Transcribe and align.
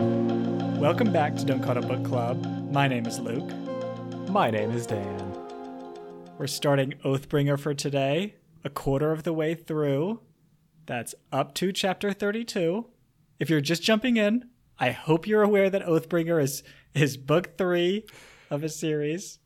Welcome 0.00 1.12
back 1.12 1.36
to 1.36 1.44
Don't 1.44 1.62
Call 1.62 1.76
It 1.76 1.84
a 1.84 1.86
Book 1.86 2.02
Club. 2.06 2.42
My 2.72 2.88
name 2.88 3.04
is 3.04 3.18
Luke. 3.18 3.50
My 4.30 4.50
name 4.50 4.70
is 4.70 4.86
Dan. 4.86 5.36
We're 6.38 6.46
starting 6.46 6.94
Oathbringer 7.04 7.60
for 7.60 7.74
today, 7.74 8.36
a 8.64 8.70
quarter 8.70 9.12
of 9.12 9.24
the 9.24 9.34
way 9.34 9.54
through. 9.54 10.20
That's 10.86 11.14
up 11.30 11.54
to 11.56 11.70
chapter 11.70 12.14
32. 12.14 12.86
If 13.38 13.50
you're 13.50 13.60
just 13.60 13.82
jumping 13.82 14.16
in, 14.16 14.48
I 14.78 14.92
hope 14.92 15.26
you're 15.26 15.42
aware 15.42 15.68
that 15.68 15.84
Oathbringer 15.84 16.42
is 16.42 16.62
is 16.94 17.18
book 17.18 17.58
3 17.58 18.06
of 18.48 18.64
a 18.64 18.70
series. 18.70 19.38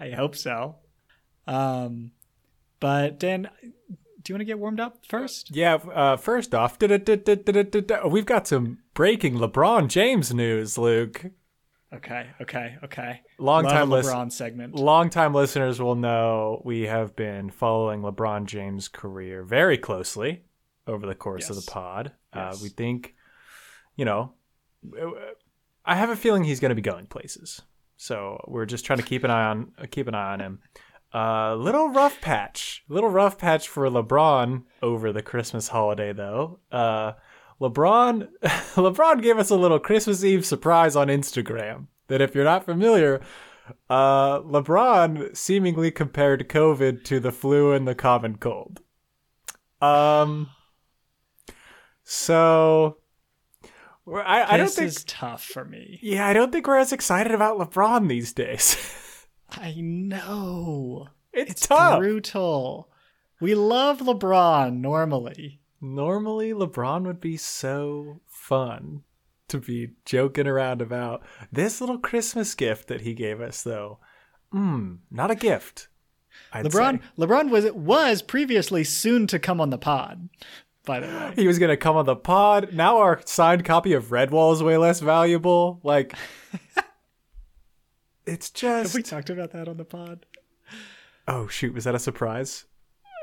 I 0.00 0.12
hope 0.12 0.34
so. 0.34 0.76
Um 1.46 2.12
but 2.80 3.20
Dan, 3.20 3.50
do 4.28 4.32
you 4.32 4.34
want 4.34 4.42
to 4.42 4.44
get 4.44 4.58
warmed 4.58 4.78
up 4.78 4.98
first? 5.06 5.56
Yeah, 5.56 5.76
uh, 5.76 6.18
first 6.18 6.54
off, 6.54 6.78
we've 6.78 8.26
got 8.26 8.46
some 8.46 8.78
breaking 8.92 9.36
LeBron 9.36 9.88
James 9.88 10.34
news, 10.34 10.76
Luke. 10.76 11.24
Okay, 11.94 12.26
okay, 12.38 12.76
okay. 12.84 13.22
Long 13.38 13.64
Love 13.64 13.72
time 13.72 13.88
LeBron 13.88 14.30
segment. 14.30 14.74
Long 14.74 15.08
time 15.08 15.32
listeners 15.32 15.80
will 15.80 15.94
know 15.94 16.60
we 16.62 16.82
have 16.82 17.16
been 17.16 17.48
following 17.48 18.02
LeBron 18.02 18.44
James' 18.44 18.86
career 18.86 19.42
very 19.42 19.78
closely 19.78 20.42
over 20.86 21.06
the 21.06 21.14
course 21.14 21.48
of 21.48 21.56
the 21.56 21.62
pod. 21.62 22.12
Uh, 22.30 22.54
we 22.62 22.68
think, 22.68 23.14
you 23.96 24.04
know, 24.04 24.34
I 25.86 25.94
have 25.94 26.10
a 26.10 26.16
feeling 26.16 26.44
he's 26.44 26.60
going 26.60 26.68
to 26.68 26.74
be 26.74 26.82
going 26.82 27.06
places. 27.06 27.62
So 27.96 28.44
we're 28.46 28.66
just 28.66 28.84
trying 28.84 28.98
to 28.98 29.04
keep 29.06 29.24
an 29.24 29.30
eye 29.30 29.46
on 29.46 29.72
keep 29.90 30.06
an 30.06 30.14
eye 30.14 30.34
on 30.34 30.40
him. 30.40 30.60
Uh, 31.12 31.54
little 31.54 31.88
rough 31.88 32.20
patch, 32.20 32.84
little 32.88 33.08
rough 33.08 33.38
patch 33.38 33.66
for 33.66 33.88
LeBron 33.88 34.64
over 34.82 35.12
the 35.12 35.22
Christmas 35.22 35.68
holiday 35.68 36.12
though. 36.12 36.60
Uh, 36.70 37.12
LeBron, 37.60 38.28
LeBron 38.42 39.22
gave 39.22 39.38
us 39.38 39.50
a 39.50 39.56
little 39.56 39.78
Christmas 39.78 40.22
Eve 40.22 40.44
surprise 40.44 40.94
on 40.94 41.08
Instagram. 41.08 41.86
That 42.08 42.20
if 42.20 42.34
you're 42.34 42.44
not 42.44 42.64
familiar, 42.64 43.20
uh, 43.88 44.40
LeBron 44.40 45.36
seemingly 45.36 45.90
compared 45.90 46.48
COVID 46.48 47.04
to 47.04 47.20
the 47.20 47.32
flu 47.32 47.72
and 47.72 47.88
the 47.88 47.94
common 47.94 48.36
cold. 48.36 48.80
Um, 49.80 50.50
so 52.04 52.98
I, 54.06 54.54
I 54.54 54.56
don't 54.56 54.70
think, 54.70 54.88
is 54.88 55.04
tough 55.04 55.44
for 55.44 55.64
me. 55.64 55.98
yeah, 56.02 56.26
I 56.26 56.32
don't 56.32 56.52
think 56.52 56.66
we're 56.66 56.76
as 56.76 56.92
excited 56.92 57.32
about 57.32 57.58
LeBron 57.58 58.08
these 58.08 58.32
days. 58.32 58.76
I 59.50 59.74
know. 59.80 61.08
it's, 61.32 61.52
It's 61.52 61.66
tough. 61.66 61.98
brutal. 61.98 62.88
We 63.40 63.54
love 63.54 63.98
LeBron 64.00 64.78
normally. 64.80 65.60
Normally, 65.80 66.52
LeBron 66.52 67.04
would 67.04 67.20
be 67.20 67.36
so 67.36 68.20
fun 68.26 69.02
to 69.48 69.58
be 69.58 69.90
joking 70.04 70.46
around 70.46 70.82
about. 70.82 71.22
This 71.52 71.80
little 71.80 71.98
Christmas 71.98 72.54
gift 72.54 72.88
that 72.88 73.02
he 73.02 73.14
gave 73.14 73.40
us, 73.40 73.62
though, 73.62 73.98
mm, 74.52 74.98
not 75.10 75.30
a 75.30 75.34
gift. 75.36 75.88
I'd 76.52 76.66
LeBron 76.66 77.00
say. 77.00 77.04
LeBron 77.16 77.50
was 77.50 77.70
was 77.72 78.22
previously 78.22 78.82
soon 78.84 79.26
to 79.28 79.38
come 79.38 79.60
on 79.60 79.70
the 79.70 79.78
pod. 79.78 80.28
By 80.84 81.00
the 81.00 81.06
way, 81.06 81.32
He 81.36 81.46
was 81.46 81.58
gonna 81.58 81.76
come 81.76 81.96
on 81.96 82.06
the 82.06 82.16
pod. 82.16 82.72
Now 82.72 82.98
our 82.98 83.20
signed 83.24 83.64
copy 83.64 83.92
of 83.92 84.06
Redwall 84.06 84.52
is 84.54 84.62
way 84.62 84.76
less 84.76 85.00
valuable. 85.00 85.80
Like, 85.82 86.14
it's 88.28 88.60
have 88.62 88.84
just. 88.84 88.94
we 88.94 89.02
talked 89.02 89.30
about 89.30 89.52
that 89.52 89.68
on 89.68 89.76
the 89.76 89.84
pod? 89.84 90.26
oh 91.26 91.46
shoot! 91.48 91.74
Was 91.74 91.84
that 91.84 91.94
a 91.94 91.98
surprise? 91.98 92.64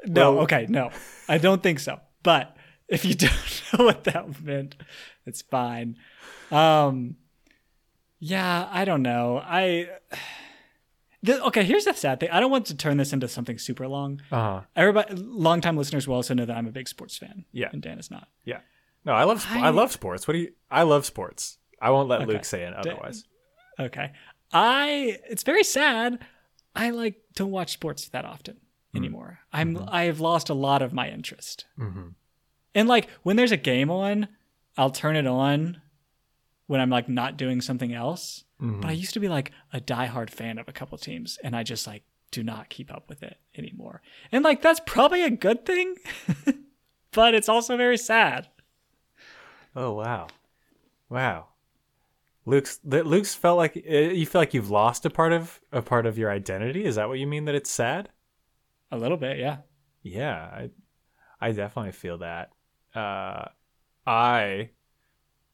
No. 0.05 0.33
Well- 0.33 0.43
okay, 0.43 0.65
no, 0.69 0.91
I 1.27 1.37
don't 1.37 1.61
think 1.63 1.79
so. 1.79 1.99
But 2.23 2.55
if 2.87 3.05
you 3.05 3.13
don't 3.15 3.63
know 3.77 3.85
what 3.85 4.03
that 4.05 4.41
meant, 4.43 4.75
it's 5.25 5.41
fine. 5.41 5.97
Um, 6.51 7.15
yeah, 8.19 8.67
I 8.71 8.85
don't 8.85 9.01
know. 9.01 9.41
I. 9.43 9.89
Okay, 11.27 11.63
here's 11.63 11.85
the 11.85 11.93
sad 11.93 12.19
thing. 12.19 12.29
I 12.29 12.39
don't 12.39 12.51
want 12.51 12.67
to 12.67 12.75
turn 12.77 12.97
this 12.97 13.11
into 13.11 13.27
something 13.27 13.57
super 13.57 13.87
long. 13.87 14.21
Uh 14.31 14.35
huh. 14.35 14.61
Everybody, 14.75 15.15
longtime 15.15 15.75
listeners 15.75 16.07
will 16.07 16.15
also 16.15 16.35
know 16.35 16.45
that 16.45 16.55
I'm 16.55 16.67
a 16.67 16.71
big 16.71 16.87
sports 16.87 17.17
fan. 17.17 17.45
Yeah. 17.51 17.69
and 17.73 17.81
Dan 17.81 17.97
is 17.97 18.11
not. 18.11 18.27
Yeah. 18.43 18.59
No, 19.05 19.13
I 19.13 19.23
love. 19.23 19.43
I, 19.49 19.67
I- 19.67 19.69
love 19.69 19.91
sports. 19.91 20.27
What 20.27 20.33
do 20.33 20.39
you? 20.41 20.51
I 20.69 20.83
love 20.83 21.03
sports. 21.05 21.57
I 21.81 21.89
won't 21.89 22.09
let 22.09 22.21
Okay. 22.21 22.31
Luke 22.33 22.45
say 22.45 22.61
it 22.63 22.73
otherwise. 22.73 23.23
Okay. 23.79 24.11
I 24.55 25.19
it's 25.29 25.43
very 25.43 25.65
sad. 25.65 26.19
I 26.73 26.91
like 26.91 27.21
don't 27.35 27.51
watch 27.51 27.73
sports 27.73 28.07
that 28.09 28.23
often 28.23 28.57
anymore. 28.95 29.39
I'm 29.51 29.77
I've 29.89 30.21
lost 30.21 30.49
a 30.49 30.53
lot 30.53 30.81
of 30.81 30.93
my 30.93 31.09
interest. 31.09 31.65
Mm-hmm. 31.77 32.09
And 32.73 32.87
like 32.87 33.09
when 33.23 33.35
there's 33.35 33.51
a 33.51 33.57
game 33.57 33.91
on, 33.91 34.29
I'll 34.77 34.91
turn 34.91 35.17
it 35.17 35.27
on 35.27 35.81
when 36.67 36.79
I'm 36.79 36.89
like 36.89 37.09
not 37.09 37.35
doing 37.35 37.59
something 37.59 37.93
else. 37.93 38.45
Mm-hmm. 38.61 38.79
But 38.79 38.91
I 38.91 38.93
used 38.93 39.13
to 39.15 39.19
be 39.19 39.27
like 39.27 39.51
a 39.73 39.81
diehard 39.81 40.29
fan 40.29 40.57
of 40.57 40.69
a 40.69 40.73
couple 40.73 40.97
teams 40.97 41.37
and 41.43 41.53
I 41.53 41.63
just 41.63 41.85
like 41.85 42.03
do 42.31 42.41
not 42.41 42.69
keep 42.69 42.93
up 42.93 43.09
with 43.09 43.23
it 43.23 43.37
anymore. 43.57 44.01
And 44.31 44.41
like 44.41 44.61
that's 44.61 44.79
probably 44.85 45.23
a 45.23 45.29
good 45.29 45.65
thing. 45.65 45.95
but 47.11 47.35
it's 47.35 47.49
also 47.49 47.75
very 47.75 47.97
sad. 47.97 48.47
Oh 49.75 49.91
wow, 49.91 50.27
wow. 51.09 51.47
Luke's 52.45 52.77
that 52.83 53.07
Luke's 53.07 53.33
felt 53.33 53.57
like 53.57 53.75
uh, 53.75 53.93
you 53.93 54.25
feel 54.25 54.41
like 54.41 54.53
you've 54.53 54.69
lost 54.69 55.05
a 55.05 55.09
part 55.09 55.33
of 55.33 55.59
a 55.71 55.81
part 55.81 56.05
of 56.05 56.17
your 56.17 56.29
identity. 56.29 56.85
Is 56.85 56.95
that 56.95 57.07
what 57.07 57.19
you 57.19 57.27
mean? 57.27 57.45
That 57.45 57.55
it's 57.55 57.71
sad? 57.71 58.09
A 58.91 58.97
little 58.97 59.17
bit, 59.17 59.39
yeah. 59.39 59.57
Yeah, 60.03 60.35
I 60.35 60.69
I 61.41 61.51
definitely 61.51 61.91
feel 61.91 62.19
that. 62.19 62.51
Uh, 62.93 63.45
I 64.05 64.69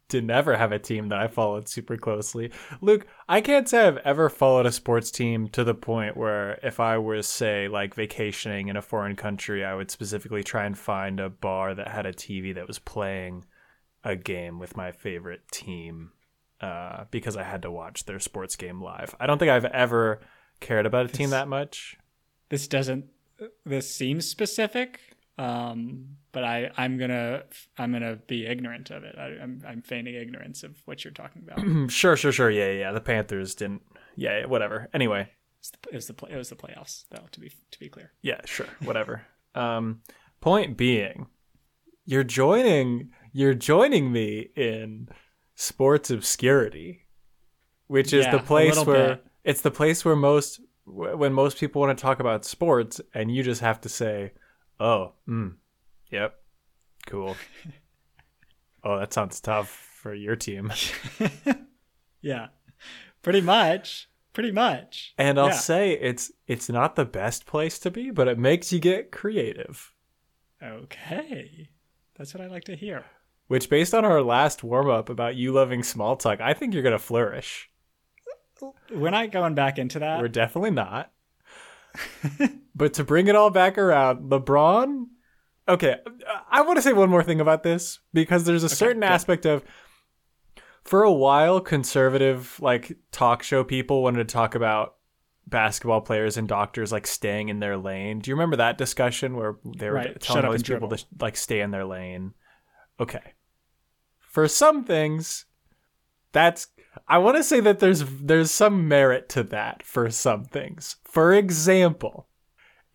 did 0.10 0.26
never 0.26 0.58
have 0.58 0.74
a 0.74 0.80
team 0.80 1.08
that 1.08 1.20
I 1.20 1.30
followed 1.30 1.70
super 1.70 1.96
closely. 1.96 2.52
Luke, 2.82 3.08
I 3.30 3.40
can't 3.40 3.70
say 3.70 3.88
I've 3.88 3.98
ever 4.00 4.28
followed 4.28 4.66
a 4.66 4.72
sports 4.72 5.10
team 5.10 5.48
to 5.50 5.64
the 5.64 5.74
point 5.74 6.18
where 6.18 6.60
if 6.62 6.82
I 6.82 6.98
was 6.98 7.26
say 7.28 7.70
like 7.70 7.96
vacationing 7.96 8.68
in 8.68 8.76
a 8.76 8.82
foreign 8.82 9.16
country, 9.16 9.64
I 9.64 9.74
would 9.74 9.90
specifically 9.90 10.44
try 10.44 10.66
and 10.66 10.78
find 10.78 11.22
a 11.22 11.30
bar 11.30 11.74
that 11.74 11.88
had 11.88 12.06
a 12.06 12.12
TV 12.12 12.54
that 12.56 12.68
was 12.68 12.78
playing 12.78 13.46
a 14.04 14.18
game 14.18 14.60
with 14.60 14.76
my 14.76 14.92
favorite 14.92 15.50
team 15.50 16.12
uh, 16.62 17.06
because 17.12 17.36
I 17.36 17.44
had 17.44 17.64
to 17.64 17.72
watch 17.72 18.06
their 18.06 18.20
sports 18.20 18.56
game 18.56 18.82
live. 18.82 19.16
I 19.20 19.26
don't 19.26 19.38
think 19.40 19.52
I've 19.52 19.66
ever 19.66 20.22
cared 20.60 20.86
about 20.86 21.06
a 21.06 21.10
team 21.10 21.32
that 21.32 21.48
much. 21.48 21.98
this 22.50 22.68
doesn't 22.68 23.06
this 23.66 23.90
seems 23.96 24.28
specific 24.28 25.00
um 25.40 26.06
but 26.32 26.44
i 26.44 26.70
i'm 26.78 27.00
gonna 27.00 27.42
i'm 27.80 27.92
gonna 27.92 28.18
be 28.28 28.46
ignorant 28.46 28.92
of 28.92 29.04
it 29.04 29.16
I, 29.18 29.42
i'm 29.42 29.64
i'm 29.68 29.82
feigning 29.82 30.14
ignorance 30.14 30.62
of 30.62 30.76
what 30.86 31.04
you're 31.04 31.14
talking 31.14 31.42
about 31.48 31.90
sure, 31.92 32.16
sure, 32.16 32.32
sure. 32.32 32.52
Yeah, 32.52 32.72
yeah. 32.72 32.92
The 32.92 33.02
Panthers 33.02 33.56
didn't. 33.56 33.82
Yeah, 34.16 34.40
yeah, 34.42 34.46
whatever. 34.46 34.90
Anyway, 34.94 35.30
it 35.92 35.96
was 35.96 36.06
the 36.06 36.14
play, 36.14 36.32
it 36.32 36.36
was 36.38 36.50
the 36.50 36.56
playoffs 36.56 37.06
though 37.10 37.24
to 37.32 37.40
be 37.40 37.50
to 37.72 37.80
be 37.80 37.90
clear 37.90 38.12
yeah, 38.22 38.42
sure, 38.46 38.68
whatever. 38.84 39.24
um, 39.56 40.02
point 40.42 40.78
being, 40.78 41.28
you're 42.06 42.24
joining. 42.26 43.10
You're 43.34 43.54
joining 43.56 44.12
me 44.12 44.50
in 44.56 45.08
sports 45.62 46.10
obscurity, 46.10 47.06
which 47.88 48.14
is 48.14 48.26
Yeah, 48.26 48.32
the 48.32 48.40
place 48.40 48.86
where 48.86 49.16
bit. 49.16 49.26
it's 49.44 49.62
the 49.62 49.72
place 49.72 50.04
where 50.04 50.16
most 50.16 50.60
when 50.86 51.32
most 51.34 51.58
people 51.60 51.82
want 51.82 51.96
to 51.96 52.02
talk 52.02 52.20
about 52.20 52.44
sports, 52.46 53.00
and 53.14 53.34
you 53.34 53.44
just 53.44 53.62
have 53.62 53.80
to 53.82 53.90
say, 53.90 54.34
"Oh, 54.80 55.14
mm, 55.28 55.56
yep, 56.10 56.36
cool." 57.06 57.36
oh, 58.84 59.00
that 59.00 59.14
sounds 59.14 59.40
tough 59.40 59.70
for 59.70 60.14
your 60.16 60.36
team. 60.36 60.72
yeah 62.22 62.48
pretty 63.22 63.42
much 63.42 64.10
pretty 64.34 64.52
much 64.52 65.14
And 65.18 65.40
I'll 65.40 65.48
Yeah. 65.48 65.52
say 65.52 65.92
it's 65.94 66.32
it's 66.48 66.70
not 66.70 66.96
the 66.96 67.06
best 67.06 67.46
place 67.46 67.78
to 67.80 67.92
be, 67.92 68.10
but 68.12 68.28
it 68.28 68.38
makes 68.40 68.72
you 68.74 68.80
get 68.80 69.12
creative. 69.12 69.94
okay 70.64 71.70
that's 72.18 72.34
what 72.34 72.42
i 72.44 72.48
like 72.48 72.64
to 72.66 72.76
hear 72.76 73.06
Which 73.52 73.70
based 73.70 73.94
on 73.94 74.06
our 74.06 74.22
last 74.22 74.64
warm 74.64 74.90
up 74.90 75.10
about 75.10 75.36
you 75.36 75.52
loving 75.52 75.84
small 75.84 76.16
talk, 76.16 76.40
I 76.40 76.54
think 76.54 76.74
you're 76.74 76.84
gonna 76.84 76.98
flourish. 76.98 77.70
we're 78.90 79.10
not 79.10 79.34
going 79.34 79.56
back 79.56 79.78
into 79.78 80.00
that 80.00 80.22
We're 80.22 80.30
definitely 80.30 80.72
not. 80.72 81.12
but 82.76 82.94
to 82.94 83.04
bring 83.04 83.28
it 83.28 83.36
all 83.36 83.50
back 83.50 83.78
around, 83.78 84.30
LeBron 84.32 85.08
Okay, 85.68 85.98
I 86.50 86.62
want 86.62 86.78
to 86.78 86.82
say 86.82 86.94
one 86.94 87.10
more 87.10 87.24
thing 87.24 87.42
about 87.42 87.62
this 87.64 88.00
because 88.14 88.46
there's 88.46 88.64
a 88.64 88.70
certain 88.70 89.02
good. 89.02 89.10
aspect 89.10 89.46
of 89.46 89.66
for 90.86 91.04
a 91.04 91.12
while 91.12 91.60
conservative 91.60 92.58
like 92.62 92.98
talk 93.12 93.44
show 93.44 93.66
people 93.66 94.02
wanted 94.02 94.28
to 94.30 94.34
talk 94.34 94.56
about 94.56 94.96
basketball 95.46 96.00
players 96.00 96.38
and 96.38 96.48
doctors 96.48 96.94
like 96.94 97.06
staying 97.06 97.50
in 97.50 97.60
their 97.60 97.76
lane. 97.76 98.20
Do 98.20 98.32
you 98.32 98.36
remember 98.36 98.56
that 98.56 98.78
discussion 98.78 99.36
where 99.36 99.58
they 99.78 99.90
were 99.90 99.96
Right, 99.96 100.20
telling 100.22 100.46
all 100.46 100.54
these 100.54 100.64
people 100.64 100.88
to 100.88 101.04
like 101.20 101.36
stay 101.36 101.60
in 101.60 101.72
their 101.72 101.84
lane? 101.84 102.34
Okay. 102.98 103.34
For 104.32 104.48
some 104.48 104.86
things, 104.86 105.46
that's 106.32 106.68
I 107.06 107.18
want 107.18 107.36
to 107.36 107.44
say 107.44 107.60
that 107.60 107.80
there's 107.80 108.06
there's 108.06 108.50
some 108.50 108.88
merit 108.88 109.28
to 109.30 109.44
that 109.44 109.84
for 109.84 110.10
some 110.10 110.46
things. 110.46 110.96
For 111.04 111.34
example, 111.34 112.30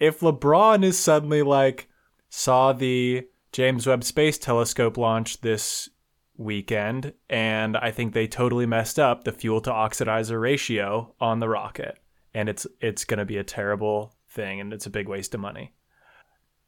if 0.01 0.21
LeBron 0.21 0.83
is 0.83 0.99
suddenly 0.99 1.43
like 1.43 1.89
saw 2.31 2.73
the 2.73 3.29
James 3.53 3.87
Webb 3.87 4.03
Space 4.03 4.39
Telescope 4.39 4.97
launch 4.97 5.43
this 5.43 5.91
weekend, 6.39 7.13
and 7.29 7.77
I 7.77 7.91
think 7.91 8.15
they 8.15 8.27
totally 8.27 8.67
messed 8.67 8.99
up 8.99 9.25
the 9.25 9.33
fuel 9.33 9.61
to 9.61 9.71
oxidizer 9.71 10.41
ratio 10.41 11.15
on 11.21 11.41
the 11.41 11.51
rocket, 11.51 11.99
and 12.33 12.49
it's 12.49 12.67
it's 12.81 13.05
going 13.05 13.19
to 13.19 13.27
be 13.27 13.37
a 13.37 13.45
terrible 13.45 14.17
thing, 14.31 14.59
and 14.59 14.73
it's 14.73 14.87
a 14.87 14.91
big 14.91 15.07
waste 15.07 15.35
of 15.35 15.41
money. 15.41 15.75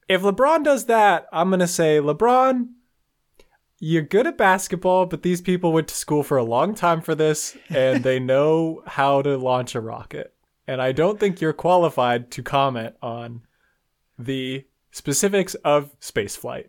If 0.08 0.20
LeBron 0.20 0.62
does 0.62 0.84
that, 0.86 1.26
I'm 1.32 1.48
going 1.48 1.60
to 1.60 1.66
say 1.66 2.00
LeBron. 2.00 2.68
You're 3.80 4.02
good 4.02 4.26
at 4.26 4.36
basketball, 4.36 5.06
but 5.06 5.22
these 5.22 5.40
people 5.40 5.72
went 5.72 5.88
to 5.88 5.94
school 5.94 6.22
for 6.22 6.36
a 6.36 6.44
long 6.44 6.74
time 6.74 7.00
for 7.00 7.14
this, 7.14 7.56
and 7.68 8.02
they 8.02 8.18
know 8.20 8.82
how 8.86 9.22
to 9.22 9.36
launch 9.36 9.74
a 9.74 9.80
rocket. 9.80 10.34
And 10.66 10.82
I 10.82 10.92
don't 10.92 11.20
think 11.20 11.40
you're 11.40 11.52
qualified 11.52 12.30
to 12.32 12.42
comment 12.42 12.96
on 13.00 13.42
the 14.18 14.66
specifics 14.90 15.54
of 15.56 15.98
spaceflight. 16.00 16.66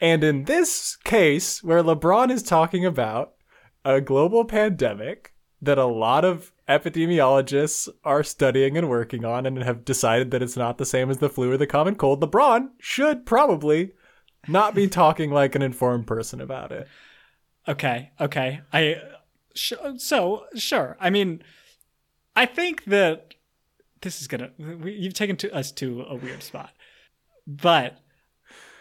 And 0.00 0.24
in 0.24 0.44
this 0.44 0.96
case, 0.96 1.62
where 1.62 1.82
LeBron 1.82 2.30
is 2.30 2.42
talking 2.42 2.86
about 2.86 3.34
a 3.84 4.00
global 4.00 4.44
pandemic 4.44 5.34
that 5.62 5.78
a 5.78 5.84
lot 5.84 6.24
of 6.24 6.52
epidemiologists 6.68 7.88
are 8.04 8.22
studying 8.22 8.78
and 8.78 8.88
working 8.88 9.24
on 9.24 9.44
and 9.46 9.62
have 9.62 9.84
decided 9.84 10.30
that 10.30 10.42
it's 10.42 10.56
not 10.56 10.78
the 10.78 10.86
same 10.86 11.10
as 11.10 11.18
the 11.18 11.28
flu 11.28 11.52
or 11.52 11.56
the 11.56 11.66
common 11.66 11.96
cold, 11.96 12.22
LeBron 12.22 12.70
should 12.78 13.26
probably 13.26 13.92
not 14.48 14.74
be 14.74 14.88
talking 14.88 15.30
like 15.30 15.54
an 15.54 15.62
informed 15.62 16.06
person 16.06 16.40
about 16.40 16.72
it. 16.72 16.88
Okay, 17.68 18.10
okay. 18.20 18.60
I 18.72 18.96
sh- 19.54 19.72
so 19.98 20.44
sure. 20.56 20.96
I 21.00 21.10
mean, 21.10 21.42
I 22.34 22.46
think 22.46 22.84
that 22.84 23.34
this 24.00 24.20
is 24.20 24.28
gonna. 24.28 24.50
We, 24.58 24.92
you've 24.92 25.14
taken 25.14 25.36
to 25.38 25.54
us 25.54 25.70
to 25.72 26.02
a 26.08 26.14
weird 26.16 26.42
spot, 26.42 26.70
but 27.46 27.98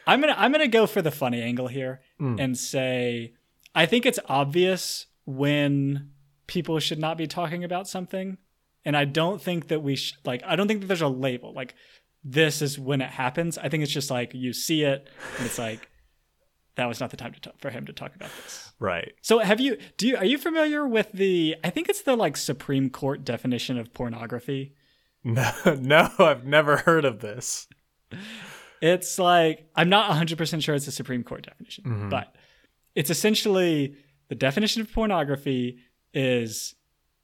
I'm 0.07 0.21
gonna 0.21 0.35
I'm 0.37 0.51
gonna 0.51 0.67
go 0.67 0.87
for 0.87 1.01
the 1.01 1.11
funny 1.11 1.41
angle 1.41 1.67
here 1.67 2.01
Mm. 2.19 2.37
and 2.39 2.57
say 2.57 3.33
I 3.73 3.85
think 3.85 4.05
it's 4.05 4.19
obvious 4.27 5.05
when 5.25 6.11
people 6.47 6.79
should 6.79 6.99
not 6.99 7.17
be 7.17 7.27
talking 7.27 7.63
about 7.63 7.87
something, 7.87 8.37
and 8.83 8.97
I 8.97 9.05
don't 9.05 9.41
think 9.41 9.67
that 9.67 9.81
we 9.83 9.95
sh- 9.95 10.17
like 10.25 10.41
I 10.45 10.55
don't 10.55 10.67
think 10.67 10.81
that 10.81 10.87
there's 10.87 11.01
a 11.01 11.07
label 11.07 11.53
like 11.53 11.75
this 12.23 12.61
is 12.61 12.77
when 12.77 13.01
it 13.01 13.09
happens. 13.09 13.57
I 13.57 13.69
think 13.69 13.83
it's 13.83 13.91
just 13.91 14.11
like 14.11 14.33
you 14.33 14.53
see 14.53 14.83
it 14.83 15.07
and 15.37 15.45
it's 15.45 15.59
like 15.59 15.89
that 16.75 16.87
was 16.87 16.99
not 16.99 17.11
the 17.11 17.17
time 17.17 17.33
to 17.33 17.41
talk, 17.41 17.59
for 17.59 17.69
him 17.69 17.85
to 17.85 17.93
talk 17.93 18.15
about 18.15 18.29
this. 18.43 18.71
Right. 18.79 19.13
So 19.21 19.39
have 19.39 19.59
you 19.59 19.77
do 19.97 20.07
you 20.07 20.17
are 20.17 20.25
you 20.25 20.37
familiar 20.37 20.87
with 20.87 21.11
the 21.11 21.55
I 21.63 21.69
think 21.69 21.89
it's 21.89 22.01
the 22.03 22.15
like 22.15 22.37
Supreme 22.37 22.89
Court 22.89 23.23
definition 23.23 23.77
of 23.77 23.93
pornography? 23.93 24.73
No, 25.21 25.51
no, 25.65 26.09
I've 26.17 26.45
never 26.45 26.77
heard 26.77 27.03
of 27.03 27.19
this. 27.19 27.67
It's 28.81 29.19
like 29.19 29.69
I'm 29.75 29.89
not 29.89 30.09
100% 30.09 30.63
sure 30.63 30.75
it's 30.75 30.85
the 30.85 30.93
Supreme 30.93 31.25
Court 31.25 31.43
definition, 31.43 31.83
mm-hmm. 31.83 32.09
but 32.09 32.33
it's 32.95 33.09
essentially 33.09 33.97
the 34.29 34.35
definition 34.35 34.81
of 34.81 34.93
pornography 34.93 35.79
is 36.13 36.73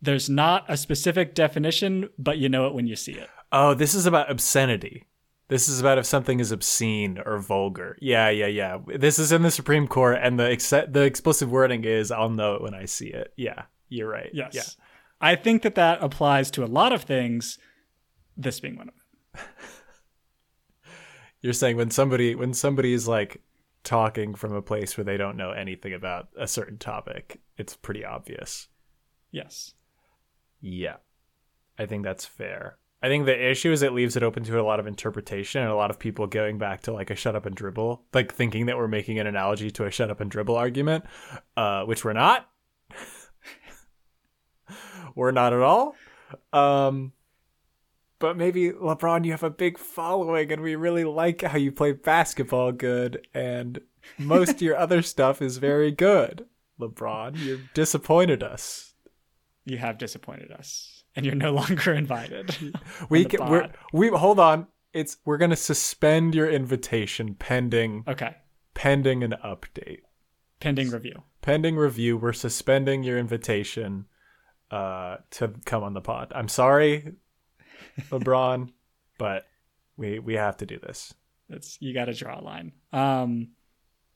there's 0.01 0.29
not 0.29 0.65
a 0.67 0.75
specific 0.75 1.35
definition, 1.35 2.09
but 2.19 2.37
you 2.37 2.49
know 2.49 2.67
it 2.67 2.73
when 2.73 2.85
you 2.85 2.97
see 2.97 3.13
it. 3.13 3.29
Oh, 3.57 3.73
this 3.73 3.93
is 3.95 4.05
about 4.05 4.29
obscenity. 4.29 5.07
This 5.47 5.69
is 5.69 5.79
about 5.79 5.97
if 5.97 6.05
something 6.05 6.41
is 6.41 6.51
obscene 6.51 7.19
or 7.25 7.39
vulgar. 7.39 7.97
Yeah, 8.01 8.29
yeah, 8.29 8.47
yeah. 8.47 8.79
This 8.85 9.17
is 9.17 9.31
in 9.31 9.43
the 9.43 9.51
Supreme 9.51 9.87
Court, 9.87 10.17
and 10.21 10.37
the 10.37 10.51
ex- 10.51 10.69
the 10.69 11.03
explicit 11.03 11.47
wording 11.47 11.85
is 11.85 12.11
"I'll 12.11 12.29
know 12.29 12.55
it 12.55 12.61
when 12.61 12.73
I 12.73 12.83
see 12.83 13.07
it." 13.07 13.31
Yeah, 13.37 13.63
you're 13.87 14.09
right. 14.09 14.29
Yes. 14.33 14.55
Yeah. 14.55 14.63
I 15.21 15.35
think 15.37 15.61
that 15.61 15.75
that 15.75 16.03
applies 16.03 16.51
to 16.51 16.65
a 16.65 16.67
lot 16.67 16.91
of 16.91 17.03
things, 17.03 17.57
this 18.35 18.59
being 18.59 18.75
one 18.75 18.89
of 18.89 18.95
them. 18.95 19.47
You're 21.41 21.53
saying 21.53 21.77
when 21.77 21.91
somebody 21.91 22.35
when 22.35 22.53
somebody 22.53 22.91
is 22.91 23.07
like 23.07 23.41
talking 23.83 24.35
from 24.35 24.53
a 24.53 24.61
place 24.61 24.97
where 24.97 25.05
they 25.05 25.15
don't 25.15 25.37
know 25.37 25.51
anything 25.51 25.93
about 25.93 26.27
a 26.37 26.47
certain 26.47 26.77
topic, 26.77 27.39
it's 27.57 27.77
pretty 27.77 28.03
obvious. 28.03 28.67
Yes. 29.31 29.75
Yeah. 30.59 30.97
I 31.79 31.85
think 31.85 32.03
that's 32.03 32.25
fair. 32.25 32.77
I 33.05 33.07
think 33.07 33.27
the 33.27 33.49
issue 33.51 33.71
is 33.71 33.83
it 33.83 33.93
leaves 33.93 34.15
it 34.15 34.23
open 34.23 34.43
to 34.45 34.59
a 34.59 34.63
lot 34.63 34.79
of 34.79 34.87
interpretation 34.87 35.61
and 35.61 35.69
a 35.69 35.75
lot 35.75 35.91
of 35.91 35.99
people 35.99 36.25
going 36.25 36.57
back 36.57 36.81
to 36.83 36.91
like 36.91 37.11
a 37.11 37.15
shut 37.15 37.35
up 37.35 37.45
and 37.45 37.55
dribble, 37.55 38.03
like 38.15 38.33
thinking 38.33 38.65
that 38.65 38.77
we're 38.77 38.87
making 38.87 39.19
an 39.19 39.27
analogy 39.27 39.69
to 39.69 39.85
a 39.85 39.91
shut 39.91 40.09
up 40.09 40.21
and 40.21 40.31
dribble 40.31 40.55
argument, 40.55 41.05
uh, 41.55 41.83
which 41.83 42.03
we're 42.03 42.13
not. 42.13 42.49
we're 45.15 45.29
not 45.29 45.53
at 45.53 45.61
all. 45.61 45.95
Um, 46.51 47.13
but 48.17 48.37
maybe 48.37 48.71
LeBron, 48.71 49.23
you 49.23 49.33
have 49.33 49.43
a 49.43 49.51
big 49.51 49.77
following, 49.77 50.51
and 50.51 50.63
we 50.63 50.75
really 50.75 51.03
like 51.03 51.43
how 51.43 51.59
you 51.59 51.71
play 51.71 51.91
basketball 51.91 52.71
good, 52.71 53.27
and 53.35 53.81
most 54.17 54.53
of 54.53 54.61
your 54.63 54.77
other 54.77 55.03
stuff 55.03 55.43
is 55.43 55.57
very 55.57 55.91
good. 55.91 56.47
LeBron, 56.79 57.37
you've 57.37 57.71
disappointed 57.75 58.41
us. 58.41 58.95
You 59.63 59.77
have 59.77 59.99
disappointed 59.99 60.51
us, 60.51 60.94
and 61.15 61.25
you're 61.25 61.35
no 61.35 61.51
longer 61.61 61.93
invited. 61.93 62.55
we 63.09 63.25
can 63.25 63.47
we're, 63.49 63.69
we 63.93 64.09
hold 64.09 64.39
on 64.39 64.67
it's 64.93 65.17
we're 65.25 65.37
gonna 65.37 65.55
suspend 65.55 66.33
your 66.35 66.49
invitation 66.49 67.35
pending 67.35 68.03
okay. 68.07 68.35
pending 68.73 69.23
an 69.23 69.35
update 69.43 69.99
Pending 70.61 70.89
review. 70.89 71.21
pending 71.41 71.75
review 71.75 72.17
we're 72.17 72.33
suspending 72.33 73.03
your 73.03 73.17
invitation 73.17 74.05
uh 74.71 75.17
to 75.31 75.53
come 75.65 75.83
on 75.83 75.93
the 75.93 76.01
pod 76.01 76.31
i'm 76.33 76.47
sorry 76.47 77.13
lebron 78.09 78.69
but 79.17 79.45
we 79.97 80.17
we 80.19 80.33
have 80.35 80.55
to 80.57 80.65
do 80.65 80.79
this 80.79 81.13
It's 81.49 81.77
you 81.81 81.93
got 81.93 82.05
to 82.05 82.13
draw 82.13 82.39
a 82.39 82.41
line. 82.41 82.71
Um, 82.91 83.49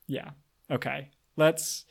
yeah. 0.08 0.32
Okay. 0.72 1.12
Let's. 1.38 1.86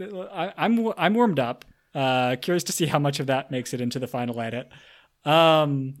I, 0.00 0.52
I'm 0.56 0.92
I'm 0.98 1.14
warmed 1.14 1.38
up. 1.38 1.64
Uh, 1.94 2.36
curious 2.36 2.64
to 2.64 2.72
see 2.72 2.86
how 2.86 2.98
much 2.98 3.20
of 3.20 3.26
that 3.28 3.50
makes 3.50 3.72
it 3.72 3.80
into 3.80 3.98
the 3.98 4.06
final 4.08 4.40
edit. 4.40 4.68
Um, 5.24 5.94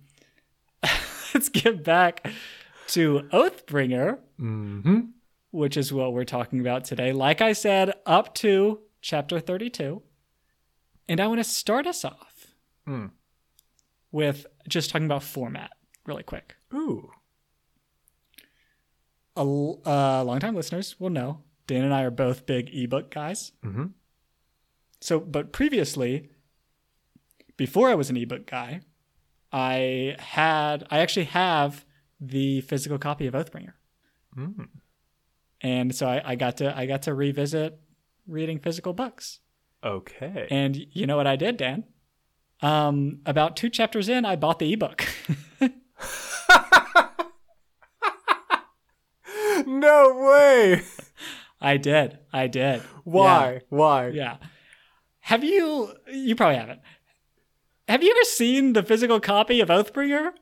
let's 1.34 1.48
get 1.48 1.84
back 1.84 2.26
to 2.88 3.20
Oathbringer, 3.32 4.18
mm-hmm 4.40 5.00
which 5.50 5.76
is 5.76 5.92
what 5.92 6.12
we're 6.12 6.24
talking 6.24 6.58
about 6.58 6.84
today. 6.84 7.12
Like 7.12 7.40
I 7.40 7.52
said, 7.52 7.92
up 8.06 8.34
to 8.36 8.80
chapter 9.00 9.38
32, 9.38 10.02
and 11.08 11.20
I 11.20 11.28
want 11.28 11.38
to 11.38 11.44
start 11.44 11.86
us 11.86 12.04
off 12.04 12.46
Mm. 12.88 13.12
with 14.10 14.46
just 14.68 14.90
talking 14.90 15.06
about 15.06 15.22
format 15.22 15.70
really 16.06 16.24
quick. 16.24 16.56
ooh 16.74 17.08
a 19.36 19.40
uh, 19.40 20.22
longtime 20.24 20.54
listeners 20.54 20.94
will 21.00 21.10
know 21.10 21.40
Dan 21.66 21.82
and 21.84 21.94
I 21.94 22.02
are 22.02 22.10
both 22.10 22.46
big 22.46 22.70
ebook 22.74 23.10
guys. 23.10 23.52
mm-hmm 23.64 23.86
So, 25.04 25.20
but 25.20 25.52
previously, 25.52 26.30
before 27.58 27.90
I 27.90 27.94
was 27.94 28.08
an 28.08 28.16
ebook 28.16 28.46
guy, 28.46 28.80
I 29.52 30.16
had 30.18 30.86
I 30.90 31.00
actually 31.00 31.26
have 31.26 31.84
the 32.18 32.62
physical 32.62 32.96
copy 32.96 33.26
of 33.26 33.34
Oathbringer, 33.34 33.74
mm. 34.34 34.66
and 35.60 35.94
so 35.94 36.06
I, 36.06 36.22
I 36.24 36.36
got 36.36 36.56
to 36.56 36.74
I 36.74 36.86
got 36.86 37.02
to 37.02 37.12
revisit 37.12 37.78
reading 38.26 38.58
physical 38.58 38.94
books. 38.94 39.40
okay 39.84 40.48
And 40.50 40.86
you 40.92 41.06
know 41.06 41.18
what 41.18 41.26
I 41.26 41.36
did, 41.36 41.58
Dan? 41.58 41.84
Um, 42.62 43.20
about 43.26 43.56
two 43.56 43.68
chapters 43.68 44.08
in, 44.08 44.24
I 44.24 44.36
bought 44.36 44.58
the 44.58 44.72
ebook. 44.72 45.06
no 49.66 50.14
way 50.16 50.82
I 51.60 51.76
did. 51.76 52.20
I 52.32 52.46
did. 52.46 52.80
why 53.04 53.60
why 53.68 54.08
Yeah. 54.08 54.38
Have 55.24 55.42
you? 55.44 55.92
You 56.12 56.34
probably 56.36 56.56
haven't. 56.56 56.80
Have 57.88 58.02
you 58.02 58.10
ever 58.10 58.24
seen 58.24 58.72
the 58.72 58.82
physical 58.82 59.20
copy 59.20 59.60
of 59.60 59.68
Oathbringer? 59.68 60.32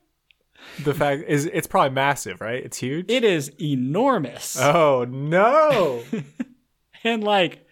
the 0.84 0.94
fact 0.94 1.24
is 1.26 1.44
it's 1.46 1.66
probably 1.66 1.90
massive 1.90 2.40
right 2.40 2.62
it's 2.64 2.76
huge 2.78 3.06
It 3.10 3.24
is 3.24 3.50
enormous, 3.60 4.56
oh 4.60 5.04
no 5.08 6.04
and 7.04 7.24
like 7.24 7.66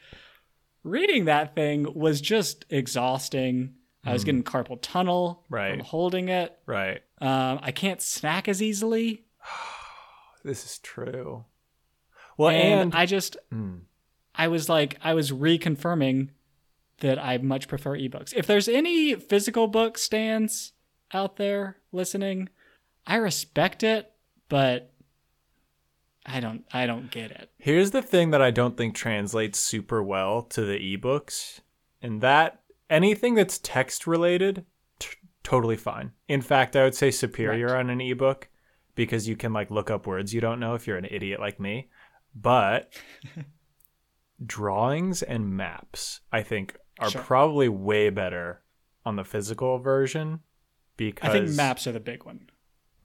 reading 0.83 1.27
that 1.27 1.55
thing 1.55 1.87
was 1.95 2.21
just 2.21 2.65
exhausting. 2.69 3.75
I 4.05 4.13
was 4.13 4.25
getting 4.25 4.43
carpal 4.43 4.79
tunnel 4.83 5.45
Right. 5.49 5.71
from 5.77 5.85
holding 5.85 6.31
it. 6.31 6.59
right 6.67 7.01
Um, 7.21 7.61
I 7.63 7.71
can't 7.71 8.03
snack 8.03 8.49
as 8.49 8.61
easily, 8.61 9.25
This 10.45 10.65
is 10.65 10.79
true. 10.79 11.45
Well, 12.37 12.49
and, 12.51 12.81
and, 12.81 12.95
I 12.95 13.07
just 13.07 13.37
Mm. 13.53 13.83
I 14.35 14.49
was 14.49 14.69
like 14.69 14.97
I 15.05 15.15
was 15.15 15.31
reconfirming 15.31 16.31
that 17.01 17.19
I 17.19 17.39
much 17.39 17.69
prefer 17.69 17.97
ebooks. 17.97 18.33
If 18.35 18.47
there's 18.47 18.69
any 18.69 19.15
physical 19.15 19.67
book 19.67 19.99
stands 19.99 20.73
out 21.13 21.37
there 21.37 21.77
listening, 21.93 22.49
I 23.07 23.17
respect 23.17 23.83
it, 23.83 24.13
but 24.49 24.93
I 26.27 26.41
don't 26.41 26.65
I 26.73 26.87
don't 26.87 27.11
get 27.11 27.31
it. 27.31 27.51
here's 27.59 27.91
the 27.91 28.03
thing 28.03 28.31
that 28.31 28.43
I 28.43 28.51
don't 28.51 28.77
think 28.77 28.95
translates 28.95 29.59
super 29.59 30.03
well 30.03 30.43
to 30.43 30.65
the 30.65 30.97
ebooks, 30.97 31.61
and 32.03 32.21
that 32.21 32.61
anything 32.89 33.35
that's 33.35 33.59
text 33.59 34.07
related, 34.07 34.65
t- 34.99 35.09
totally 35.43 35.77
fine. 35.77 36.13
In 36.29 36.43
fact, 36.43 36.77
I 36.77 36.85
would 36.85 36.95
say 36.95 37.11
superior 37.11 37.69
Right. 37.69 37.77
on 37.81 37.91
an 37.91 38.01
ebook 38.01 38.49
because 38.95 39.27
you 39.29 39.35
can 39.37 39.53
like 39.53 39.71
look 39.71 39.91
up 39.91 40.07
words 40.07 40.35
you 40.35 40.41
don't 40.43 40.61
know 40.61 40.75
if 40.75 40.87
you're 40.87 40.99
an 40.99 41.09
idiot 41.11 41.41
like 41.41 41.59
me. 41.59 41.89
But 42.35 42.93
drawings 44.45 45.23
and 45.23 45.51
maps, 45.57 46.21
I 46.33 46.43
think, 46.43 46.77
are 47.01 47.11
Sure. 47.11 47.23
probably 47.23 47.69
way 47.69 48.11
better 48.11 48.63
on 49.05 49.17
the 49.17 49.25
physical 49.25 49.79
version 49.79 50.41
because 50.97 51.31
I 51.31 51.33
think 51.33 51.49
maps 51.57 51.87
are 51.87 51.93
the 51.93 52.01
big 52.01 52.25
one. 52.25 52.49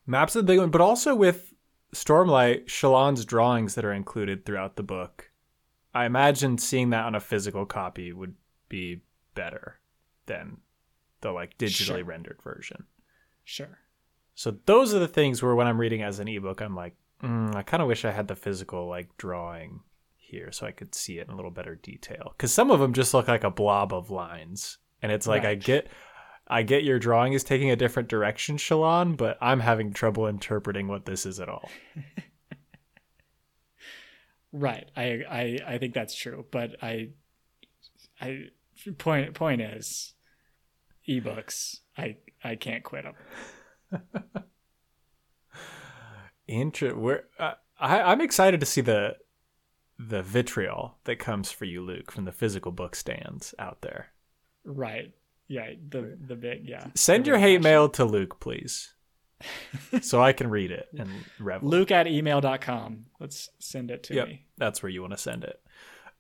maps 0.05 0.35
are 0.35 0.39
the 0.39 0.45
big 0.47 0.59
one, 0.59 0.69
but 0.69 0.81
also 0.81 1.15
with 1.15 1.53
Stormlight, 1.93 2.65
Shallan's 2.67 3.23
drawings 3.25 3.75
that 3.75 3.85
are 3.85 3.93
included 3.93 4.45
throughout 4.45 4.75
the 4.75 4.83
book. 4.83 5.31
I 5.93 6.05
imagine 6.05 6.57
seeing 6.57 6.89
that 6.89 7.05
on 7.05 7.15
a 7.15 7.21
physical 7.21 7.65
copy 7.65 8.11
would 8.11 8.35
be 8.67 9.01
better 9.33 9.79
than 10.25 10.57
the 11.21 11.31
like 11.31 11.57
digitally 11.57 11.85
Sure. 11.99 12.03
rendered 12.03 12.41
version. 12.43 12.85
Sure. 13.45 13.79
So 14.33 14.57
those 14.65 14.93
are 14.93 14.99
the 14.99 15.07
things 15.07 15.41
where 15.41 15.55
when 15.55 15.67
I'm 15.67 15.79
reading 15.79 16.01
as 16.01 16.19
an 16.19 16.27
ebook, 16.27 16.59
I'm 16.59 16.75
like, 16.75 16.95
mm, 17.23 17.55
I 17.55 17.63
kind 17.63 17.81
of 17.81 17.87
wish 17.87 18.03
I 18.03 18.11
had 18.11 18.27
the 18.27 18.35
physical 18.35 18.87
like 18.87 19.15
drawing 19.17 19.79
here 20.35 20.51
so 20.51 20.67
I 20.67 20.71
could 20.71 20.93
see 20.93 21.17
it 21.19 21.27
in 21.27 21.33
a 21.33 21.35
little 21.35 21.51
better 21.51 21.75
detail. 21.75 22.33
Because 22.35 22.51
some 22.51 22.69
of 22.71 22.79
them 22.79 22.93
just 22.93 23.13
look 23.13 23.27
like 23.27 23.43
a 23.43 23.49
blob 23.49 23.93
of 23.93 24.11
lines, 24.11 24.77
and 25.01 25.11
it's 25.11 25.27
like 25.27 25.45
I 25.45 25.55
get, 25.55 25.89
I 26.47 26.63
get 26.63 26.83
your 26.83 26.99
drawing 26.99 27.33
is 27.33 27.43
taking 27.43 27.71
a 27.71 27.75
different 27.75 28.09
direction, 28.09 28.57
Shallan, 28.57 29.17
but 29.17 29.37
I'm 29.41 29.61
having 29.61 29.93
trouble 29.93 30.27
interpreting 30.27 30.87
what 30.87 31.05
this 31.05 31.25
is 31.25 31.39
at 31.39 31.49
all. 31.49 31.69
Right. 34.55 34.89
I 34.95 35.03
I 35.29 35.59
I 35.67 35.77
think 35.79 35.93
that's 35.93 36.15
true, 36.15 36.45
but 36.49 36.81
I 36.81 37.09
I 38.21 38.45
point 38.97 39.33
point 39.33 39.59
is 39.59 40.13
ebooks. 41.09 41.81
I 41.97 42.15
I 42.41 42.55
can't 42.55 42.81
quit 42.81 43.03
them. 43.03 44.03
Inter- 46.47 46.95
we're, 46.95 47.23
uh, 47.37 47.53
I, 47.79 48.01
I'm 48.01 48.21
excited 48.21 48.59
to 48.61 48.65
see 48.65 48.81
the 48.81 49.17
the 49.97 50.21
vitriol 50.21 50.97
that 51.05 51.17
comes 51.19 51.51
for 51.51 51.65
you, 51.65 51.81
Luke, 51.81 52.11
from 52.11 52.25
the 52.25 52.31
physical 52.31 52.71
book 52.71 52.95
stands 52.95 53.53
out 53.59 53.81
there. 53.81 54.07
Right. 54.63 55.13
Yeah, 55.47 55.71
the 55.89 56.17
the 56.19 56.35
big 56.35 56.67
yeah. 56.67 56.87
Send 56.95 57.27
your 57.27 57.37
hate 57.37 57.57
passion. 57.57 57.63
mail 57.63 57.89
to 57.89 58.03
Luke, 58.05 58.39
please, 58.39 58.93
so 60.01 60.21
I 60.21 60.33
can 60.33 60.49
read 60.49 60.71
it 60.71 60.87
and 60.97 61.09
revel. 61.39 61.69
Luke 61.69 61.91
at 61.91 62.07
email.com. 62.07 63.05
Let's 63.19 63.49
send 63.59 63.91
it 63.91 64.03
to 64.05 64.15
Yep, 64.15 64.27
me. 64.27 64.45
that's 64.57 64.81
where 64.81 64.89
you 64.89 65.01
want 65.01 65.13
to 65.13 65.17
send 65.17 65.43
it. 65.43 65.61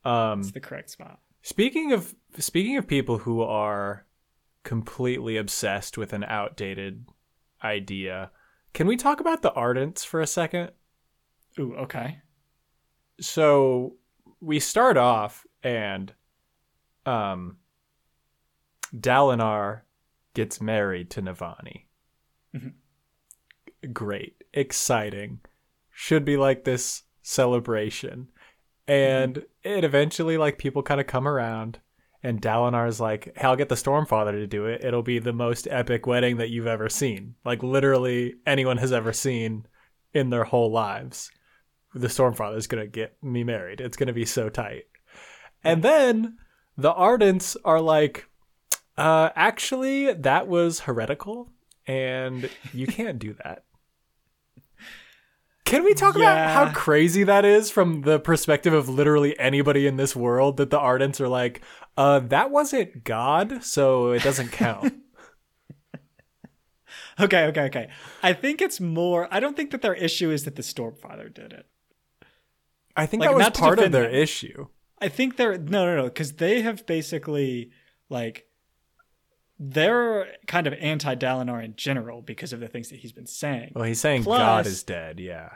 Um, 0.03 0.41
It's 0.41 0.51
the 0.51 0.59
correct 0.59 0.91
spot. 0.91 1.19
speaking 1.41 1.91
of 1.91 2.13
speaking 2.37 2.77
of 2.77 2.87
people 2.87 3.17
who 3.19 3.41
are 3.41 4.05
completely 4.63 5.37
obsessed 5.37 5.97
with 5.97 6.13
an 6.13 6.23
outdated 6.25 7.05
idea, 7.63 8.29
can 8.73 8.85
we 8.85 8.95
talk 8.95 9.19
about 9.19 9.41
the 9.41 9.51
Ardents 9.51 10.05
for 10.05 10.21
a 10.21 10.27
second? 10.27 10.71
Ooh, 11.59 11.73
okay. 11.77 12.19
So 13.19 13.95
we 14.41 14.59
start 14.59 14.97
off 14.97 15.45
and 15.63 16.13
um 17.05 17.57
Dalinar 18.95 19.81
gets 20.33 20.61
married 20.61 21.09
to 21.11 21.21
Navani. 21.21 21.85
Mhm. 22.53 22.73
Great, 23.93 24.43
exciting. 24.53 25.39
Should 25.91 26.25
be 26.25 26.37
like 26.37 26.63
this 26.63 27.03
celebration. 27.21 28.29
And 28.87 29.45
it 29.63 29.83
eventually 29.83 30.37
like 30.37 30.57
people 30.57 30.83
kind 30.83 31.01
of 31.01 31.07
come 31.07 31.27
around 31.27 31.79
and 32.21 32.41
Dalinar's 32.41 32.99
like, 32.99 33.31
"Hey, 33.37 33.47
I'll 33.47 33.55
get 33.55 33.69
the 33.69 33.75
Stormfather 33.75 34.31
to 34.31 34.47
do 34.47 34.65
it. 34.65 34.83
It'll 34.83 35.03
be 35.03 35.19
the 35.19 35.33
most 35.33 35.67
epic 35.69 36.07
wedding 36.07 36.37
that 36.37 36.49
you've 36.49 36.67
ever 36.67 36.89
seen. 36.89 37.35
Like 37.45 37.61
literally 37.63 38.35
anyone 38.45 38.77
has 38.77 38.91
ever 38.91 39.13
seen 39.13 39.67
in 40.13 40.29
their 40.29 40.45
whole 40.45 40.71
lives." 40.71 41.31
The 41.95 42.07
Stormfather 42.07 42.57
is 42.57 42.67
gonna 42.67 42.85
get 42.85 43.15
me 43.23 43.43
married. 43.43 43.81
It's 43.81 43.97
gonna 43.97 44.13
be 44.13 44.25
so 44.25 44.49
tight. 44.49 44.83
And 45.63 45.81
then 45.81 46.37
the 46.77 46.93
Ardents 46.93 47.55
are 47.63 47.81
like, 47.81 48.27
uh, 48.97 49.29
actually, 49.35 50.13
that 50.13 50.47
was 50.47 50.81
heretical, 50.81 51.49
and 51.87 52.49
you 52.73 52.85
can't 52.85 53.17
do 53.17 53.35
that. 53.43 53.63
Can 55.63 55.83
we 55.83 55.95
talk 55.95 56.15
about 56.15 56.49
how 56.51 56.71
crazy 56.73 57.23
that 57.23 57.43
is 57.43 57.71
from 57.71 58.01
the 58.01 58.19
perspective 58.19 58.71
of 58.73 58.87
literally 58.87 59.37
anybody 59.39 59.87
in 59.87 59.97
this 59.97 60.15
world? 60.15 60.57
That 60.57 60.69
the 60.69 60.77
Ardents 60.77 61.19
are 61.19 61.27
like, 61.27 61.61
uh, 61.97 62.19
that 62.19 62.51
wasn't 62.51 63.03
God, 63.03 63.63
so 63.63 64.11
it 64.11 64.21
doesn't 64.21 64.51
count. 64.51 64.93
Okay, 67.19 67.45
okay, 67.45 67.61
okay. 67.61 67.89
I 68.21 68.33
think 68.33 68.61
it's 68.61 68.81
more 68.81 69.27
I 69.31 69.39
don't 69.39 69.55
think 69.55 69.71
that 69.71 69.81
their 69.81 69.93
issue 69.93 70.31
is 70.31 70.43
that 70.43 70.55
the 70.55 70.61
Stormfather 70.61 71.33
did 71.33 71.53
it. 71.53 71.65
I 72.95 73.05
think 73.05 73.21
Like, 73.21 73.29
that 73.31 73.35
was 73.37 73.49
part 73.51 73.79
of 73.79 73.91
their 73.91 74.03
them. 74.03 74.15
issue. 74.15 74.67
I 75.01 75.09
think 75.09 75.35
they're 75.37 75.57
no, 75.57 75.85
no, 75.85 75.95
no, 75.97 76.03
because 76.05 76.33
they 76.33 76.61
have 76.61 76.85
basically 76.85 77.71
like 78.09 78.47
they're 79.59 80.27
kind 80.47 80.67
of 80.67 80.73
anti 80.73 81.15
Dalinar 81.15 81.63
in 81.63 81.75
general 81.75 82.21
because 82.21 82.53
of 82.53 82.59
the 82.59 82.67
things 82.67 82.89
that 82.89 82.97
he's 82.99 83.11
been 83.11 83.27
saying. 83.27 83.71
Well, 83.75 83.85
he's 83.85 83.99
saying 83.99 84.23
God 84.23 84.65
is 84.67 84.83
dead. 84.83 85.19
Yeah. 85.19 85.49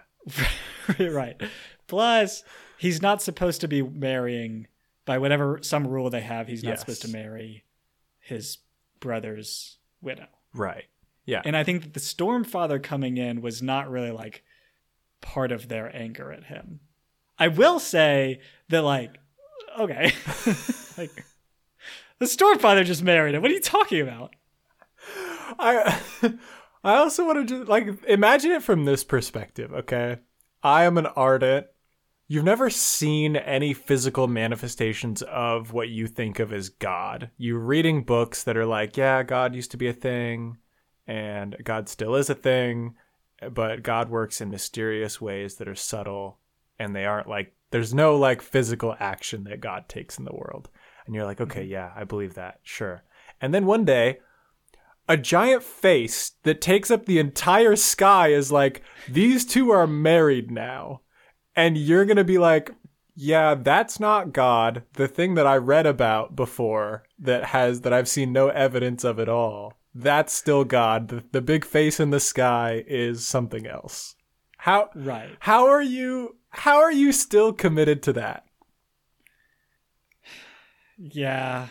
right. 0.99 1.41
Plus, 1.87 2.43
he's 2.77 3.01
not 3.01 3.21
supposed 3.21 3.61
to 3.61 3.67
be 3.67 3.81
marrying 3.81 4.67
by 5.05 5.17
whatever 5.17 5.59
some 5.61 5.87
rule 5.87 6.09
they 6.09 6.21
have. 6.21 6.47
He's 6.47 6.63
not 6.63 6.71
Yes. 6.71 6.79
supposed 6.81 7.01
to 7.03 7.07
marry 7.09 7.63
his 8.19 8.59
brother's 8.99 9.77
widow. 10.01 10.27
Right. 10.53 10.85
Yeah. 11.25 11.41
And 11.45 11.55
I 11.57 11.63
think 11.63 11.83
that 11.83 11.93
the 11.93 11.99
Stormfather 11.99 12.81
coming 12.81 13.17
in 13.17 13.41
was 13.41 13.61
not 13.61 13.89
really 13.89 14.11
like 14.11 14.43
part 15.21 15.51
of 15.51 15.67
their 15.67 15.93
anger 15.95 16.31
at 16.31 16.45
him. 16.45 16.79
I 17.39 17.47
will 17.47 17.79
say 17.79 18.41
that, 18.69 18.83
like, 18.83 19.17
okay, 19.79 20.13
like 20.97 21.25
the 22.19 22.25
Stormfather 22.25 22.85
just 22.85 23.03
married 23.03 23.35
him. 23.35 23.41
What 23.41 23.51
are 23.51 23.55
you 23.55 23.61
talking 23.61 24.01
about? 24.01 24.35
I 25.57 25.99
I 26.83 26.97
also 26.97 27.25
want 27.25 27.47
to 27.47 27.57
just 27.57 27.69
like 27.69 28.03
imagine 28.05 28.51
it 28.51 28.63
from 28.63 28.85
this 28.85 29.03
perspective, 29.03 29.73
okay? 29.73 30.17
I 30.63 30.83
am 30.83 30.97
an 30.97 31.07
ardent. 31.07 31.67
You've 32.27 32.43
never 32.43 32.69
seen 32.69 33.35
any 33.35 33.73
physical 33.73 34.27
manifestations 34.27 35.23
of 35.23 35.73
what 35.73 35.89
you 35.89 36.07
think 36.07 36.39
of 36.39 36.53
as 36.53 36.69
God. 36.69 37.31
You're 37.37 37.59
reading 37.59 38.03
books 38.03 38.43
that 38.43 38.55
are 38.55 38.67
like, 38.67 38.97
yeah, 38.97 39.23
God 39.23 39.55
used 39.55 39.71
to 39.71 39.77
be 39.77 39.87
a 39.87 39.93
thing 39.93 40.57
and 41.07 41.55
God 41.63 41.89
still 41.89 42.15
is 42.15 42.29
a 42.29 42.35
thing, 42.35 42.95
but 43.51 43.81
God 43.81 44.09
works 44.09 44.41
in 44.41 44.51
mysterious 44.51 45.19
ways 45.19 45.55
that 45.55 45.67
are 45.67 45.75
subtle 45.75 46.38
and 46.79 46.95
they 46.95 47.05
aren't 47.05 47.29
like 47.29 47.53
there's 47.71 47.93
no 47.93 48.15
like 48.15 48.41
physical 48.41 48.95
action 48.99 49.43
that 49.43 49.61
God 49.61 49.87
takes 49.87 50.17
in 50.17 50.25
the 50.25 50.33
world. 50.33 50.69
And 51.05 51.13
you're 51.13 51.25
like, 51.25 51.41
okay, 51.41 51.61
mm-hmm. 51.61 51.71
yeah, 51.71 51.91
I 51.95 52.03
believe 52.03 52.35
that. 52.35 52.59
Sure. 52.63 53.03
And 53.41 53.53
then 53.53 53.65
one 53.65 53.85
day 53.85 54.19
a 55.09 55.17
giant 55.17 55.63
face 55.63 56.33
that 56.43 56.61
takes 56.61 56.91
up 56.91 57.05
the 57.05 57.17
entire 57.17 57.75
sky 57.75 58.27
is 58.27 58.51
like, 58.51 58.83
these 59.09 59.43
two 59.43 59.71
are 59.71 59.87
married 59.87 60.51
now. 60.51 61.01
And 61.55 61.75
you're 61.75 62.05
going 62.05 62.17
to 62.17 62.23
be 62.23 62.37
like, 62.37 62.71
yeah, 63.15 63.55
that's 63.55 63.99
not 63.99 64.31
God. 64.31 64.83
The 64.93 65.07
thing 65.07 65.33
that 65.33 65.47
I 65.47 65.57
read 65.57 65.87
about 65.87 66.35
before 66.35 67.03
that 67.17 67.45
has, 67.45 67.81
that 67.81 67.91
I've 67.91 68.07
seen 68.07 68.31
no 68.31 68.49
evidence 68.49 69.03
of 69.03 69.19
at 69.19 69.27
all, 69.27 69.79
that's 69.95 70.31
still 70.31 70.63
God. 70.63 71.07
The, 71.07 71.23
the 71.31 71.41
big 71.41 71.65
face 71.65 71.99
in 71.99 72.11
the 72.11 72.19
sky 72.19 72.83
is 72.87 73.25
something 73.25 73.65
else. 73.65 74.15
How, 74.59 74.89
Right. 74.93 75.29
how 75.39 75.67
are 75.67 75.81
you, 75.81 76.37
how 76.49 76.77
are 76.79 76.91
you 76.91 77.11
still 77.11 77.53
committed 77.53 78.01
to 78.03 78.13
that? 78.13 78.45
Yeah. 80.97 81.67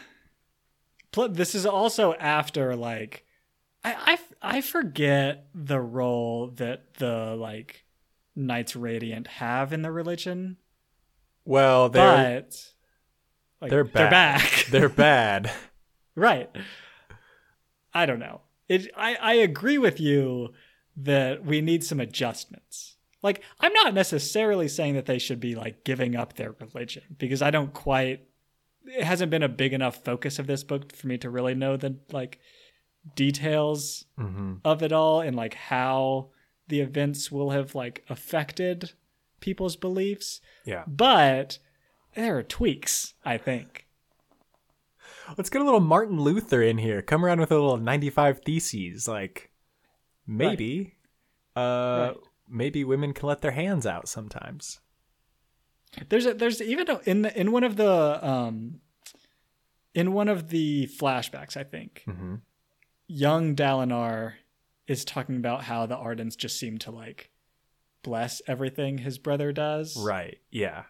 This 1.31 1.55
is 1.55 1.67
also 1.67 2.15
after 2.15 2.77
like 2.77 3.25
I 3.85 4.19
I 4.41 4.61
forget 4.61 5.49
the 5.55 5.81
role 5.81 6.49
that 6.57 6.95
the 6.95 7.35
like 7.37 7.85
Knights 8.37 8.77
Radiant 8.77 9.27
have 9.27 9.73
in 9.73 9.83
the 9.83 9.91
religion, 9.91 10.59
Well, 11.45 11.89
they're, 11.89 12.41
but 12.41 12.73
like, 13.61 13.71
they're 13.71 13.85
They're 13.85 13.93
bad. 13.93 14.11
back. 14.11 14.67
they're 14.71 14.89
bad. 15.07 15.51
right. 16.15 16.51
I 17.93 18.07
don't 18.07 18.21
know. 18.21 18.43
It. 18.69 18.89
I 18.97 19.17
I 19.17 19.33
agree 19.35 19.79
with 19.79 19.99
you 19.99 20.51
that 20.97 21.45
we 21.45 21.61
need 21.61 21.83
some 21.83 21.99
adjustments. 21.99 22.97
Like 23.23 23.43
I'm 23.61 23.73
not 23.73 23.95
necessarily 23.95 24.69
saying 24.69 24.95
that 24.95 25.07
they 25.07 25.19
should 25.19 25.41
be 25.41 25.55
like 25.55 25.85
giving 25.85 26.17
up 26.17 26.35
their 26.35 26.55
religion 26.61 27.03
because 27.19 27.43
I 27.43 27.51
don't 27.51 27.73
quite 27.73 28.25
it 28.85 29.05
hasn't 29.05 29.31
been 29.31 29.43
a 29.43 29.49
big 29.49 29.73
enough 29.73 30.05
focus 30.05 30.39
of 30.39 30.47
this 30.47 30.65
book 30.65 30.95
for 30.95 31.07
me 31.09 31.19
to 31.19 31.31
really 31.31 31.55
know 31.55 31.77
the 31.77 31.97
like 32.13 32.39
details 33.15 34.05
hmm 34.17 34.55
of 34.65 34.83
it 34.83 34.93
all 34.93 35.21
and 35.21 35.37
like 35.37 35.55
how 35.55 36.29
the 36.69 36.81
events 36.81 37.33
will 37.33 37.51
have 37.51 37.75
like 37.75 38.05
affected 38.09 38.93
people's 39.41 39.77
beliefs. 39.77 40.41
Yeah. 40.65 40.85
But 40.87 41.59
there 42.15 42.39
are 42.39 42.43
tweaks, 42.43 43.15
I 43.25 43.39
think. 43.39 43.87
Let's 45.37 45.51
get 45.51 45.61
a 45.61 45.65
little 45.65 45.81
Martin 45.81 46.21
Luther 46.21 46.63
in 46.63 46.79
here. 46.79 47.03
Come 47.03 47.25
around 47.25 47.41
with 47.41 47.51
a 47.51 47.55
little 47.55 47.77
95 47.77 48.41
theses. 48.41 49.07
Like, 49.07 49.51
maybe, 50.27 50.97
uh, 51.55 52.13
Right. 52.15 52.17
Maybe 52.51 52.85
women 52.85 53.13
can 53.13 53.29
let 53.29 53.41
their 53.43 53.51
hands 53.53 53.87
out 53.87 54.09
sometimes. 54.09 54.81
There's 56.09 56.27
a, 56.27 56.35
there's 56.35 56.61
even 56.61 56.89
a, 56.91 57.01
in 57.07 57.23
the, 57.23 57.39
in 57.41 57.51
one 57.53 57.65
of 57.65 57.77
the 57.77 58.25
um 58.27 58.81
in 59.95 60.13
one 60.13 60.29
of 60.29 60.49
the 60.51 60.87
flashbacks, 60.87 61.57
I 61.57 61.65
think 61.65 62.05
Mm-hmm. 62.07 62.37
young 63.07 63.57
Dalinar 63.57 64.35
is 64.87 65.05
talking 65.05 65.37
about 65.37 65.65
how 65.65 65.87
the 65.87 65.97
Ardents 65.97 66.37
just 66.37 66.59
seem 66.59 66.79
to 66.79 66.91
like 66.91 67.31
bless 68.03 68.41
everything 68.47 68.99
his 68.99 69.19
brother 69.19 69.53
does. 69.53 69.97
Right. 69.97 70.39
Yeah. 70.51 70.85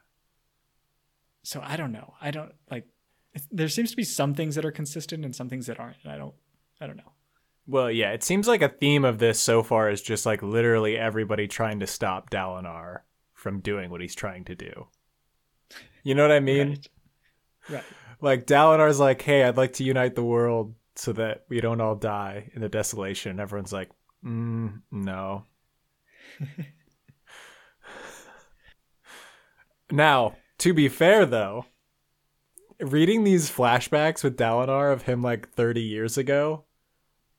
So 1.43 1.61
I 1.65 1.77
don't 1.77 1.93
know. 1.93 2.15
I 2.21 2.31
don't 2.31 2.53
like. 2.71 2.87
There 3.51 3.69
seems 3.69 3.91
to 3.93 3.97
be 3.97 4.05
some 4.05 4.35
things 4.35 4.55
that 4.57 4.65
are 4.65 4.73
consistent 4.73 5.25
and 5.25 5.35
some 5.35 5.49
things 5.49 5.67
that 5.67 5.79
aren't. 5.81 5.97
And 6.03 6.13
I 6.13 6.19
don't. 6.19 6.35
I 6.81 6.87
don't 6.87 6.97
know. 6.97 7.13
Well, 7.69 7.91
yeah, 7.91 8.13
it 8.13 8.25
seems 8.25 8.49
like 8.49 8.63
a 8.63 8.71
theme 8.71 9.05
of 9.05 9.19
this 9.19 9.39
so 9.39 9.63
far 9.63 9.91
is 9.91 10.01
just 10.01 10.25
like 10.25 10.43
literally 10.43 10.97
everybody 10.97 11.47
trying 11.47 11.81
to 11.81 11.87
stop 11.87 12.31
Dalinar 12.31 13.01
from 13.35 13.61
doing 13.61 13.91
what 13.91 14.01
he's 14.01 14.15
trying 14.15 14.47
to 14.47 14.55
do. 14.55 14.87
You 16.03 16.15
know 16.15 16.23
what 16.23 16.33
I 16.33 16.41
mean? 16.41 16.69
Right. 16.71 16.89
Right. 17.69 17.85
Like 18.23 18.47
Dalinar's 18.47 18.99
like, 18.99 19.21
"Hey, 19.21 19.45
I'd 19.45 19.59
like 19.59 19.75
to 19.75 19.85
unite 19.85 20.15
the 20.15 20.25
world 20.25 20.75
so 20.97 21.13
that 21.13 21.45
we 21.51 21.61
don't 21.61 21.83
all 21.83 21.95
die 21.95 22.51
in 22.55 22.63
the 22.63 22.71
desolation." 22.71 23.33
And 23.33 23.41
everyone's 23.41 23.73
like, 23.73 23.91
mm, 24.25 24.81
"No." 24.91 25.45
now, 29.91 30.37
to 30.59 30.73
be 30.73 30.89
fair 30.89 31.27
though, 31.27 31.67
reading 32.81 33.25
these 33.25 33.51
flashbacks 33.51 34.25
with 34.25 34.39
Dalinar 34.39 34.91
of 34.91 35.03
him 35.03 35.21
like 35.21 35.51
30 35.51 35.83
years 35.83 36.17
ago, 36.17 36.65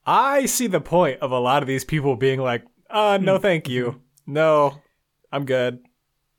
I 0.09 0.45
see 0.47 0.67
the 0.67 0.81
point 0.81 1.19
of 1.21 1.31
a 1.31 1.39
lot 1.39 1.61
of 1.63 1.67
these 1.67 1.85
people 1.85 2.15
being 2.15 2.39
like, 2.39 2.63
"Uh, 2.89 3.19
no, 3.21 3.37
thank 3.37 3.69
you. 3.69 4.01
No, 4.25 4.81
I'm 5.31 5.45
good." 5.45 5.79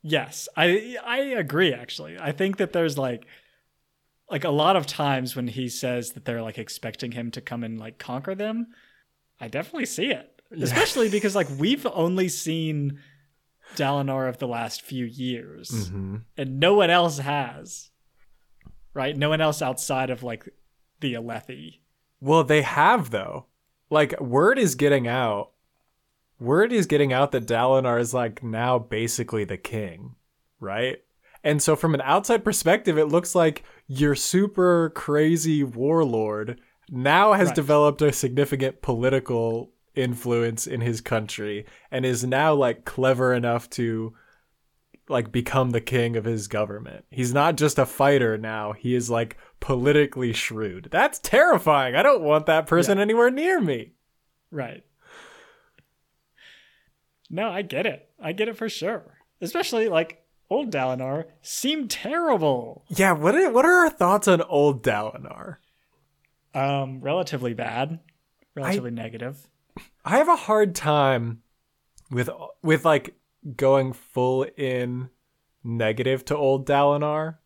Yes, 0.03 0.49
I 0.57 0.97
I 1.05 1.17
agree. 1.19 1.73
Actually, 1.73 2.17
I 2.19 2.31
think 2.31 2.57
that 2.57 2.73
there's 2.73 2.97
like 2.97 3.25
like 4.29 4.43
a 4.43 4.49
lot 4.49 4.75
of 4.75 4.85
times 4.87 5.35
when 5.35 5.47
he 5.47 5.69
says 5.69 6.11
that 6.13 6.25
they're 6.25 6.41
like 6.41 6.57
expecting 6.57 7.11
him 7.11 7.31
to 7.31 7.41
come 7.41 7.63
and 7.63 7.79
like 7.79 7.97
conquer 7.97 8.33
them. 8.35 8.67
I 9.39 9.47
definitely 9.47 9.85
see 9.85 10.07
it, 10.11 10.41
especially 10.59 11.09
because 11.17 11.35
like 11.35 11.47
we've 11.57 11.85
only 11.93 12.29
seen 12.29 12.99
Dalinar 13.75 14.27
of 14.27 14.37
the 14.39 14.47
last 14.47 14.81
few 14.81 15.05
years, 15.05 15.69
Mm-hmm. 15.69 16.15
and 16.37 16.59
no 16.59 16.73
one 16.75 16.89
else 16.89 17.19
has. 17.19 17.89
Right? 18.93 19.15
No 19.15 19.29
one 19.29 19.39
else 19.39 19.61
outside 19.61 20.09
of 20.09 20.23
like 20.23 20.49
the 20.99 21.13
Alethi. 21.13 21.79
Well, 22.19 22.43
they 22.43 22.61
have 22.63 23.09
though. 23.11 23.45
Like 23.91 24.19
word 24.19 24.57
is 24.57 24.73
getting 24.73 25.07
out. 25.07 25.51
Word 26.39 26.73
is 26.73 26.87
getting 26.87 27.13
out 27.13 27.31
that 27.33 27.45
Dalinar 27.45 27.99
is 27.99 28.13
like 28.15 28.41
now 28.41 28.79
basically 28.79 29.43
the 29.43 29.57
king, 29.57 30.15
right? 30.59 31.03
And 31.43 31.61
so 31.61 31.75
from 31.75 31.93
an 31.93 32.01
outside 32.01 32.43
perspective, 32.43 32.97
it 32.97 33.05
looks 33.05 33.35
like 33.35 33.63
your 33.87 34.15
super 34.15 34.89
crazy 34.95 35.63
warlord 35.63 36.59
now 36.89 37.33
has 37.33 37.49
Right. 37.49 37.55
developed 37.55 38.01
a 38.01 38.11
significant 38.13 38.81
political 38.81 39.71
influence 39.93 40.65
in 40.67 40.81
his 40.81 41.01
country 41.01 41.65
and 41.91 42.05
is 42.05 42.23
now 42.23 42.53
like 42.53 42.85
clever 42.85 43.33
enough 43.33 43.69
to 43.71 44.13
like 45.09 45.31
become 45.31 45.71
the 45.71 45.81
king 45.81 46.15
of 46.15 46.25
his 46.25 46.47
government. 46.47 47.05
He's 47.11 47.33
not 47.33 47.57
just 47.57 47.77
a 47.77 47.85
fighter 47.85 48.37
now. 48.37 48.71
He 48.71 48.95
is 48.95 49.09
like 49.09 49.35
politically 49.61 50.33
shrewd. 50.33 50.89
That's 50.91 51.19
terrifying. 51.19 51.95
I 51.95 52.03
don't 52.03 52.23
want 52.23 52.47
that 52.47 52.67
person 52.67 52.99
anywhere 52.99 53.31
near 53.31 53.61
me. 53.61 53.93
Right. 54.51 54.83
No, 57.29 57.49
I 57.49 57.61
get 57.61 57.85
it. 57.85 58.09
I 58.21 58.33
get 58.33 58.49
it 58.49 58.57
for 58.57 58.67
sure. 58.67 59.19
Especially 59.39 59.87
like 59.87 60.25
old 60.49 60.69
Dalinar 60.71 61.25
seemed 61.41 61.89
terrible. 61.89 62.83
Yeah, 62.89 63.13
what 63.13 63.35
are, 63.35 63.49
what 63.49 63.63
are 63.63 63.85
our 63.85 63.89
thoughts 63.89 64.27
on 64.27 64.41
old 64.41 64.83
Dalinar? 64.83 65.57
Um, 66.53 66.99
relatively 66.99 67.53
bad, 67.53 67.99
relatively 68.53 68.91
negative. 68.91 69.47
I 70.03 70.17
have 70.17 70.27
a 70.27 70.35
hard 70.35 70.75
time 70.75 71.43
with 72.09 72.29
with 72.61 72.83
like 72.83 73.15
going 73.55 73.93
full 73.93 74.43
in 74.57 75.09
negative 75.63 76.25
to 76.25 76.35
old 76.35 76.67
Dalinar 76.67 77.37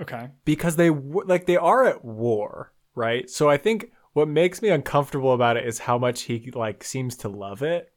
Okay. 0.00 0.30
because 0.44 0.76
they 0.76 0.90
like 0.90 1.46
they 1.46 1.56
are 1.56 1.84
at 1.84 2.04
war, 2.04 2.72
right? 2.94 3.28
So 3.28 3.48
I 3.48 3.56
think 3.56 3.92
what 4.14 4.28
makes 4.28 4.60
me 4.62 4.68
uncomfortable 4.68 5.32
about 5.32 5.56
it 5.56 5.66
is 5.66 5.80
how 5.80 5.98
much 5.98 6.22
he 6.22 6.50
like 6.54 6.82
seems 6.84 7.16
to 7.18 7.28
love 7.28 7.62
it, 7.62 7.92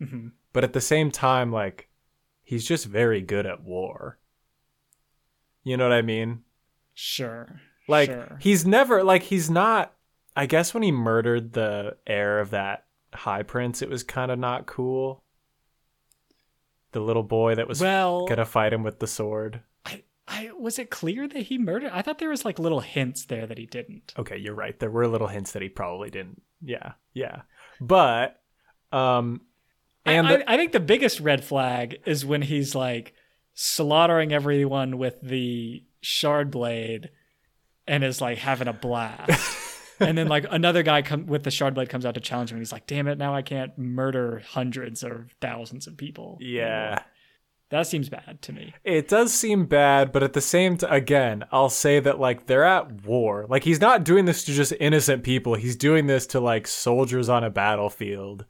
hmm 0.00 0.28
but 0.52 0.64
at 0.64 0.72
the 0.72 0.80
same 0.80 1.10
time 1.10 1.52
like 1.52 1.90
he's 2.42 2.66
just 2.66 2.86
very 2.86 3.20
good 3.20 3.44
at 3.44 3.62
war. 3.62 4.18
You 5.64 5.76
know 5.76 5.84
what 5.86 5.92
I 5.92 6.00
mean? 6.00 6.44
Sure. 6.94 7.60
Like 7.88 8.08
sure. 8.08 8.38
he's 8.40 8.64
never 8.64 9.04
like 9.04 9.24
he's 9.24 9.50
not 9.50 9.92
I 10.34 10.46
guess 10.46 10.72
when 10.72 10.82
he 10.82 10.92
murdered 10.92 11.52
the 11.52 11.96
heir 12.06 12.40
of 12.40 12.50
that 12.50 12.86
high 13.12 13.42
prince 13.42 13.82
it 13.82 13.90
was 13.90 14.02
kind 14.02 14.30
of 14.30 14.38
not 14.38 14.64
cool. 14.64 15.22
The 16.92 17.00
little 17.00 17.22
boy 17.22 17.56
that 17.56 17.68
was 17.68 17.80
well, 17.80 18.26
gonna 18.26 18.46
fight 18.46 18.72
him 18.72 18.82
with 18.82 18.98
the 18.98 19.06
sword. 19.06 19.60
I, 20.28 20.50
was 20.58 20.78
it 20.78 20.90
clear 20.90 21.28
that 21.28 21.42
he 21.44 21.56
murdered? 21.58 21.90
I 21.92 22.02
thought 22.02 22.18
there 22.18 22.30
was 22.30 22.44
like 22.44 22.58
little 22.58 22.80
hints 22.80 23.26
there 23.26 23.46
that 23.46 23.58
he 23.58 23.66
didn't. 23.66 24.12
Okay, 24.18 24.36
you're 24.36 24.54
right. 24.54 24.78
There 24.78 24.90
were 24.90 25.06
little 25.06 25.28
hints 25.28 25.52
that 25.52 25.62
he 25.62 25.68
probably 25.68 26.10
didn't. 26.10 26.42
Yeah, 26.60 26.92
yeah. 27.14 27.42
But 27.80 28.40
um 28.92 29.42
and 30.04 30.26
I, 30.26 30.36
the- 30.38 30.50
I, 30.50 30.54
I 30.54 30.56
think 30.56 30.72
the 30.72 30.80
biggest 30.80 31.20
red 31.20 31.44
flag 31.44 31.98
is 32.06 32.24
when 32.24 32.42
he's 32.42 32.74
like 32.74 33.14
slaughtering 33.54 34.32
everyone 34.32 34.98
with 34.98 35.20
the 35.20 35.82
shard 36.00 36.50
blade 36.50 37.10
and 37.86 38.02
is 38.04 38.20
like 38.20 38.38
having 38.38 38.68
a 38.68 38.72
blast. 38.72 39.56
and 40.00 40.16
then 40.18 40.28
like 40.28 40.44
another 40.50 40.82
guy 40.82 41.02
come 41.02 41.26
with 41.26 41.42
the 41.44 41.50
shard 41.50 41.74
blade 41.74 41.88
comes 41.88 42.04
out 42.04 42.14
to 42.14 42.20
challenge 42.20 42.50
him 42.50 42.56
and 42.56 42.62
he's 42.62 42.72
like, 42.72 42.86
damn 42.86 43.06
it, 43.08 43.16
now 43.18 43.34
I 43.34 43.42
can't 43.42 43.76
murder 43.78 44.42
hundreds 44.48 45.02
or 45.04 45.28
thousands 45.40 45.86
of 45.86 45.96
people. 45.96 46.38
yeah. 46.40 47.02
That 47.70 47.88
seems 47.88 48.08
bad 48.08 48.42
to 48.42 48.52
me. 48.52 48.74
It 48.84 49.08
does 49.08 49.32
seem 49.32 49.66
bad, 49.66 50.12
but 50.12 50.22
at 50.22 50.34
the 50.34 50.40
same 50.40 50.76
time, 50.76 50.92
again, 50.92 51.44
I'll 51.50 51.68
say 51.68 51.98
that 51.98 52.20
like 52.20 52.46
they're 52.46 52.64
at 52.64 53.04
war. 53.04 53.44
Like 53.48 53.64
he's 53.64 53.80
not 53.80 54.04
doing 54.04 54.24
this 54.24 54.44
to 54.44 54.52
just 54.52 54.72
innocent 54.78 55.24
people. 55.24 55.54
He's 55.54 55.74
doing 55.74 56.06
this 56.06 56.28
to 56.28 56.40
like 56.40 56.68
soldiers 56.68 57.28
on 57.28 57.42
a 57.42 57.50
battlefield. 57.50 58.46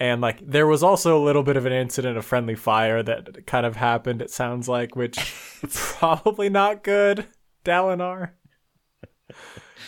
And 0.00 0.20
like 0.20 0.40
there 0.44 0.66
was 0.66 0.82
also 0.82 1.16
a 1.16 1.24
little 1.24 1.44
bit 1.44 1.56
of 1.56 1.66
an 1.66 1.72
incident 1.72 2.18
of 2.18 2.24
friendly 2.24 2.56
fire 2.56 3.00
that 3.02 3.46
kind 3.46 3.64
of 3.64 3.76
happened. 3.76 4.22
It 4.22 4.30
sounds 4.30 4.68
like, 4.68 4.96
which 4.96 5.18
probably 5.70 6.48
not 6.48 6.82
good, 6.82 7.26
Dalinar. 7.64 8.30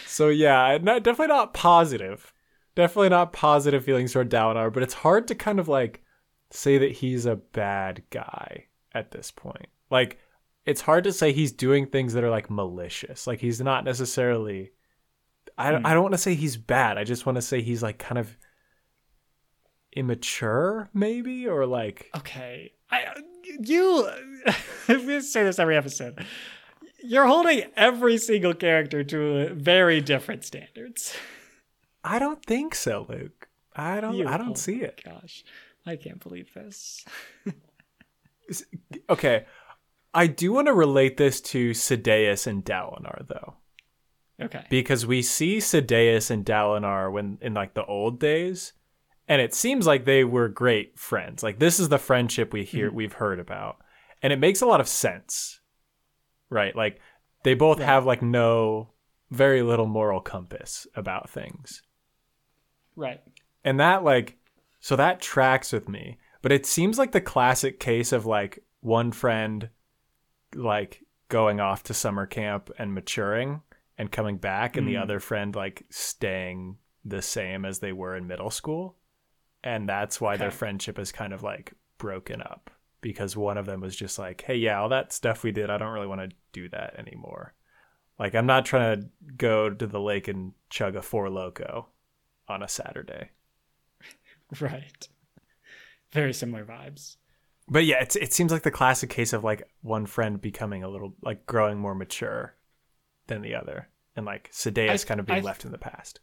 So 0.07 0.29
yeah, 0.29 0.79
not, 0.81 1.03
definitely 1.03 1.35
not 1.35 1.55
positive. 1.55 2.33
Definitely 2.77 3.09
not 3.09 3.33
positive 3.33 3.85
feelings 3.85 4.13
toward 4.13 4.31
Dalinar. 4.31 4.73
But 4.73 4.85
it's 4.85 4.95
hard 4.95 5.27
to 5.29 5.35
kind 5.35 5.59
of 5.59 5.67
like 5.67 6.05
say 6.51 6.79
that 6.79 6.93
he's 6.93 7.27
a 7.27 7.37
bad 7.37 8.03
guy 8.11 8.67
at 8.93 9.11
this 9.11 9.31
point. 9.31 9.69
Like 9.91 10.19
it's 10.67 10.81
hard 10.83 11.05
to 11.05 11.13
say 11.13 11.33
he's 11.33 11.53
doing 11.53 11.87
things 11.87 12.13
that 12.15 12.25
are 12.25 12.31
like 12.31 12.51
malicious. 12.51 13.27
Like 13.27 13.41
he's 13.41 13.61
not 13.61 13.85
necessarily 13.85 14.73
I 15.59 15.77
Hmm. 15.77 15.87
I 15.87 15.93
don't 15.95 16.03
want 16.03 16.15
to 16.15 16.19
say 16.19 16.35
he's 16.35 16.57
bad. 16.57 16.99
I 16.99 17.05
just 17.05 17.27
want 17.27 17.37
to 17.37 17.43
say 17.43 17.61
he's 17.63 17.83
like 17.83 17.99
kind 17.99 18.19
of 18.19 18.37
immature 19.97 20.89
maybe 20.95 21.49
or 21.49 21.67
like 21.67 22.11
Okay. 22.17 22.73
I 22.91 23.07
you 23.61 24.09
we 24.89 25.21
say 25.21 25.43
this 25.45 25.59
every 25.59 25.77
episode. 25.77 26.25
You're 27.03 27.27
holding 27.27 27.63
every 27.77 28.19
single 28.19 28.55
character 28.55 29.03
to 29.05 29.55
very 29.55 30.01
different 30.01 30.45
standards. 30.45 31.15
I 32.05 32.19
don't 32.19 32.45
think 32.45 32.75
so, 32.75 33.07
Luke. 33.09 33.49
I 33.75 34.01
don't 34.01 34.15
You- 34.15 34.29
I 34.29 34.35
oh 34.35 34.39
don't 34.39 34.59
see 34.59 34.83
it. 34.83 35.01
Gosh, 35.05 35.45
I 35.91 35.97
can't 35.97 36.21
believe 36.21 36.53
this. 36.55 37.05
Okay. 39.09 39.45
I 40.13 40.27
do 40.27 40.53
want 40.53 40.67
to 40.67 40.73
relate 40.73 41.17
this 41.17 41.41
to 41.43 41.71
Sadeas 41.71 42.49
and 42.49 42.65
Dalinar 42.65 43.27
though. 43.29 43.55
Okay. 44.43 44.65
because 44.71 45.07
we 45.07 45.21
see 45.23 45.59
Sadeas 45.59 46.31
and 46.31 46.45
Dalinar 46.45 47.13
when 47.13 47.39
in 47.43 47.55
like 47.55 47.75
the 47.75 47.85
old 47.85 48.19
days, 48.19 48.73
and 49.29 49.41
it 49.41 49.55
seems 49.55 49.87
like 49.87 50.05
they 50.05 50.25
were 50.25 50.49
great 50.49 50.99
friends. 50.99 51.43
Like 51.45 51.59
this 51.61 51.79
is 51.79 51.91
the 51.91 51.99
friendship 51.99 52.53
we 52.53 52.65
hear 52.65 52.89
mm-hmm. 52.89 52.97
we've 52.97 53.13
heard 53.13 53.39
about, 53.39 53.77
and 54.23 54.33
it 54.33 54.39
makes 54.41 54.63
a 54.63 54.67
lot 54.67 54.81
of 54.81 54.89
sense, 54.89 55.61
right? 56.49 56.75
Like 56.75 56.99
they 57.45 57.55
both 57.55 57.79
Right. 57.79 57.87
have 57.87 58.07
like 58.07 58.23
no, 58.23 58.89
very 59.31 59.63
little 59.63 59.87
moral 59.87 60.21
compass 60.21 60.87
about 60.97 61.31
things, 61.31 61.83
Right. 62.97 63.21
and 63.63 63.79
that 63.79 64.03
like, 64.03 64.39
so 64.81 64.97
that 64.97 65.21
tracks 65.21 65.73
with 65.73 65.89
me. 65.89 66.19
But 66.43 66.53
it 66.53 66.67
seems 66.67 66.99
like 66.99 67.13
the 67.13 67.21
classic 67.21 67.79
case 67.79 68.13
of 68.13 68.27
like 68.27 68.65
one 68.81 69.13
friend, 69.13 69.69
like 70.55 71.05
going 71.29 71.61
off 71.61 71.83
to 71.85 71.95
summer 71.95 72.27
camp 72.27 72.71
and 72.79 72.95
maturing 72.95 73.61
and 73.99 74.11
coming 74.11 74.37
back 74.39 74.77
and 74.77 74.89
the 74.89 74.95
Mm. 74.95 75.03
other 75.03 75.21
friend 75.21 75.55
like 75.55 75.85
staying 75.91 76.79
the 77.05 77.23
same 77.23 77.65
as 77.65 77.79
they 77.79 77.93
were 77.93 78.17
in 78.17 78.27
middle 78.27 78.51
school 78.51 78.97
and 79.63 79.89
that's 79.89 80.21
why 80.21 80.37
their 80.37 80.51
friendship 80.51 80.99
is 80.99 81.13
kind 81.13 81.33
of 81.33 81.43
like 81.43 81.73
broken 81.99 82.41
up 82.43 82.71
because 83.03 83.37
one 83.37 83.57
of 83.59 83.67
them 83.67 83.81
was 83.81 83.95
just 83.95 84.19
like, 84.19 84.41
"Hey, 84.43 84.57
yeah, 84.57 84.81
all 84.81 84.89
that 84.89 85.13
stuff 85.13 85.43
we 85.43 85.53
did, 85.53 85.71
I 85.71 85.77
don't 85.79 85.93
really 85.93 86.07
want 86.07 86.23
to 86.31 86.37
do 86.53 86.69
that 86.71 86.95
anymore." 86.99 87.55
Like 88.19 88.35
I'm 88.35 88.47
not 88.47 88.65
trying 88.67 89.01
to 89.03 89.09
go 89.37 89.69
to 89.71 89.87
the 89.87 90.01
lake 90.01 90.29
and 90.29 90.53
chug 90.71 90.97
a 90.97 91.03
four 91.03 91.29
loco 91.31 91.89
on 92.49 92.63
a 92.63 92.69
Saturday. 92.69 93.31
Right. 94.61 95.09
Very 96.13 96.33
similar 96.33 96.65
vibes. 96.65 97.17
But 97.69 97.85
yeah, 97.85 98.03
it's, 98.03 98.17
it 98.17 98.33
seems 98.33 98.51
like 98.51 98.63
the 98.63 98.71
classic 98.73 99.11
case 99.11 99.33
of 99.33 99.45
like 99.45 99.69
one 99.83 100.07
friend 100.07 100.41
becoming 100.41 100.83
a 100.83 100.89
little 100.89 101.15
like 101.23 101.47
growing 101.47 101.79
more 101.79 101.95
mature 101.95 102.57
than 103.29 103.43
the 103.43 103.55
other, 103.55 103.89
and 104.17 104.27
like 104.27 104.51
Sadeas 104.53 105.05
I- 105.05 105.09
kind 105.09 105.21
of 105.21 105.27
being 105.27 105.39
I- 105.39 105.43
left 105.43 105.65
in 105.65 105.71
the 105.71 105.79
past. 105.79 106.19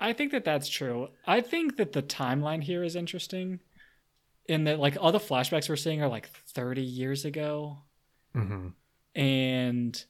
I 0.00 0.12
think 0.12 0.32
that 0.32 0.44
that's 0.44 0.68
true. 0.68 1.08
I 1.26 1.40
think 1.40 1.76
that 1.78 1.92
the 1.92 2.02
timeline 2.02 2.62
here 2.62 2.82
is 2.84 2.96
interesting 2.96 3.60
in 4.46 4.64
that 4.64 4.78
like 4.78 4.98
all 5.00 5.12
the 5.12 5.18
flashbacks 5.18 5.68
we're 5.70 5.76
seeing 5.76 6.02
are 6.02 6.08
like 6.08 6.28
30 6.48 6.82
years 6.82 7.24
ago 7.24 7.78
Mm-hmm. 8.36 8.68
and 9.14 10.04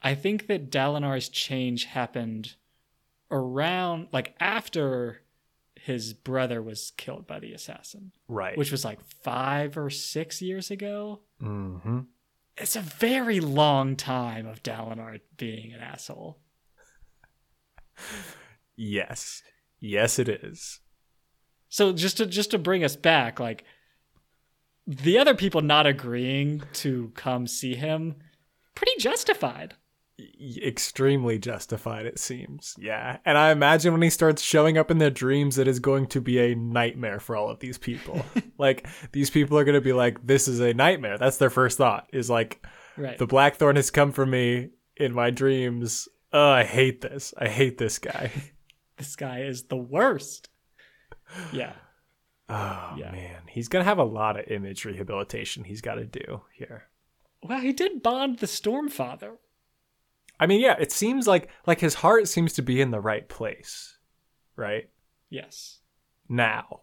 I 0.00 0.14
think 0.14 0.46
that 0.46 0.70
Dalinar's 0.70 1.28
change 1.28 1.84
happened 1.84 2.54
around 3.30 4.08
like 4.12 4.34
after 4.38 5.20
his 5.84 6.14
brother 6.14 6.62
was 6.62 6.92
killed 6.96 7.26
by 7.26 7.38
the 7.38 7.52
assassin, 7.52 8.12
Right. 8.26 8.56
which 8.56 8.70
was 8.72 8.84
like 8.86 9.04
5 9.04 9.76
or 9.76 9.90
6 9.90 10.40
years 10.42 10.70
ago. 10.70 11.20
mm-hmm. 11.42 12.00
It's 12.56 12.76
a 12.76 12.80
very 12.80 13.40
long 13.40 13.96
time 13.96 14.46
of 14.46 14.62
Dalinar 14.62 15.20
being 15.36 15.72
an 15.74 15.80
asshole. 15.80 16.38
Yes. 18.76 19.42
Yes, 19.80 20.18
it 20.18 20.28
is. 20.28 20.80
So 21.68 21.92
just 21.92 22.16
to 22.18 22.26
just 22.26 22.52
to 22.52 22.58
bring 22.58 22.84
us 22.84 22.96
back, 22.96 23.40
like 23.40 23.64
the 24.86 25.18
other 25.18 25.34
people 25.34 25.60
not 25.60 25.86
agreeing 25.86 26.62
to 26.74 27.10
come 27.14 27.46
see 27.46 27.74
him, 27.74 28.16
pretty 28.74 28.92
justified. 28.98 29.74
Extremely 30.62 31.38
justified, 31.38 32.06
it 32.06 32.18
seems. 32.20 32.76
Yeah. 32.78 33.18
And 33.24 33.36
I 33.36 33.50
imagine 33.50 33.92
when 33.92 34.02
he 34.02 34.10
starts 34.10 34.42
showing 34.42 34.78
up 34.78 34.90
in 34.90 34.98
their 34.98 35.10
dreams, 35.10 35.58
it 35.58 35.66
is 35.66 35.80
going 35.80 36.06
to 36.08 36.20
be 36.20 36.38
a 36.38 36.54
nightmare 36.54 37.18
for 37.18 37.34
all 37.34 37.50
of 37.50 37.58
these 37.58 37.78
people. 37.78 38.24
like, 38.58 38.86
these 39.12 39.30
people 39.30 39.58
are 39.58 39.64
going 39.64 39.74
to 39.74 39.80
be 39.80 39.92
like, 39.92 40.24
this 40.24 40.46
is 40.46 40.60
a 40.60 40.72
nightmare. 40.72 41.18
That's 41.18 41.38
their 41.38 41.50
first 41.50 41.78
thought, 41.78 42.08
is 42.12 42.30
like, 42.30 42.64
Right. 42.96 43.18
the 43.18 43.26
Blackthorn 43.26 43.74
has 43.74 43.90
come 43.90 44.12
for 44.12 44.24
me 44.24 44.68
in 44.96 45.12
my 45.12 45.30
dreams. 45.30 46.08
Oh, 46.32 46.48
I 46.50 46.62
hate 46.64 47.00
this. 47.00 47.34
I 47.36 47.48
hate 47.48 47.76
this 47.78 47.98
guy. 47.98 48.30
this 48.96 49.16
guy 49.16 49.40
is 49.40 49.64
the 49.64 49.76
worst. 49.76 50.48
Yeah. 51.52 51.72
Oh, 52.48 52.94
Yeah. 52.96 53.10
man. 53.10 53.42
He's 53.48 53.66
going 53.68 53.80
to 53.84 53.88
have 53.88 53.98
a 53.98 54.04
lot 54.04 54.38
of 54.38 54.46
image 54.46 54.84
rehabilitation 54.84 55.64
he's 55.64 55.80
got 55.80 55.96
to 55.96 56.04
do 56.04 56.42
here. 56.52 56.84
Well, 57.42 57.58
he 57.60 57.72
did 57.72 58.02
bond 58.02 58.38
the 58.38 58.46
Stormfather. 58.46 59.38
I 60.38 60.46
mean, 60.46 60.60
yeah, 60.60 60.76
it 60.78 60.92
seems 60.92 61.26
like 61.26 61.48
like 61.66 61.80
his 61.80 61.94
heart 61.94 62.28
seems 62.28 62.52
to 62.54 62.62
be 62.62 62.80
in 62.80 62.90
the 62.90 63.00
right 63.00 63.28
place, 63.28 63.96
right? 64.56 64.90
Yes. 65.30 65.80
Now. 66.28 66.80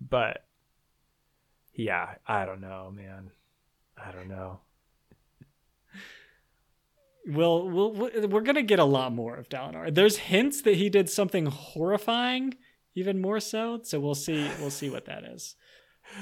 But 0.00 0.44
yeah, 1.74 2.14
I 2.26 2.44
don't 2.44 2.60
know, 2.60 2.92
man. 2.94 3.30
I 3.96 4.10
don't 4.10 4.28
know. 4.28 4.60
We'll, 7.24 7.68
we'll, 7.70 8.10
we're 8.28 8.40
gonna 8.40 8.62
get 8.62 8.80
a 8.80 8.84
lot 8.84 9.12
more 9.12 9.36
of 9.36 9.48
Dalinar. 9.48 9.94
There's 9.94 10.16
hints 10.16 10.62
that 10.62 10.74
he 10.74 10.90
did 10.90 11.08
something 11.08 11.46
horrifying, 11.46 12.54
even 12.96 13.20
more 13.20 13.38
so. 13.38 13.80
So 13.84 14.00
we'll 14.00 14.16
see. 14.16 14.50
We'll 14.58 14.70
see 14.70 14.90
what 14.90 15.06
that 15.06 15.24
is. 15.24 15.54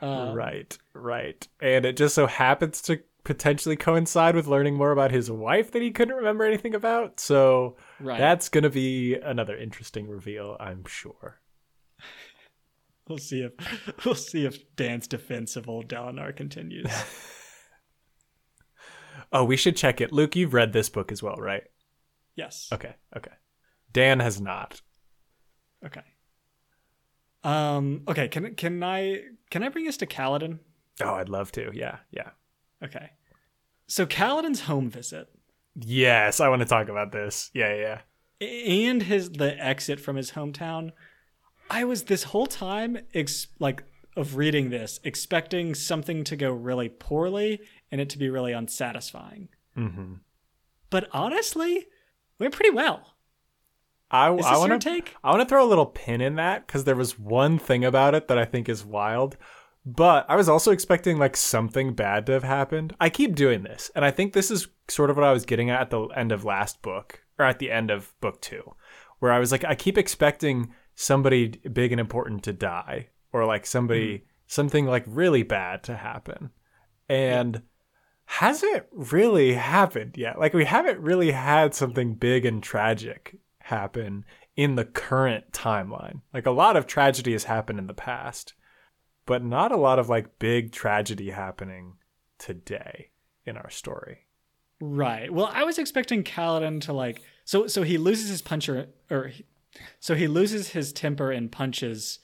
Um, 0.00 0.34
right, 0.34 0.78
right. 0.94 1.48
And 1.60 1.84
it 1.84 1.96
just 1.96 2.14
so 2.14 2.28
happens 2.28 2.80
to 2.82 3.00
potentially 3.28 3.76
coincide 3.76 4.34
with 4.34 4.46
learning 4.48 4.74
more 4.74 4.90
about 4.90 5.12
his 5.12 5.30
wife 5.30 5.70
that 5.70 5.82
he 5.82 5.90
couldn't 5.92 6.16
remember 6.16 6.44
anything 6.44 6.74
about. 6.74 7.20
So 7.20 7.76
Right. 8.00 8.18
that's 8.18 8.48
going 8.48 8.64
to 8.64 8.70
be 8.70 9.14
another 9.14 9.56
interesting 9.56 10.08
reveal, 10.08 10.56
I'm 10.58 10.84
sure. 10.86 11.40
We'll 13.08 13.16
see 13.16 13.40
if 13.40 13.52
we'll 14.04 14.14
see 14.14 14.44
if 14.44 14.76
Dan's 14.76 15.06
defense 15.08 15.56
of 15.56 15.66
old 15.66 15.88
Dalinar 15.88 16.34
continues. 16.36 16.90
Oh, 19.32 19.44
we 19.44 19.56
should 19.56 19.76
check 19.76 20.00
it. 20.00 20.12
Luke, 20.12 20.36
you've 20.36 20.54
read 20.54 20.72
this 20.72 20.88
book 20.88 21.12
as 21.12 21.22
well, 21.22 21.36
right? 21.36 21.64
yes. 22.34 22.68
Okay, 22.72 22.94
okay. 23.16 23.32
Dan 23.92 24.20
has 24.20 24.40
not. 24.40 24.80
Okay. 25.84 26.02
Um. 27.44 28.02
Okay. 28.08 28.28
Can 28.28 28.54
can 28.54 28.82
I 28.82 29.22
can 29.50 29.62
I 29.62 29.68
bring 29.68 29.86
us 29.88 29.96
to 29.98 30.06
Kaladin? 30.06 30.60
Oh, 31.02 31.14
I'd 31.14 31.28
love 31.28 31.52
to. 31.52 31.70
Yeah, 31.74 31.96
yeah. 32.10 32.30
Okay. 32.82 33.10
So 33.88 34.06
Kaladin's 34.06 34.60
home 34.62 34.88
visit 34.88 35.28
Yes, 35.80 36.40
I 36.40 36.48
want 36.48 36.60
to 36.60 36.66
talk 36.66 36.88
about 36.88 37.12
this. 37.12 37.50
Yeah, 37.54 37.74
yeah. 37.74 38.46
and 38.46 39.02
his 39.02 39.30
the 39.30 39.56
exit 39.64 40.00
from 40.00 40.16
his 40.16 40.32
hometown. 40.32 40.92
I 41.70 41.84
was 41.84 42.04
this 42.04 42.24
whole 42.24 42.46
time 42.46 42.98
ex- 43.14 43.48
like 43.58 43.84
of 44.16 44.36
reading 44.36 44.70
this 44.70 44.98
expecting 45.04 45.74
something 45.74 46.24
to 46.24 46.36
go 46.36 46.50
really 46.50 46.88
poorly 46.88 47.60
and 47.92 48.00
it 48.00 48.08
to 48.10 48.18
be 48.18 48.28
really 48.28 48.52
unsatisfying. 48.52 49.48
Mm-hmm. 49.76 50.14
But 50.90 51.08
honestly, 51.12 51.86
went 52.38 52.54
pretty 52.54 52.70
well. 52.70 53.14
I, 54.10 54.32
Is 54.32 54.46
I 54.46 54.56
want 54.56 54.70
your 54.70 54.78
to 54.78 54.90
take? 54.90 55.14
I 55.22 55.30
want 55.30 55.42
to 55.42 55.48
throw 55.48 55.64
a 55.64 55.68
little 55.68 55.86
pin 55.86 56.20
in 56.22 56.36
that 56.36 56.66
because 56.66 56.84
there 56.84 56.96
was 56.96 57.18
one 57.18 57.58
thing 57.58 57.84
about 57.84 58.14
it 58.14 58.28
that 58.28 58.38
I 58.38 58.46
think 58.46 58.68
is 58.68 58.84
wild. 58.84 59.36
But 59.86 60.26
I 60.28 60.36
was 60.36 60.48
also 60.48 60.70
expecting 60.70 61.18
like 61.18 61.36
something 61.36 61.94
bad 61.94 62.26
to 62.26 62.32
have 62.32 62.44
happened. 62.44 62.94
I 63.00 63.08
keep 63.08 63.34
doing 63.34 63.62
this, 63.62 63.90
and 63.94 64.04
I 64.04 64.10
think 64.10 64.32
this 64.32 64.50
is 64.50 64.68
sort 64.88 65.10
of 65.10 65.16
what 65.16 65.24
I 65.24 65.32
was 65.32 65.46
getting 65.46 65.70
at 65.70 65.80
at 65.80 65.90
the 65.90 66.06
end 66.08 66.32
of 66.32 66.44
last 66.44 66.82
book, 66.82 67.22
or 67.38 67.44
at 67.44 67.58
the 67.58 67.70
end 67.70 67.90
of 67.90 68.14
book 68.20 68.40
two, 68.40 68.74
where 69.18 69.32
I 69.32 69.38
was 69.38 69.50
like, 69.52 69.64
I 69.64 69.74
keep 69.74 69.96
expecting 69.96 70.72
somebody 70.94 71.48
big 71.48 71.92
and 71.92 72.00
important 72.00 72.42
to 72.44 72.52
die, 72.52 73.08
or 73.32 73.46
like 73.46 73.64
somebody 73.64 74.18
mm-hmm. 74.18 74.24
something 74.46 74.84
like 74.86 75.04
really 75.06 75.42
bad 75.42 75.82
to 75.84 75.96
happen, 75.96 76.50
and 77.08 77.62
hasn't 78.26 78.84
really 78.92 79.54
happened 79.54 80.18
yet. 80.18 80.38
Like 80.38 80.52
we 80.52 80.66
haven't 80.66 81.00
really 81.00 81.30
had 81.30 81.74
something 81.74 82.12
big 82.14 82.44
and 82.44 82.62
tragic 82.62 83.36
happen 83.60 84.26
in 84.54 84.74
the 84.74 84.84
current 84.84 85.50
timeline. 85.52 86.20
Like 86.34 86.44
a 86.44 86.50
lot 86.50 86.76
of 86.76 86.86
tragedy 86.86 87.32
has 87.32 87.44
happened 87.44 87.78
in 87.78 87.86
the 87.86 87.94
past, 87.94 88.52
but 89.28 89.44
not 89.44 89.70
a 89.70 89.76
lot 89.76 89.98
of 89.98 90.08
like 90.08 90.38
big 90.38 90.72
tragedy 90.72 91.28
happening 91.28 91.98
today 92.38 93.10
in 93.44 93.58
our 93.58 93.68
story. 93.68 94.20
Right. 94.80 95.30
Well, 95.30 95.50
I 95.52 95.64
was 95.64 95.78
expecting 95.78 96.24
Kaladin 96.24 96.80
to 96.82 96.92
like 96.94 97.20
so 97.44 97.66
so 97.66 97.82
he 97.82 97.98
loses 97.98 98.30
his 98.30 98.40
puncher 98.42 98.88
or 99.10 99.28
he- 99.28 99.44
so 100.00 100.14
he 100.14 100.26
loses 100.28 100.70
his 100.70 100.92
temper 100.92 101.30
and 101.30 101.52
punches 101.52 102.20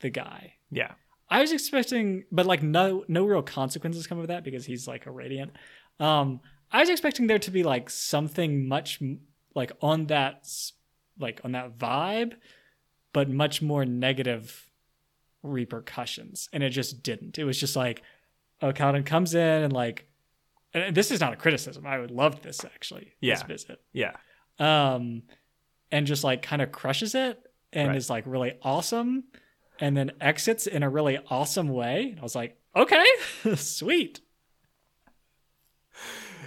the 0.00 0.10
guy. 0.10 0.54
Yeah. 0.70 0.92
I 1.28 1.40
was 1.40 1.50
expecting 1.50 2.24
but 2.30 2.46
like 2.46 2.62
no 2.62 3.04
no 3.08 3.24
real 3.24 3.42
consequences 3.42 4.06
come 4.06 4.20
of 4.20 4.28
that 4.28 4.44
because 4.44 4.64
he's 4.64 4.86
like 4.86 5.06
a 5.06 5.10
radiant. 5.10 5.52
Um 5.98 6.40
I 6.70 6.80
was 6.80 6.88
expecting 6.88 7.26
there 7.26 7.38
to 7.40 7.50
be 7.50 7.64
like 7.64 7.90
something 7.90 8.68
much 8.68 9.02
like 9.56 9.72
on 9.82 10.06
that 10.06 10.46
like 11.18 11.40
on 11.42 11.52
that 11.52 11.78
vibe 11.78 12.34
but 13.12 13.28
much 13.28 13.60
more 13.60 13.84
negative 13.84 14.70
repercussions 15.44 16.48
and 16.52 16.62
it 16.62 16.70
just 16.70 17.02
didn't. 17.02 17.38
It 17.38 17.44
was 17.44 17.58
just 17.58 17.76
like 17.76 18.02
oh 18.62 18.72
Kaladin 18.72 19.04
comes 19.06 19.34
in 19.34 19.62
and 19.62 19.72
like 19.72 20.06
and 20.72 20.94
this 20.94 21.10
is 21.12 21.20
not 21.20 21.32
a 21.32 21.36
criticism. 21.36 21.86
I 21.86 21.98
would 21.98 22.10
love 22.10 22.42
this 22.42 22.64
actually. 22.64 23.12
This 23.22 23.40
Yeah. 23.40 23.46
visit. 23.46 23.80
Yeah. 23.92 24.12
Um, 24.58 25.22
and 25.92 26.06
just 26.06 26.24
like 26.24 26.42
kind 26.42 26.62
of 26.62 26.72
crushes 26.72 27.14
it 27.14 27.38
and 27.72 27.88
Right. 27.88 27.96
is 27.96 28.08
like 28.10 28.24
really 28.26 28.54
awesome, 28.62 29.24
and 29.80 29.96
then 29.96 30.12
exits 30.20 30.66
in 30.66 30.82
a 30.82 30.88
really 30.90 31.18
awesome 31.28 31.68
way. 31.68 32.10
And 32.10 32.18
I 32.20 32.22
was 32.22 32.34
like, 32.34 32.56
okay, 32.74 33.04
sweet. 33.56 34.20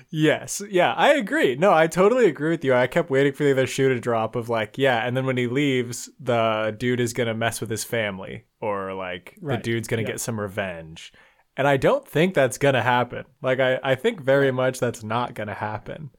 Yes. 0.09 0.61
Yeah, 0.69 0.93
I 0.93 1.13
agree. 1.13 1.55
No, 1.55 1.73
I 1.73 1.87
totally 1.87 2.25
agree 2.27 2.49
with 2.51 2.63
you. 2.63 2.73
I 2.73 2.87
kept 2.87 3.09
waiting 3.09 3.33
for 3.33 3.43
the 3.43 3.51
other 3.51 3.67
shoe 3.67 3.89
to 3.89 3.99
drop 3.99 4.35
of 4.35 4.49
like, 4.49 4.77
yeah, 4.77 5.05
and 5.05 5.15
then 5.17 5.25
when 5.25 5.37
he 5.37 5.47
leaves, 5.47 6.09
the 6.19 6.75
dude 6.77 6.99
is 6.99 7.13
going 7.13 7.27
to 7.27 7.33
mess 7.33 7.59
with 7.61 7.69
his 7.69 7.83
family 7.83 8.45
or 8.61 8.93
like 8.93 9.35
the 9.41 9.57
dude's 9.57 9.87
going 9.87 10.03
to 10.03 10.09
Yeah. 10.09 10.13
get 10.13 10.21
some 10.21 10.39
revenge. 10.39 11.11
And 11.57 11.67
I 11.67 11.77
don't 11.77 12.07
think 12.07 12.33
that's 12.35 12.57
going 12.57 12.75
to 12.75 12.81
happen. 12.83 13.25
Like 13.41 13.59
I 13.59 13.79
I 13.83 13.95
think 13.95 14.21
very 14.21 14.51
much 14.51 14.79
that's 14.79 15.03
not 15.03 15.33
going 15.33 15.47
to 15.47 15.53
happen. 15.55 16.11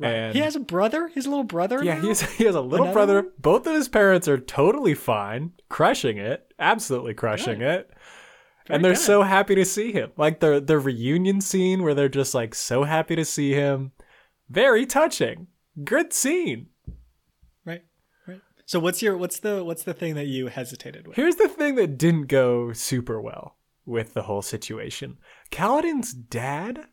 And 0.00 0.34
he 0.34 0.40
has 0.42 0.56
a 0.56 0.60
brother, 0.60 1.08
his 1.08 1.26
little 1.26 1.42
brother. 1.44 1.82
Yeah, 1.82 1.94
now? 1.94 2.02
he's 2.02 2.20
he 2.36 2.44
has 2.44 2.54
a 2.54 2.60
little 2.60 2.84
Another 2.86 2.92
brother. 2.94 3.22
one? 3.22 3.32
Both 3.38 3.66
of 3.66 3.74
his 3.74 3.88
parents 3.88 4.28
are 4.28 4.38
totally 4.38 4.94
fine, 4.94 5.52
crushing 5.68 6.18
it, 6.18 6.52
absolutely 6.58 7.14
crushing 7.14 7.62
it. 7.62 7.90
And 8.68 8.84
they're 8.84 8.92
good. 8.92 9.00
so 9.00 9.22
happy 9.22 9.54
to 9.54 9.64
see 9.64 9.92
him. 9.92 10.12
Like 10.16 10.40
the 10.40 10.60
the 10.60 10.78
reunion 10.78 11.40
scene 11.40 11.82
where 11.82 11.94
they're 11.94 12.08
just 12.08 12.34
like 12.34 12.54
so 12.54 12.84
happy 12.84 13.16
to 13.16 13.24
see 13.24 13.52
him. 13.52 13.92
Very 14.48 14.86
touching. 14.86 15.48
Good 15.84 16.12
scene. 16.12 16.68
right, 17.64 17.84
right. 18.26 18.40
So 18.64 18.78
what's 18.80 19.02
your 19.02 19.16
what's 19.16 19.40
the 19.40 19.62
what's 19.64 19.82
the 19.82 19.94
thing 19.94 20.14
that 20.14 20.26
you 20.26 20.46
hesitated 20.48 21.06
with? 21.06 21.16
Here's 21.16 21.36
the 21.36 21.48
thing 21.48 21.74
that 21.76 21.98
didn't 21.98 22.26
go 22.26 22.72
super 22.72 23.20
well. 23.20 23.56
with 23.84 24.14
the 24.14 24.22
whole 24.22 24.42
situation. 24.42 25.16
Kaladin's 25.52 26.12
dad 26.12 26.86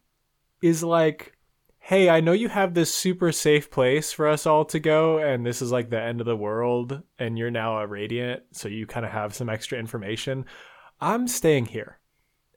is 0.62 0.84
like, 0.84 1.36
"Hey, 1.80 2.08
I 2.08 2.20
know 2.22 2.34
you 2.34 2.50
have 2.50 2.74
this 2.76 2.94
super 2.94 3.32
safe 3.32 3.72
place 3.72 4.12
for 4.12 4.28
us 4.28 4.46
all 4.46 4.64
to 4.66 4.80
go 4.80 5.18
and 5.18 5.44
this 5.46 5.62
is 5.62 5.72
like 5.72 5.90
the 5.90 6.00
end 6.00 6.20
of 6.22 6.28
the 6.28 6.36
world 6.38 7.02
and 7.18 7.38
you're 7.38 7.50
now 7.52 7.80
a 7.80 7.88
radiant, 7.88 8.44
so 8.52 8.68
you 8.68 8.86
kind 8.86 9.06
of 9.06 9.12
have 9.12 9.34
some 9.34 9.50
extra 9.50 9.80
information. 9.80 10.46
I'm 11.04 11.28
staying 11.28 11.68
here. 11.68 12.00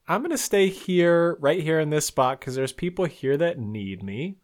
I'm 0.09 0.21
going 0.21 0.31
to 0.31 0.39
stay 0.39 0.69
here 0.69 1.37
right 1.41 1.63
here 1.63 1.81
in 1.81 1.91
this 1.91 2.07
spot 2.07 2.41
cuz 2.41 2.55
there's 2.55 2.73
people 2.73 3.05
here 3.07 3.37
that 3.37 3.59
need 3.59 4.03
me." 4.03 4.39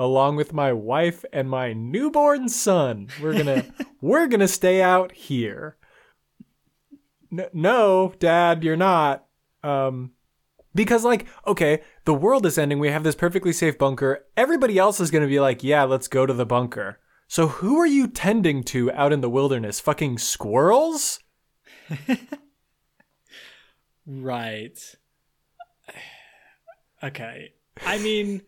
along 0.00 0.34
with 0.34 0.54
my 0.54 0.72
wife 0.72 1.26
and 1.30 1.48
my 1.48 1.74
newborn 1.74 2.48
son. 2.48 3.08
We're 3.20 3.34
gonna 3.34 3.66
we're 4.00 4.26
gonna 4.26 4.48
stay 4.48 4.80
out 4.80 5.12
here. 5.12 5.76
N- 7.30 7.50
no, 7.52 8.14
Dad, 8.18 8.64
you're 8.64 8.76
not. 8.76 9.26
Um, 9.62 10.12
because 10.74 11.04
like, 11.04 11.26
okay, 11.46 11.82
the 12.06 12.14
world 12.14 12.46
is 12.46 12.56
ending. 12.56 12.78
We 12.78 12.88
have 12.88 13.04
this 13.04 13.14
perfectly 13.14 13.52
safe 13.52 13.76
bunker. 13.76 14.24
Everybody 14.38 14.78
else 14.78 15.00
is 15.00 15.10
gonna 15.10 15.26
be 15.26 15.38
like, 15.38 15.62
yeah, 15.62 15.84
let's 15.84 16.08
go 16.08 16.24
to 16.24 16.32
the 16.32 16.46
bunker. 16.46 16.98
So 17.28 17.48
who 17.48 17.78
are 17.78 17.86
you 17.86 18.08
tending 18.08 18.64
to 18.64 18.90
out 18.92 19.12
in 19.12 19.20
the 19.20 19.30
wilderness? 19.30 19.80
Fucking 19.80 20.16
squirrels? 20.18 21.20
right. 24.10 24.78
Okay. 27.02 27.54
I 27.86 27.96
mean. 27.98 28.42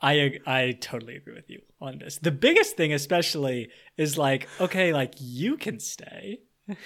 I 0.00 0.38
I 0.46 0.76
totally 0.80 1.16
agree 1.16 1.34
with 1.34 1.50
you 1.50 1.62
on 1.80 1.98
this. 1.98 2.18
The 2.18 2.30
biggest 2.30 2.76
thing, 2.76 2.92
especially, 2.92 3.70
is 3.96 4.18
like, 4.18 4.46
okay, 4.60 4.92
like 4.92 5.14
you 5.18 5.56
can 5.56 5.80
stay, 5.80 6.40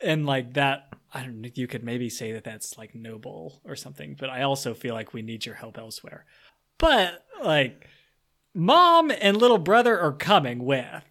and 0.00 0.26
like 0.26 0.54
that. 0.54 0.88
I 1.12 1.22
don't 1.22 1.40
know. 1.40 1.48
You 1.54 1.66
could 1.66 1.84
maybe 1.84 2.08
say 2.08 2.32
that 2.32 2.44
that's 2.44 2.78
like 2.78 2.94
noble 2.94 3.60
or 3.64 3.76
something, 3.76 4.16
but 4.18 4.30
I 4.30 4.42
also 4.42 4.74
feel 4.74 4.94
like 4.94 5.12
we 5.12 5.22
need 5.22 5.44
your 5.44 5.56
help 5.56 5.76
elsewhere. 5.76 6.24
But 6.78 7.24
like, 7.42 7.86
mom 8.54 9.10
and 9.10 9.36
little 9.36 9.58
brother 9.58 10.00
are 10.00 10.12
coming 10.12 10.64
with. 10.64 11.04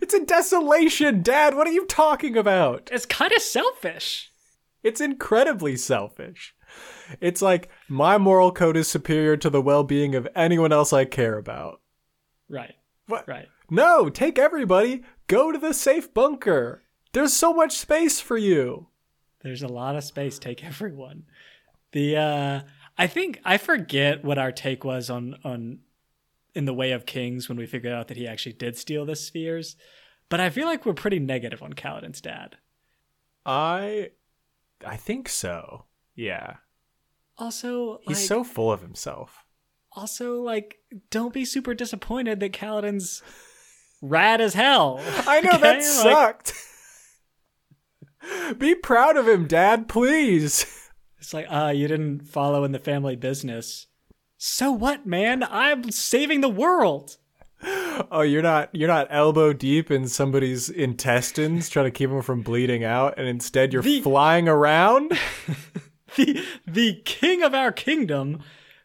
It's 0.00 0.14
a 0.14 0.24
desolation, 0.24 1.22
Dad. 1.22 1.54
What 1.54 1.66
are 1.66 1.72
you 1.72 1.86
talking 1.86 2.36
about? 2.36 2.88
It's 2.92 3.06
kind 3.06 3.32
of 3.32 3.42
selfish. 3.42 4.30
It's 4.82 5.00
incredibly 5.00 5.76
selfish. 5.76 6.54
It's 7.20 7.42
like 7.42 7.68
my 7.88 8.18
moral 8.18 8.52
code 8.52 8.76
is 8.76 8.88
superior 8.88 9.36
to 9.36 9.50
the 9.50 9.60
well-being 9.60 10.14
of 10.14 10.28
anyone 10.34 10.72
else 10.72 10.92
I 10.92 11.04
care 11.04 11.36
about. 11.36 11.80
Right. 12.48 12.74
What? 13.06 13.26
Right. 13.28 13.48
No, 13.70 14.08
take 14.08 14.38
everybody. 14.38 15.02
Go 15.26 15.52
to 15.52 15.58
the 15.58 15.74
safe 15.74 16.12
bunker. 16.12 16.82
There's 17.12 17.32
so 17.32 17.52
much 17.52 17.76
space 17.76 18.20
for 18.20 18.36
you. 18.36 18.88
There's 19.42 19.62
a 19.62 19.68
lot 19.68 19.96
of 19.96 20.04
space. 20.04 20.38
Take 20.38 20.64
everyone. 20.64 21.24
The 21.92 22.16
uh 22.16 22.60
I 22.98 23.06
think 23.06 23.40
I 23.44 23.56
forget 23.58 24.24
what 24.24 24.38
our 24.38 24.52
take 24.52 24.84
was 24.84 25.10
on 25.10 25.36
on 25.44 25.80
in 26.54 26.64
the 26.64 26.74
way 26.74 26.92
of 26.92 27.06
kings 27.06 27.48
when 27.48 27.58
we 27.58 27.66
figured 27.66 27.92
out 27.92 28.08
that 28.08 28.16
he 28.16 28.26
actually 28.26 28.52
did 28.54 28.76
steal 28.76 29.04
the 29.06 29.16
spheres. 29.16 29.76
But 30.28 30.40
I 30.40 30.50
feel 30.50 30.66
like 30.66 30.84
we're 30.86 30.94
pretty 30.94 31.18
negative 31.18 31.62
on 31.62 31.72
Kaladin's 31.72 32.20
dad. 32.20 32.56
I 33.46 34.10
I 34.86 34.96
think 34.96 35.28
so. 35.28 35.84
Yeah. 36.14 36.56
Also, 37.38 37.98
He's 38.06 38.18
like, 38.18 38.26
so 38.26 38.44
full 38.44 38.70
of 38.70 38.82
himself. 38.82 39.44
also 39.92 40.40
like 40.42 40.78
don't 41.10 41.32
be 41.32 41.44
super 41.44 41.74
disappointed 41.74 42.38
that 42.40 42.52
Kaladin's 42.52 43.22
rad 44.02 44.40
as 44.40 44.54
hell. 44.54 45.00
I 45.26 45.40
know 45.40 45.50
okay? 45.50 45.60
that 45.60 45.76
Like, 45.76 45.82
sucked. 45.82 46.54
Be 48.58 48.74
proud 48.74 49.16
of 49.16 49.26
him, 49.26 49.46
Dad, 49.46 49.88
please. 49.88 50.66
It's 51.18 51.34
like, 51.34 51.46
uh, 51.50 51.72
you 51.74 51.86
didn't 51.88 52.20
follow 52.20 52.64
in 52.64 52.72
the 52.72 52.78
family 52.78 53.14
business. 53.16 53.86
So 54.42 54.72
what, 54.72 55.04
man? 55.04 55.42
I'm 55.42 55.90
saving 55.90 56.40
the 56.40 56.48
world. 56.48 57.18
Oh, 58.10 58.22
you're 58.22 58.40
not 58.40 58.74
you're 58.74 58.88
not 58.88 59.08
elbow 59.10 59.52
deep 59.52 59.90
in 59.90 60.08
somebody's 60.08 60.70
intestines 60.70 61.68
trying 61.68 61.84
to 61.84 61.90
keep 61.90 62.08
them 62.08 62.22
from 62.22 62.40
bleeding 62.40 62.82
out, 62.82 63.18
and 63.18 63.28
instead 63.28 63.70
you're 63.74 63.82
The- 63.82 64.00
flying 64.00 64.48
around. 64.48 65.12
The 66.16 66.42
the 66.66 66.94
king 67.04 67.44
of 67.44 67.54
our 67.54 67.70
kingdom 67.70 68.42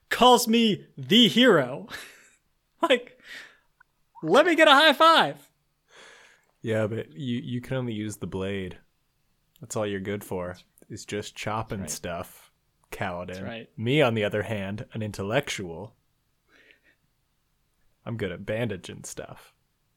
calls 0.10 0.48
me 0.48 0.86
the 0.96 1.28
hero. 1.28 1.88
like, 2.84 3.20
let 4.22 4.46
me 4.46 4.54
get 4.54 4.68
a 4.68 4.74
high 4.74 4.94
five. 4.94 5.50
Yeah, 6.62 6.86
but 6.86 7.12
you 7.14 7.40
you 7.40 7.62
can 7.62 7.78
only 7.78 7.94
use 7.94 8.18
the 8.18 8.28
blade. 8.28 8.78
That's 9.60 9.76
all 9.76 9.88
you're 9.88 10.02
good 10.02 10.24
for. 10.24 10.56
Is 10.88 11.04
just 11.04 11.34
chopping 11.36 11.80
right. 11.80 11.90
stuff. 11.90 12.52
Kaladin. 12.96 13.44
right. 13.44 13.70
Me, 13.78 14.02
on 14.02 14.14
the 14.14 14.24
other 14.24 14.44
hand, 14.44 14.86
an 14.94 15.02
intellectual. 15.02 15.96
I'm 18.06 18.18
good 18.18 18.32
at 18.32 18.46
bandaging 18.46 19.04
stuff. 19.04 19.54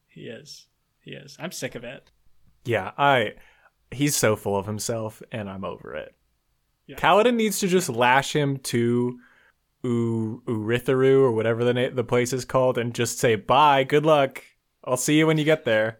He 0.07 0.21
is. 0.21 0.67
He 1.01 1.11
is. 1.11 1.37
I'm 1.39 1.51
sick 1.51 1.75
of 1.75 1.83
it. 1.83 2.11
Yeah, 2.65 2.91
I. 2.97 3.33
He's 3.91 4.15
so 4.15 4.35
full 4.35 4.55
of 4.57 4.65
himself, 4.65 5.21
and 5.31 5.49
I'm 5.49 5.63
over 5.63 5.95
it. 5.95 6.13
Yeah. 6.87 6.97
Kaladin 6.97 7.35
needs 7.35 7.59
to 7.59 7.67
just 7.67 7.89
lash 7.89 8.35
him 8.35 8.57
to 8.57 9.19
U- 9.83 10.43
Urithiru 10.45 11.21
or 11.21 11.31
whatever 11.31 11.63
the 11.63 11.73
na- 11.73 11.89
the 11.93 12.03
place 12.03 12.33
is 12.33 12.45
called, 12.45 12.77
and 12.77 12.93
just 12.93 13.17
say 13.19 13.35
bye, 13.35 13.83
good 13.83 14.05
luck. 14.05 14.43
I'll 14.83 14.97
see 14.97 15.17
you 15.17 15.27
when 15.27 15.37
you 15.37 15.43
get 15.45 15.65
there. 15.65 15.99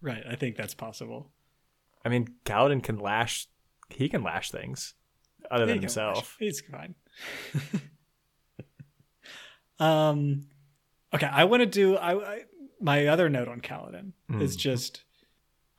Right. 0.00 0.22
I 0.28 0.36
think 0.36 0.56
that's 0.56 0.74
possible. 0.74 1.30
I 2.04 2.08
mean, 2.10 2.28
Kaladin 2.44 2.82
can 2.82 2.98
lash. 2.98 3.48
He 3.90 4.08
can 4.08 4.22
lash 4.22 4.50
things, 4.50 4.94
other 5.50 5.66
than 5.66 5.80
himself. 5.80 6.36
He's 6.38 6.60
fine. 6.60 6.94
um, 9.78 10.42
okay. 11.14 11.26
I 11.30 11.44
want 11.44 11.60
to 11.60 11.66
do. 11.66 11.96
I, 11.96 12.34
I 12.34 12.42
my 12.80 13.06
other 13.06 13.28
note 13.28 13.48
on 13.48 13.60
Kaladin 13.60 14.12
is 14.40 14.56
Mm. 14.56 14.60
just. 14.60 15.04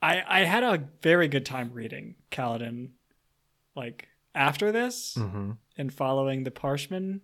I 0.02 0.22
I 0.26 0.40
had 0.44 0.62
a 0.62 0.88
very 1.02 1.28
good 1.28 1.44
time 1.44 1.72
reading 1.72 2.14
Kaladin, 2.30 2.90
like 3.76 4.08
after 4.34 4.72
this 4.72 5.14
hmm 5.18 5.52
and 5.76 5.92
following 5.92 6.44
the 6.44 6.50
Parshman. 6.50 7.20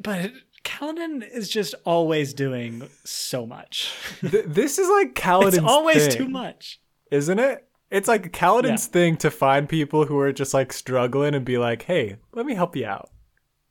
But 0.00 0.32
Kaladin 0.64 1.26
is 1.28 1.48
just 1.48 1.74
always 1.84 2.34
doing 2.34 2.88
so 3.04 3.46
much. 3.46 3.92
Th- 4.20 4.44
this 4.46 4.78
is 4.78 4.88
like 4.88 5.14
Kaladin's 5.20 5.54
it's 5.54 5.64
always 5.66 6.06
thing, 6.08 6.16
too 6.18 6.28
much. 6.28 6.80
isn't 7.10 7.38
it? 7.38 7.66
It's 7.92 8.08
like 8.08 8.32
Kaladin's 8.32 8.86
thing 8.86 9.18
to 9.18 9.30
find 9.30 9.68
people 9.68 10.06
who 10.06 10.18
are 10.18 10.32
just 10.32 10.54
like 10.54 10.72
struggling 10.72 11.34
and 11.34 11.44
be 11.44 11.58
like, 11.58 11.82
"Hey, 11.82 12.16
let 12.32 12.46
me 12.46 12.54
help 12.54 12.74
you 12.74 12.86
out." 12.86 13.10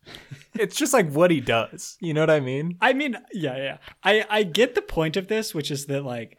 it's 0.54 0.76
just 0.76 0.94
like 0.94 1.12
what 1.12 1.32
he 1.32 1.42
does. 1.42 1.98
You 2.00 2.14
know 2.14 2.22
what 2.22 2.30
I 2.30 2.40
mean? 2.40 2.78
I 2.82 2.94
mean, 2.94 3.18
yeah, 3.34 3.58
yeah. 3.58 3.78
I 4.04 4.26
I 4.30 4.44
get 4.44 4.76
the 4.76 4.82
point 4.84 5.18
of 5.18 5.28
this, 5.28 5.56
which 5.56 5.72
is 5.72 5.88
that 5.88 6.06
like 6.06 6.38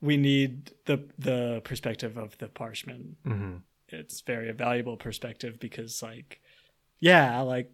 we 0.00 0.16
need 0.16 0.70
the 0.84 1.08
the 1.18 1.60
perspective 1.64 2.16
of 2.16 2.38
the 2.38 2.46
Parshman. 2.46 3.14
Mm-hmm. 3.26 3.56
It's 3.88 4.20
very 4.20 4.48
a 4.48 4.52
valuable 4.52 4.96
perspective 4.96 5.58
because 5.58 6.02
like 6.02 6.40
yeah, 7.00 7.40
like 7.40 7.72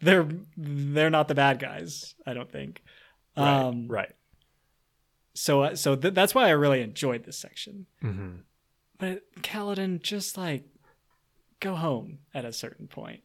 they're 0.00 0.26
they're 0.56 1.10
not 1.10 1.28
the 1.28 1.36
bad 1.36 1.60
guys, 1.60 2.16
I 2.26 2.34
don't 2.34 2.50
think. 2.50 2.82
Right. 3.36 3.60
Um 3.60 3.86
right. 3.88 4.12
So 5.34 5.74
so 5.74 5.96
th- 5.96 6.14
that's 6.14 6.34
why 6.34 6.46
I 6.48 6.50
really 6.50 6.82
enjoyed 6.82 7.24
this 7.24 7.38
section. 7.38 7.86
Mm-hmm. 8.02 8.36
But 8.98 9.22
Kaladin 9.42 10.02
just 10.02 10.36
like 10.36 10.64
go 11.60 11.74
home 11.74 12.18
at 12.34 12.44
a 12.44 12.52
certain 12.52 12.86
point. 12.86 13.22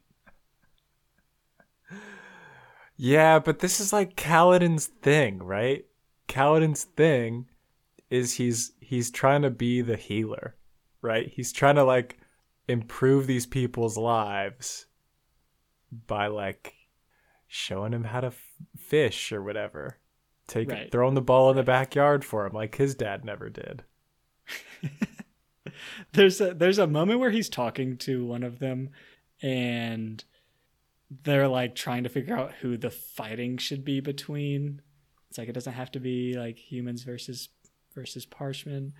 Yeah, 2.96 3.38
but 3.38 3.58
this 3.58 3.78
is 3.78 3.92
like 3.92 4.16
Kaladin's 4.16 4.86
thing, 4.86 5.38
right? 5.42 5.84
Kaladin's 6.28 6.84
thing 6.84 7.46
is 8.08 8.34
he's 8.34 8.72
he's 8.80 9.10
trying 9.10 9.42
to 9.42 9.50
be 9.50 9.82
the 9.82 9.96
healer, 9.96 10.56
right? 11.02 11.28
He's 11.28 11.52
trying 11.52 11.74
to 11.74 11.84
like 11.84 12.18
improve 12.68 13.26
these 13.26 13.46
people's 13.46 13.98
lives 13.98 14.86
by 16.06 16.28
like 16.28 16.74
showing 17.46 17.92
him 17.92 18.04
how 18.04 18.20
to 18.20 18.28
f- 18.28 18.42
fish 18.78 19.30
or 19.30 19.42
whatever. 19.42 19.98
Take 20.46 20.70
Right. 20.70 20.90
throwing 20.92 21.14
the 21.14 21.20
ball 21.22 21.50
in 21.50 21.56
the 21.56 21.62
backyard 21.62 22.24
for 22.24 22.46
him 22.46 22.52
like 22.52 22.76
his 22.76 22.94
dad 22.94 23.24
never 23.24 23.50
did. 23.50 23.82
there's 26.12 26.40
a 26.40 26.54
there's 26.54 26.78
a 26.78 26.86
moment 26.86 27.20
where 27.20 27.30
he's 27.30 27.48
talking 27.48 27.96
to 27.98 28.24
one 28.24 28.42
of 28.42 28.58
them 28.60 28.90
and 29.42 30.22
they're 31.24 31.48
like 31.48 31.74
trying 31.74 32.04
to 32.04 32.08
figure 32.08 32.36
out 32.36 32.52
who 32.60 32.76
the 32.76 32.90
fighting 32.90 33.58
should 33.58 33.84
be 33.84 34.00
between. 34.00 34.80
It's 35.28 35.38
like 35.38 35.48
it 35.48 35.52
doesn't 35.52 35.72
have 35.72 35.90
to 35.92 36.00
be 36.00 36.34
like 36.34 36.58
humans 36.58 37.02
versus 37.02 37.48
versus 37.94 38.26
parshmen 38.26 38.92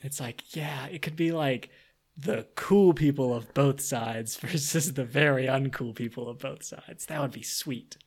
it's 0.00 0.20
like 0.20 0.54
yeah 0.54 0.86
it 0.86 1.02
could 1.02 1.16
be 1.16 1.32
like 1.32 1.70
the 2.16 2.46
cool 2.54 2.94
people 2.94 3.34
of 3.34 3.52
both 3.54 3.80
sides 3.80 4.36
versus 4.40 4.94
the 4.94 5.04
very 5.04 5.46
uncool 5.46 5.94
people 5.94 6.28
of 6.28 6.38
both 6.38 6.62
sides. 6.64 7.06
That 7.06 7.20
would 7.20 7.32
be 7.32 7.42
sweet 7.42 7.98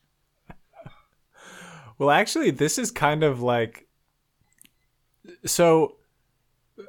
Well, 2.00 2.10
actually, 2.10 2.50
this 2.50 2.78
is 2.78 2.90
kind 2.90 3.22
of 3.22 3.42
like 3.42 3.86
so 5.44 5.96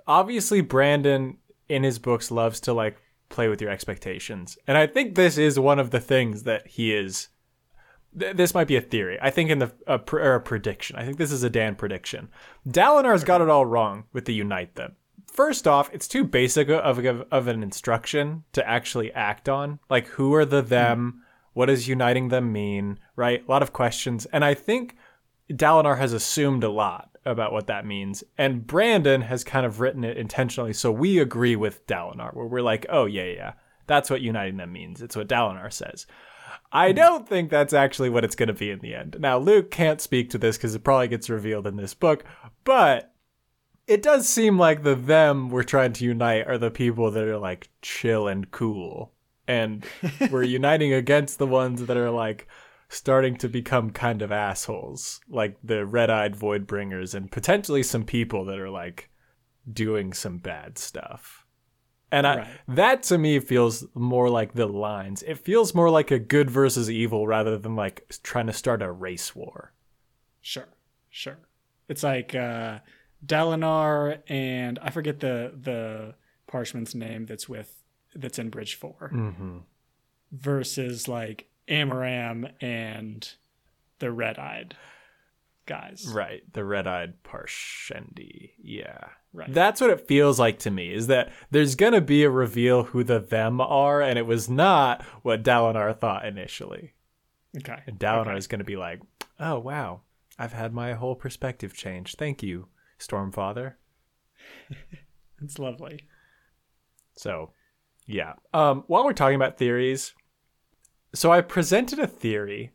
obviously 0.08 0.62
Brandon 0.62 1.38
in 1.68 1.84
his 1.84 2.00
books 2.00 2.32
loves 2.32 2.62
to 2.62 2.72
like 2.72 2.98
play 3.28 3.50
with 3.50 3.62
your 3.62 3.70
expectations. 3.70 4.58
And 4.68 4.78
I 4.78 4.88
think 4.88 5.16
this 5.16 5.38
is 5.38 5.60
one 5.60 5.80
of 5.80 5.92
the 5.92 6.00
things 6.00 6.44
that 6.44 6.66
he 6.66 6.96
is 6.96 7.28
th- 8.18 8.38
this 8.38 8.54
might 8.54 8.70
be 8.70 8.78
a 8.78 8.82
theory. 8.82 9.20
I 9.22 9.32
think 9.32 9.50
in 9.50 9.60
the 9.60 9.74
a, 9.86 10.00
pr- 10.00 10.20
or 10.20 10.36
a 10.36 10.42
prediction. 10.42 10.96
I 10.96 11.04
think 11.04 11.18
this 11.18 11.34
is 11.34 11.44
a 11.44 11.50
Dan 11.50 11.76
prediction. 11.76 12.30
Dalinar's 12.66 13.26
got 13.26 13.42
it 13.42 13.50
all 13.50 13.66
wrong 13.66 14.06
with 14.14 14.24
the 14.24 14.34
unite 14.34 14.76
them. 14.76 14.96
First 15.28 15.68
off, 15.68 15.90
it's 15.92 16.08
too 16.08 16.24
basic 16.24 16.70
of, 16.70 17.06
of, 17.06 17.28
of 17.30 17.48
an 17.50 17.64
instruction 17.64 18.46
to 18.54 18.66
actually 18.66 19.12
act 19.12 19.50
on. 19.50 19.80
Like, 19.90 20.08
who 20.08 20.34
are 20.36 20.46
the 20.46 20.62
them? 20.62 21.12
Hmm. 21.16 21.20
What 21.54 21.66
does 21.66 21.86
uniting 21.86 22.30
them 22.30 22.54
mean? 22.54 22.98
Right? 23.18 23.44
A 23.46 23.52
lot 23.52 23.62
of 23.62 23.74
questions. 23.74 24.26
And 24.28 24.46
I 24.46 24.54
think 24.54 24.96
Dalinar 25.52 25.98
has 25.98 26.14
assumed 26.14 26.64
a 26.64 26.70
lot 26.70 27.12
about 27.26 27.52
what 27.52 27.68
that 27.68 27.86
means. 27.86 28.24
And 28.38 28.66
Brandon 28.66 29.22
has 29.22 29.44
kind 29.44 29.66
of 29.66 29.80
written 29.80 30.04
it 30.04 30.18
intentionally. 30.18 30.74
So 30.74 30.92
we 30.92 31.20
agree 31.20 31.56
with 31.56 31.86
Dalinar, 31.88 32.34
where 32.34 32.48
we're 32.48 32.62
like, 32.62 32.86
oh, 32.90 33.06
yeah, 33.06 33.26
yeah, 33.26 33.54
that's 33.88 34.10
what 34.10 34.22
uniting 34.22 34.58
them 34.58 34.72
means. 34.72 35.02
It's 35.02 35.16
what 35.16 35.28
Dalinar 35.28 35.72
says. 35.72 36.08
I 36.72 36.90
hmm. 36.90 36.96
don't 36.96 37.30
think 37.30 37.50
that's 37.50 37.74
actually 37.74 38.10
what 38.10 38.24
it's 38.24 38.36
going 38.36 38.48
to 38.48 38.54
be 38.54 38.72
in 38.72 38.80
the 38.80 38.96
end. 38.96 39.18
Now, 39.20 39.38
Luke 39.38 39.72
can't 39.72 40.02
speak 40.02 40.30
to 40.32 40.38
this 40.38 40.58
because 40.58 40.76
it 40.76 40.84
probably 40.84 41.08
gets 41.08 41.30
revealed 41.30 41.68
in 41.68 41.76
this 41.76 41.94
book, 41.94 42.24
but 42.64 43.14
it 43.88 44.02
does 44.02 44.28
seem 44.28 44.58
like 44.58 44.84
the 44.84 44.96
them 44.96 45.50
we're 45.50 45.64
trying 45.64 45.94
to 45.94 46.06
unite 46.06 46.48
are 46.48 46.58
the 46.58 46.72
people 46.72 47.12
that 47.12 47.24
are 47.24 47.38
like 47.38 47.70
chill 47.82 48.28
and 48.28 48.50
cool. 48.52 49.14
And 49.48 49.86
we're 50.30 50.44
uniting 50.60 50.94
against 50.94 51.40
the 51.40 51.48
ones 51.48 51.86
that 51.86 51.98
are 51.98 52.12
like 52.12 52.48
starting 52.94 53.38
to 53.38 53.48
become 53.48 53.90
kind 53.92 54.22
of 54.22 54.32
assholes, 54.34 55.22
like 55.30 55.56
the 55.64 55.86
red 55.86 56.10
eyed 56.10 56.36
void 56.36 56.68
bringers 56.68 57.16
and 57.16 57.32
potentially 57.32 57.82
some 57.84 58.04
people 58.04 58.44
that 58.46 58.60
are 58.60 58.70
like 58.70 59.10
doing 59.72 60.12
some 60.14 60.38
bad 60.38 60.78
stuff. 60.78 61.46
And 62.12 62.28
I, 62.28 62.36
Right. 62.36 62.48
that 62.68 63.04
to 63.04 63.18
me 63.18 63.40
feels 63.40 63.86
more 63.94 64.30
like 64.30 64.54
the 64.54 64.66
lines. 64.68 65.24
It 65.24 65.38
feels 65.38 65.74
more 65.74 65.90
like 65.90 66.12
a 66.12 66.20
good 66.20 66.50
versus 66.52 66.92
evil 66.92 67.26
rather 67.26 67.58
than 67.58 67.78
like 67.78 68.06
trying 68.24 68.48
to 68.48 68.54
start 68.54 68.82
a 68.82 68.92
race 68.92 69.34
war. 69.34 69.72
Sure, 70.42 70.68
sure. 71.10 71.40
It's 71.88 72.04
like 72.04 72.36
uh, 72.36 72.80
Dalinar 73.26 74.20
and 74.28 74.78
I 74.80 74.90
forget 74.90 75.22
the 75.22 75.54
the 75.58 76.16
parshman's 76.52 76.94
name 76.94 77.26
that's 77.26 77.48
with 77.48 77.82
that's 78.14 78.38
in 78.40 78.50
Bridge 78.50 78.76
4 78.76 79.12
Mm-hmm. 79.14 79.58
versus 80.34 81.08
like 81.08 81.48
Amaram 81.68 82.52
and 82.62 83.30
the 84.00 84.12
red 84.12 84.38
eyed 84.40 84.76
guys. 85.66 86.08
Right, 86.12 86.42
the 86.54 86.66
red-eyed 86.66 87.24
Parshendi. 87.24 88.52
Yeah. 88.62 89.06
Right. 89.32 89.54
That's 89.54 89.80
what 89.80 89.90
it 89.92 90.08
feels 90.08 90.40
like 90.40 90.60
to 90.60 90.72
me 90.72 90.92
is 90.94 91.08
that 91.08 91.32
there's 91.52 91.76
going 91.76 91.94
to 91.94 92.02
be 92.02 92.24
a 92.24 92.30
reveal 92.30 92.84
who 92.84 93.04
the 93.04 93.20
them 93.20 93.62
are 93.62 94.02
and 94.02 94.20
it 94.20 94.26
was 94.26 94.50
not 94.50 95.04
what 95.22 95.44
Dalinar 95.44 95.98
thought 95.98 96.26
initially. 96.26 96.94
Okay. 97.58 97.80
And 97.88 97.98
Dalinar 97.98 98.28
Okay. 98.30 98.38
is 98.38 98.48
going 98.48 98.60
to 98.60 98.66
be 98.66 98.76
like, 98.76 99.00
"Oh, 99.40 99.60
wow. 99.60 100.02
I've 100.38 100.52
had 100.54 100.74
my 100.74 100.94
whole 100.94 101.16
perspective 101.16 101.74
changed. 101.74 102.18
Thank 102.18 102.44
you, 102.44 102.68
Stormfather." 103.00 103.76
It's 105.44 105.58
lovely. 105.58 106.08
So, 107.16 107.52
yeah. 108.06 108.34
Um, 108.54 108.84
while 108.86 109.04
we're 109.06 109.14
talking 109.14 109.36
about 109.36 109.58
theories, 109.58 110.14
so 111.14 111.32
I 111.32 111.42
presented 111.42 112.00
a 112.00 112.08
theory 112.08 112.72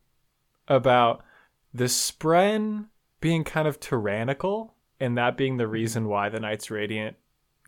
about 0.68 1.25
the 1.72 1.85
Spren 1.85 2.87
being 3.20 3.44
kind 3.44 3.66
of 3.68 3.81
tyrannical, 3.81 4.75
and 5.01 5.16
that 5.16 5.37
being 5.37 5.57
the 5.57 5.68
reason 5.68 6.07
why 6.09 6.29
the 6.29 6.40
Knights 6.40 6.70
Radiant 6.70 7.16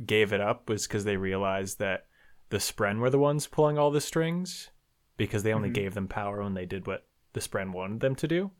gave 0.05 0.33
it 0.33 0.41
up 0.41 0.69
was 0.69 0.87
because 0.87 1.05
they 1.05 1.17
realized 1.17 1.79
that 1.79 2.07
the 2.51 2.59
Spren 2.59 2.99
were 3.01 3.11
the 3.11 3.19
ones 3.19 3.47
pulling 3.47 3.79
all 3.79 3.91
the 3.91 4.01
strings 4.01 4.71
because 5.17 5.43
they 5.43 5.53
only 5.53 5.69
Mhm. 5.71 5.75
gave 5.75 5.95
them 5.95 6.09
power 6.09 6.43
when 6.43 6.55
they 6.55 6.65
did 6.67 6.87
what 6.87 7.07
the 7.33 7.41
Spren 7.41 7.73
wanted 7.73 8.01
them 8.01 8.15
to 8.17 8.29
do. 8.29 8.51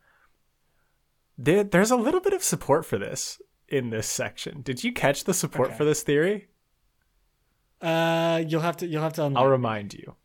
There, 1.39 1.63
there's 1.65 1.91
a 1.93 1.97
little 1.97 2.21
bit 2.21 2.33
of 2.33 2.43
support 2.43 2.85
for 2.85 2.99
this 2.99 3.41
in 3.69 3.91
this 3.91 4.09
section. 4.09 4.61
Did 4.63 4.83
you 4.83 4.93
catch 4.93 5.25
the 5.25 5.33
support 5.35 5.69
Okay. 5.69 5.79
for 5.79 5.85
this 5.85 6.03
theory? 6.03 6.49
Uh, 7.81 8.43
you'll 8.47 8.61
have 8.63 8.77
to 8.79 8.87
you'll 8.87 9.03
have 9.03 9.13
to 9.15 9.25
unlock. 9.25 9.45
I'll 9.45 9.51
remind 9.51 9.95
you. 9.95 10.17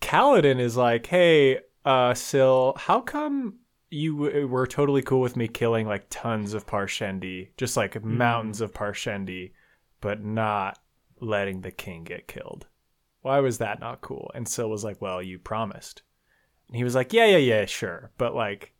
Kaladin 0.00 0.60
is 0.60 0.76
like, 0.76 1.06
hey, 1.06 1.60
uh, 1.84 2.14
Syl, 2.14 2.74
how 2.76 3.00
come 3.00 3.58
you 3.90 4.24
w- 4.24 4.46
were 4.46 4.66
totally 4.66 5.02
cool 5.02 5.20
with 5.20 5.36
me 5.36 5.48
killing 5.48 5.86
like 5.86 6.06
tons 6.10 6.54
of 6.54 6.66
Parshendi, 6.66 7.48
just 7.56 7.76
like 7.76 8.02
mountains 8.04 8.60
of 8.60 8.72
Parshendi, 8.72 9.52
but 10.00 10.22
not 10.22 10.78
letting 11.20 11.60
the 11.60 11.70
king 11.70 12.04
get 12.04 12.28
killed? 12.28 12.66
Why 13.22 13.40
was 13.40 13.58
that 13.58 13.80
not 13.80 14.00
cool? 14.00 14.30
And 14.34 14.48
Syl 14.48 14.70
was 14.70 14.84
like, 14.84 15.00
well, 15.00 15.22
you 15.22 15.38
promised. 15.38 16.02
And 16.68 16.76
he 16.76 16.84
was 16.84 16.94
like, 16.94 17.12
yeah, 17.12 17.26
yeah, 17.26 17.38
yeah, 17.38 17.64
sure. 17.64 18.10
But 18.18 18.34
like, 18.34 18.72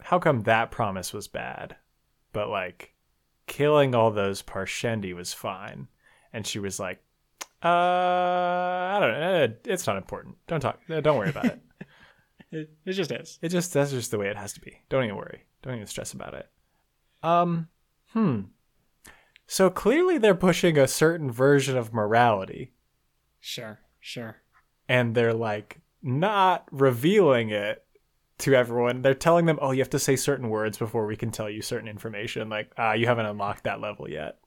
how 0.00 0.18
come 0.18 0.42
that 0.42 0.70
promise 0.70 1.12
was 1.12 1.28
bad? 1.28 1.76
But 2.32 2.48
like, 2.50 2.94
killing 3.46 3.94
all 3.94 4.10
those 4.10 4.42
Parshendi 4.42 5.14
was 5.14 5.32
fine. 5.32 5.88
And 6.32 6.46
she 6.46 6.58
was 6.58 6.78
like, 6.78 7.02
uh, 7.66 8.96
I 8.96 8.98
don't 9.00 9.12
know. 9.20 9.44
Uh, 9.44 9.48
It's 9.72 9.86
not 9.86 9.96
important. 9.96 10.36
Don't 10.46 10.60
talk. 10.60 10.80
uh, 10.90 11.00
Don't 11.00 11.18
worry 11.18 11.30
about 11.30 11.46
it. 11.46 11.60
It, 12.52 12.70
it 12.84 12.92
just 12.92 13.10
is. 13.10 13.40
It 13.42 13.48
just 13.48 13.72
that's 13.72 13.90
just 13.90 14.12
the 14.12 14.18
way 14.18 14.28
it 14.28 14.36
has 14.36 14.52
to 14.52 14.60
be. 14.60 14.78
Don't 14.88 15.02
even 15.02 15.16
worry. 15.16 15.42
Don't 15.62 15.74
even 15.74 15.86
stress 15.88 16.12
about 16.12 16.32
it. 16.32 16.48
Um, 17.20 17.66
hmm. 18.12 18.42
So 19.48 19.68
clearly 19.68 20.16
they're 20.16 20.34
pushing 20.36 20.78
a 20.78 20.86
certain 20.86 21.28
version 21.30 21.76
of 21.76 21.92
morality, 21.92 22.72
Sure, 23.40 23.80
sure. 23.98 24.36
and 24.88 25.14
they're 25.16 25.34
like 25.34 25.80
not 26.02 26.66
revealing 26.70 27.50
it 27.50 27.84
to 28.38 28.54
everyone. 28.54 29.02
They're 29.02 29.12
telling 29.12 29.46
them, 29.46 29.58
"Oh, 29.60 29.72
you 29.72 29.80
have 29.80 29.90
to 29.90 29.98
say 29.98 30.14
certain 30.14 30.48
words 30.48 30.78
before 30.78 31.04
we 31.06 31.16
can 31.16 31.32
tell 31.32 31.50
you 31.50 31.62
certain 31.62 31.88
information." 31.88 32.48
Like, 32.48 32.70
ah, 32.78 32.92
you 32.92 33.06
haven't 33.06 33.26
unlocked 33.26 33.64
that 33.64 33.80
level 33.80 34.08
yet. 34.08 34.38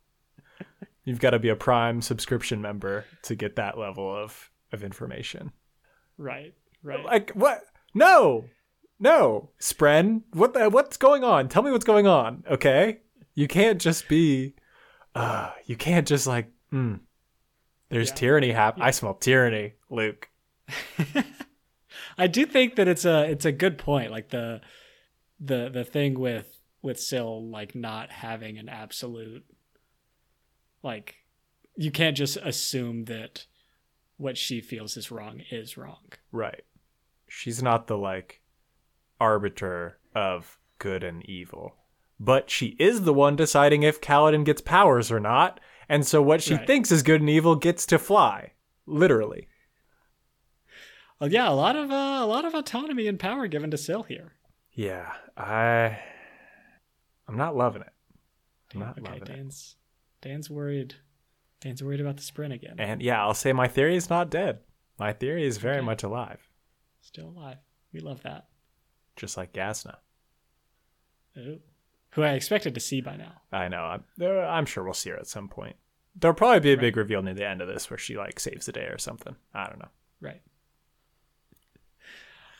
You've 1.09 1.19
got 1.19 1.31
to 1.31 1.39
be 1.39 1.49
a 1.49 1.55
Prime 1.55 2.03
subscription 2.03 2.61
member 2.61 3.03
to 3.23 3.33
get 3.33 3.55
that 3.55 3.79
level 3.79 4.15
of 4.15 4.51
of 4.71 4.83
information. 4.83 5.51
Right, 6.19 6.53
right. 6.83 7.03
Like 7.03 7.31
what? 7.31 7.63
No, 7.95 8.45
no, 8.99 9.49
Spren. 9.59 10.21
What? 10.33 10.53
The, 10.53 10.69
what's 10.69 10.97
going 10.97 11.23
on? 11.23 11.49
Tell 11.49 11.63
me 11.63 11.71
what's 11.71 11.83
going 11.83 12.05
on. 12.05 12.43
Okay, 12.47 12.99
you 13.33 13.47
can't 13.47 13.81
just 13.81 14.07
be. 14.07 14.53
Uh, 15.15 15.49
you 15.65 15.75
can't 15.75 16.07
just 16.07 16.27
like. 16.27 16.51
Mm, 16.71 16.99
there's 17.89 18.09
Yeah. 18.09 18.15
tyranny 18.15 18.51
hap. 18.51 18.79
I 18.79 18.91
smell 18.91 19.15
tyranny, 19.15 19.73
Luke. 19.89 20.29
I 22.19 22.27
do 22.27 22.45
think 22.45 22.75
that 22.75 22.87
it's 22.87 23.05
a 23.05 23.23
it's 23.31 23.45
a 23.45 23.51
good 23.51 23.79
point. 23.79 24.11
Like 24.11 24.29
the 24.29 24.61
the 25.39 25.69
the 25.73 25.83
thing 25.83 26.19
with 26.19 26.61
with 26.83 26.99
Syl 26.99 27.49
like 27.49 27.73
not 27.73 28.11
having 28.11 28.59
an 28.59 28.69
absolute 28.69 29.43
like 30.83 31.15
you 31.75 31.91
can't 31.91 32.17
just 32.17 32.37
assume 32.37 33.05
that 33.05 33.45
what 34.17 34.37
she 34.37 34.59
feels 34.61 34.97
is 34.97 35.11
wrong 35.11 35.41
is 35.49 35.77
wrong. 35.77 36.11
Right. 36.31 36.63
She's 37.27 37.61
not 37.63 37.87
the 37.87 37.97
like 37.97 38.41
arbiter 39.19 39.99
of 40.15 40.57
good 40.77 41.03
and 41.03 41.23
evil, 41.29 41.75
but 42.19 42.49
she 42.49 42.75
is 42.79 43.03
the 43.03 43.13
one 43.13 43.35
deciding 43.35 43.83
if 43.83 44.01
Kaladin 44.01 44.43
gets 44.43 44.61
powers 44.61 45.11
or 45.11 45.19
not. 45.19 45.59
And 45.87 46.05
so 46.05 46.21
what 46.21 46.41
she 46.41 46.55
Right. 46.55 46.67
thinks 46.67 46.91
is 46.91 47.01
good 47.03 47.21
and 47.21 47.29
evil 47.29 47.55
gets 47.55 47.85
to 47.87 47.97
fly, 47.97 48.53
literally. 48.85 49.47
Well, 51.19 51.31
yeah, 51.31 51.49
a 51.49 51.51
lot 51.53 51.75
of 51.75 51.91
uh, 51.91 52.19
a 52.21 52.25
lot 52.25 52.45
of 52.45 52.53
autonomy 52.53 53.07
and 53.07 53.19
power 53.19 53.47
given 53.47 53.71
to 53.71 53.77
Syl 53.77 54.03
here. 54.03 54.33
Yeah, 54.73 55.11
I 55.35 55.99
I'm 57.27 57.37
not 57.37 57.55
loving 57.55 57.81
it. 57.81 57.93
I'm 58.73 58.79
not 58.81 58.97
okay, 58.97 59.01
loving 59.01 59.21
it. 59.23 59.25
Dan's 59.25 59.75
Dan's 60.21 60.49
worried. 60.49 60.95
Dan's 61.61 61.83
worried 61.83 62.01
about 62.01 62.17
the 62.17 62.23
spren 62.23 62.53
again. 62.53 62.75
And 62.79 63.01
yeah, 63.01 63.21
I'll 63.21 63.33
say 63.33 63.53
my 63.53 63.67
theory 63.67 63.95
is 63.95 64.09
not 64.09 64.29
dead. 64.29 64.59
My 64.97 65.13
theory 65.13 65.45
is 65.45 65.57
very 65.57 65.77
Okay. 65.77 65.85
much 65.85 66.03
alive, 66.03 66.49
Still 67.01 67.29
alive. 67.29 67.57
We 67.93 67.99
love 68.01 68.21
that. 68.23 68.47
just 69.15 69.37
like 69.37 69.53
Jasnah. 69.53 69.97
Ooh. 71.37 71.59
Who 72.11 72.23
I 72.23 72.31
expected 72.33 72.73
to 72.73 72.79
see 72.79 73.01
by 73.01 73.15
now. 73.17 73.41
I 73.51 73.67
know. 73.67 73.81
I'm, 73.83 74.03
I'm 74.21 74.65
sure 74.65 74.83
we'll 74.83 74.93
see 74.93 75.09
her 75.11 75.17
at 75.17 75.27
some 75.27 75.47
point. 75.47 75.75
There'll 76.15 76.33
probably 76.35 76.59
be 76.59 76.73
a 76.73 76.77
big 76.77 76.97
reveal 76.97 77.21
near 77.21 77.33
the 77.33 77.47
end 77.47 77.61
of 77.61 77.67
this 77.67 77.89
where 77.89 77.97
she 77.97 78.17
like 78.17 78.39
saves 78.39 78.65
the 78.65 78.71
day 78.71 78.85
or 78.85 78.97
something. 78.97 79.35
I 79.53 79.67
don't 79.67 79.79
know. 79.79 79.89
Right. 80.19 80.41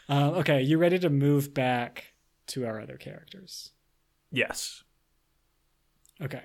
Um, 0.08 0.36
okay, 0.36 0.62
you 0.62 0.78
ready 0.78 0.98
to 1.00 1.10
move 1.10 1.54
back 1.54 2.14
to 2.48 2.66
our 2.66 2.80
other 2.82 2.98
characters? 2.98 3.72
Yes. 4.32 4.84
Okay. 6.22 6.44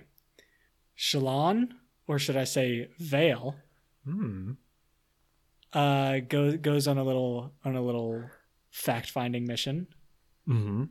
Shallan, 0.96 1.70
or 2.06 2.18
should 2.18 2.36
I 2.36 2.44
say 2.44 2.88
Veil, 2.98 3.56
Hmm. 4.04 4.52
uh, 5.72 6.18
goes 6.20 6.56
goes 6.58 6.86
on 6.86 6.98
a 6.98 7.04
little 7.04 7.52
on 7.64 7.74
a 7.76 7.82
little 7.82 8.24
fact 8.70 9.10
finding 9.10 9.46
mission. 9.46 9.86
Mm-hmm. 10.48 10.84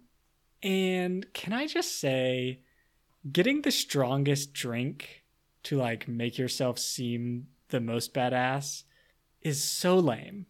And 0.64 1.34
can 1.34 1.54
I 1.54 1.68
just 1.68 2.00
say, 2.00 2.62
getting 3.32 3.62
the 3.62 3.72
strongest 3.72 4.54
drink 4.54 5.24
to 5.64 5.78
like 5.78 6.08
make 6.08 6.38
yourself 6.38 6.80
seem 6.80 7.48
the 7.70 7.80
most 7.80 8.14
badass 8.14 8.84
is 9.42 9.64
so 9.64 9.98
lame. 9.98 10.46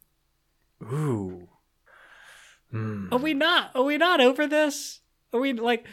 Ooh. 0.82 1.48
Hmm. 2.72 3.08
Are 3.12 3.20
we 3.20 3.34
not? 3.34 3.72
Are 3.76 3.84
we 3.84 3.98
not 3.98 4.22
over 4.22 4.48
this? 4.48 5.02
Are 5.32 5.40
we 5.40 5.54
like? 5.54 5.86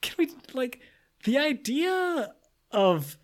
Can 0.00 0.14
we 0.18 0.30
like 0.54 0.80
the 1.24 1.38
idea 1.38 2.34
of 2.70 3.16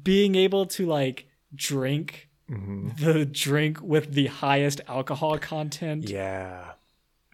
being 0.00 0.34
able 0.34 0.66
to 0.66 0.86
like 0.86 1.28
drink 1.54 2.28
Mhm. 2.48 2.98
the 2.98 3.24
drink 3.24 3.80
with 3.80 4.12
the 4.14 4.26
highest 4.26 4.80
alcohol 4.88 5.38
content, 5.38 6.08
Yeah. 6.08 6.72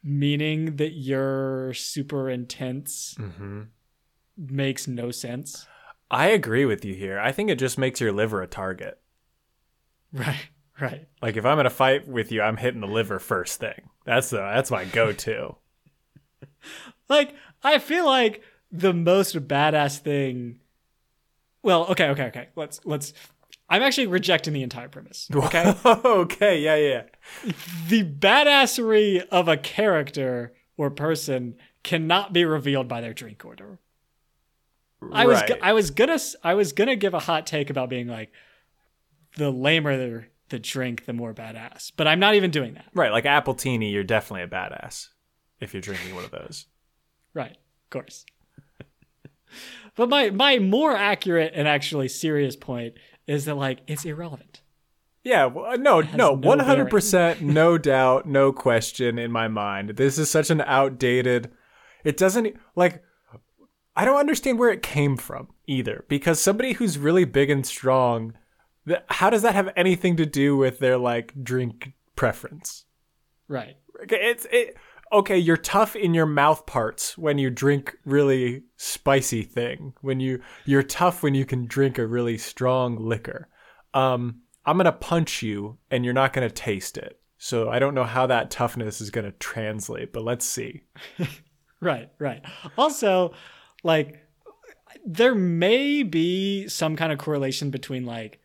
meaning 0.03 0.77
that 0.77 0.93
you're 0.93 1.73
super 1.75 2.29
intense, 2.31 3.15
hmm 3.19 3.63
makes 4.37 4.87
no 4.87 5.11
sense. 5.11 5.67
I 6.11 6.27
agree 6.29 6.67
with 6.67 6.85
you 6.85 6.95
here. 6.95 7.19
I 7.19 7.33
think 7.33 7.49
it 7.49 7.59
just 7.59 7.79
makes 7.79 8.01
your 8.03 8.13
liver 8.13 8.43
a 8.43 8.47
target. 8.47 9.01
Right. 10.13 10.49
Right. 10.79 11.09
Like 11.23 11.39
if 11.39 11.47
I'm 11.47 11.59
in 11.59 11.65
a 11.65 11.71
fight 11.71 12.07
with 12.07 12.31
you, 12.31 12.43
I'm 12.43 12.59
hitting 12.59 12.83
the 12.83 12.87
liver 12.87 13.19
first 13.19 13.59
thing. 13.59 13.89
That's 14.05 14.29
the 14.29 14.37
that's 14.39 14.71
my 14.71 14.85
go-to. 14.85 15.57
Like 17.09 17.35
I 17.63 17.79
feel 17.79 18.05
like 18.05 18.43
the 18.71 18.93
most 18.93 19.37
badass 19.49 19.99
thing. 19.99 20.61
Well, 21.63 21.87
okay, 21.89 22.09
okay, 22.11 22.25
okay. 22.25 22.49
Let's 22.57 22.81
let's. 22.85 23.13
I'm 23.69 23.83
actually 23.83 24.07
rejecting 24.07 24.53
the 24.53 24.63
entire 24.63 24.89
premise. 24.89 25.29
Okay. 25.35 25.75
okay. 25.85 26.61
Yeah. 26.61 26.77
Yeah. 26.77 27.03
the 27.89 28.05
badassery 28.05 29.27
of 29.29 29.49
a 29.49 29.57
character 29.57 30.55
or 30.77 30.91
person 30.91 31.57
cannot 31.83 32.33
be 32.33 32.45
revealed 32.45 32.87
by 32.87 33.01
their 33.01 33.15
drink 33.15 33.45
order. 33.45 33.81
I 35.13 35.27
was 35.27 35.43
I 35.63 35.73
was 35.73 35.91
gonna 35.91 36.19
I 36.43 36.55
was 36.55 36.73
gonna 36.73 36.97
give 36.97 37.15
a 37.15 37.19
hot 37.19 37.47
take 37.47 37.71
about 37.71 37.91
being 37.91 38.07
like 38.09 38.33
the 39.37 39.51
lamer 39.51 39.97
the, 39.97 40.25
the 40.49 40.59
drink, 40.59 41.05
the 41.05 41.13
more 41.13 41.35
badass. 41.35 41.93
But 41.97 42.09
I'm 42.09 42.19
not 42.21 42.35
even 42.35 42.51
doing 42.51 42.75
that. 42.75 42.87
right. 42.95 43.13
Like 43.13 43.25
Appletini, 43.25 43.93
you're 43.93 44.05
definitely 44.05 44.43
a 44.43 44.49
badass 44.49 45.09
if 45.61 45.75
you're 45.75 45.81
drinking 45.83 46.15
one 46.15 46.25
of 46.25 46.31
those. 46.31 46.67
Right, 47.35 47.53
of 47.53 47.91
course. 47.91 48.25
But 49.95 50.09
my 50.09 50.31
my 50.31 50.59
more 50.59 50.97
accurate 50.97 51.53
and 51.55 51.67
actually 51.67 52.09
serious 52.09 52.57
point 52.57 52.95
is 53.27 53.45
that 53.45 53.57
like 53.57 53.81
it's 53.87 54.05
irrelevant. 54.05 54.63
Yeah, 55.25 55.47
well, 55.47 55.73
uh, 55.73 55.77
no, 55.77 56.03
no, 56.03 56.33
one 56.33 56.61
hundred 56.61 56.89
percent, 56.89 57.43
no 57.43 57.79
doubt, 57.79 58.27
no 58.27 58.53
question 58.53 59.19
in 59.19 59.33
my 59.33 59.49
mind. 59.49 59.97
This 59.97 60.19
is 60.19 60.31
such 60.31 60.51
an 60.51 60.61
outdated. 60.61 61.51
It 62.05 62.17
doesn't 62.17 62.57
like. 62.77 63.03
I 63.97 64.05
don't 64.05 64.21
understand 64.21 64.59
where 64.59 64.71
it 64.71 64.83
came 64.83 65.17
from 65.17 65.49
either, 65.67 66.05
because 66.09 66.39
somebody 66.41 66.75
who's 66.75 66.99
really 66.99 67.25
big 67.25 67.51
and 67.51 67.67
strong, 67.67 68.35
how 69.09 69.31
does 69.31 69.43
that 69.43 69.55
have 69.55 69.73
anything 69.75 70.17
to 70.19 70.27
do 70.27 70.57
with 70.57 70.79
their 70.79 70.97
like 70.99 71.33
drink 71.43 71.95
preference? 72.15 72.85
Right. 73.49 73.79
It's 74.09 74.47
it. 74.53 74.77
Okay, 75.13 75.39
you're 75.39 75.57
tough 75.57 75.95
in 75.95 76.15
your 76.15 76.27
mouth 76.27 76.67
parts 76.67 77.17
when 77.17 77.39
you 77.39 77.49
drink 77.51 77.97
really 78.05 78.65
spicy 78.77 79.43
thing. 79.43 79.95
When 80.01 80.21
you 80.21 80.43
you're 80.65 80.83
tough 80.83 81.23
when 81.23 81.35
you 81.35 81.45
can 81.45 81.67
drink 81.67 81.99
a 81.99 82.07
really 82.07 82.39
strong 82.39 82.97
liquor. 82.97 83.49
Um, 83.95 84.43
I'm 84.65 84.77
gonna 84.77 84.93
punch 84.93 85.43
you 85.43 85.79
and 85.91 86.05
you're 86.05 86.15
not 86.15 86.33
gonna 86.33 86.51
taste 86.51 86.99
it. 86.99 87.21
So 87.39 87.71
I 87.71 87.79
don't 87.79 87.95
know 87.95 88.05
how 88.05 88.27
that 88.27 88.51
toughness 88.51 89.01
is 89.01 89.11
gonna 89.11 89.33
translate, 89.33 90.13
but 90.13 90.25
let's 90.25 90.45
see. 90.45 90.83
Right, 91.81 92.11
right. 92.19 92.43
Also, 92.79 93.35
like 93.85 94.23
there 95.05 95.35
may 95.35 96.03
be 96.03 96.69
some 96.69 96.97
kind 96.97 97.13
of 97.13 97.19
correlation 97.19 97.71
between 97.71 98.07
like 98.07 98.41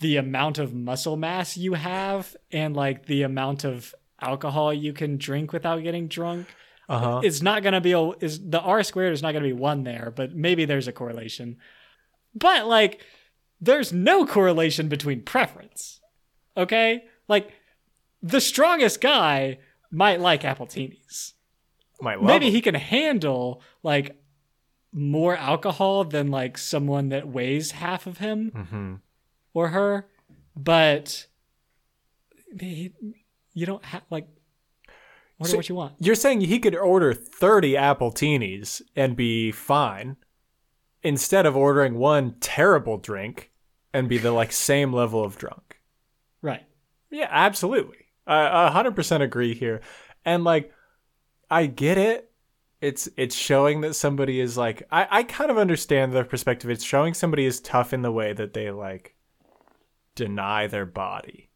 the 0.00 0.16
amount 0.16 0.58
of 0.58 0.74
muscle 0.74 1.16
mass 1.16 1.56
you 1.56 1.74
have 1.74 2.36
and 2.50 2.74
like 2.74 3.06
the 3.06 3.22
amount 3.22 3.64
of 3.64 3.94
alcohol 4.20 4.72
you 4.72 4.92
can 4.92 5.16
drink 5.18 5.52
without 5.52 5.82
getting 5.82 6.08
drunk. 6.08 6.46
Uh 6.88 6.98
huh. 6.98 7.20
It's 7.24 7.42
not 7.42 7.62
going 7.62 7.72
to 7.74 7.80
be 7.80 7.92
a 7.92 8.00
is 8.20 8.48
the 8.48 8.60
R 8.60 8.82
squared 8.82 9.12
is 9.12 9.22
not 9.22 9.32
going 9.32 9.42
to 9.42 9.48
be 9.48 9.52
1 9.52 9.82
there, 9.84 10.12
but 10.14 10.34
maybe 10.34 10.64
there's 10.64 10.88
a 10.88 10.92
correlation. 10.92 11.56
But 12.34 12.66
like 12.66 13.00
there's 13.60 13.92
no 13.92 14.26
correlation 14.26 14.88
between 14.88 15.22
preference. 15.22 16.00
Okay? 16.56 17.04
Like 17.28 17.52
the 18.22 18.40
strongest 18.40 19.00
guy 19.00 19.58
might 19.90 20.20
like 20.20 20.42
appletinis 20.42 21.32
Might 22.00 22.16
love 22.20 22.26
maybe 22.26 22.50
he 22.50 22.60
can 22.60 22.74
handle 22.74 23.62
like 23.82 24.16
more 24.92 25.36
alcohol 25.36 26.04
than 26.04 26.30
like 26.30 26.56
someone 26.58 27.08
that 27.10 27.28
weighs 27.28 27.72
half 27.72 28.06
of 28.06 28.18
him 28.18 28.50
Mhm. 28.54 29.00
or 29.54 29.68
her 29.68 30.06
but 30.56 31.26
he- 32.58 32.92
you 33.56 33.66
don't 33.66 33.84
have 33.86 34.02
like 34.10 34.28
order 35.40 35.50
So- 35.50 35.56
what 35.56 35.68
you 35.68 35.74
want 35.74 35.94
You're 35.98 36.14
saying 36.14 36.42
he 36.42 36.60
could 36.60 36.76
order 36.76 37.12
30 37.14 37.72
appletinis 37.72 38.80
and 38.94 39.16
be 39.16 39.50
fine 39.50 40.16
instead 41.02 41.46
of 41.46 41.56
ordering 41.56 41.94
one 41.98 42.34
terrible 42.40 42.98
drink 42.98 43.50
and 43.92 44.08
be 44.08 44.18
the 44.18 44.30
like 44.32 44.52
same 44.52 44.92
level 44.92 45.24
of 45.24 45.36
drunk. 45.38 45.80
right 46.42 46.64
Yeah, 47.10 47.28
absolutely. 47.30 47.98
I 48.26 48.68
a 48.68 48.70
100% 48.70 49.22
agree 49.22 49.54
here. 49.54 49.80
And 50.24 50.44
like 50.44 50.72
I 51.50 51.66
get 51.66 51.96
it. 51.98 52.30
It's 52.80 53.08
it's 53.16 53.34
showing 53.34 53.80
that 53.82 53.94
somebody 53.94 54.38
is 54.40 54.58
like 54.58 54.82
I 54.90 55.06
I 55.10 55.22
kind 55.22 55.50
of 55.50 55.56
understand 55.58 56.12
their 56.12 56.24
perspective. 56.24 56.68
It's 56.70 56.84
showing 56.84 57.14
somebody 57.14 57.46
is 57.46 57.60
tough 57.60 57.94
in 57.94 58.02
the 58.02 58.12
way 58.12 58.32
that 58.34 58.52
they 58.52 58.70
like 58.70 59.14
deny 60.14 60.66
their 60.66 60.84
body. 60.86 61.48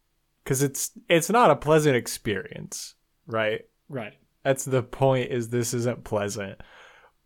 Cuz 0.45 0.61
it's 0.61 0.91
it's 1.07 1.29
not 1.29 1.51
a 1.51 1.55
pleasant 1.55 1.95
experience, 1.95 2.95
right? 3.27 3.65
right 3.89 4.13
That's 4.43 4.65
the 4.65 4.83
point 4.83 5.31
is 5.31 5.49
this 5.49 5.73
isn't 5.73 6.03
pleasant. 6.03 6.61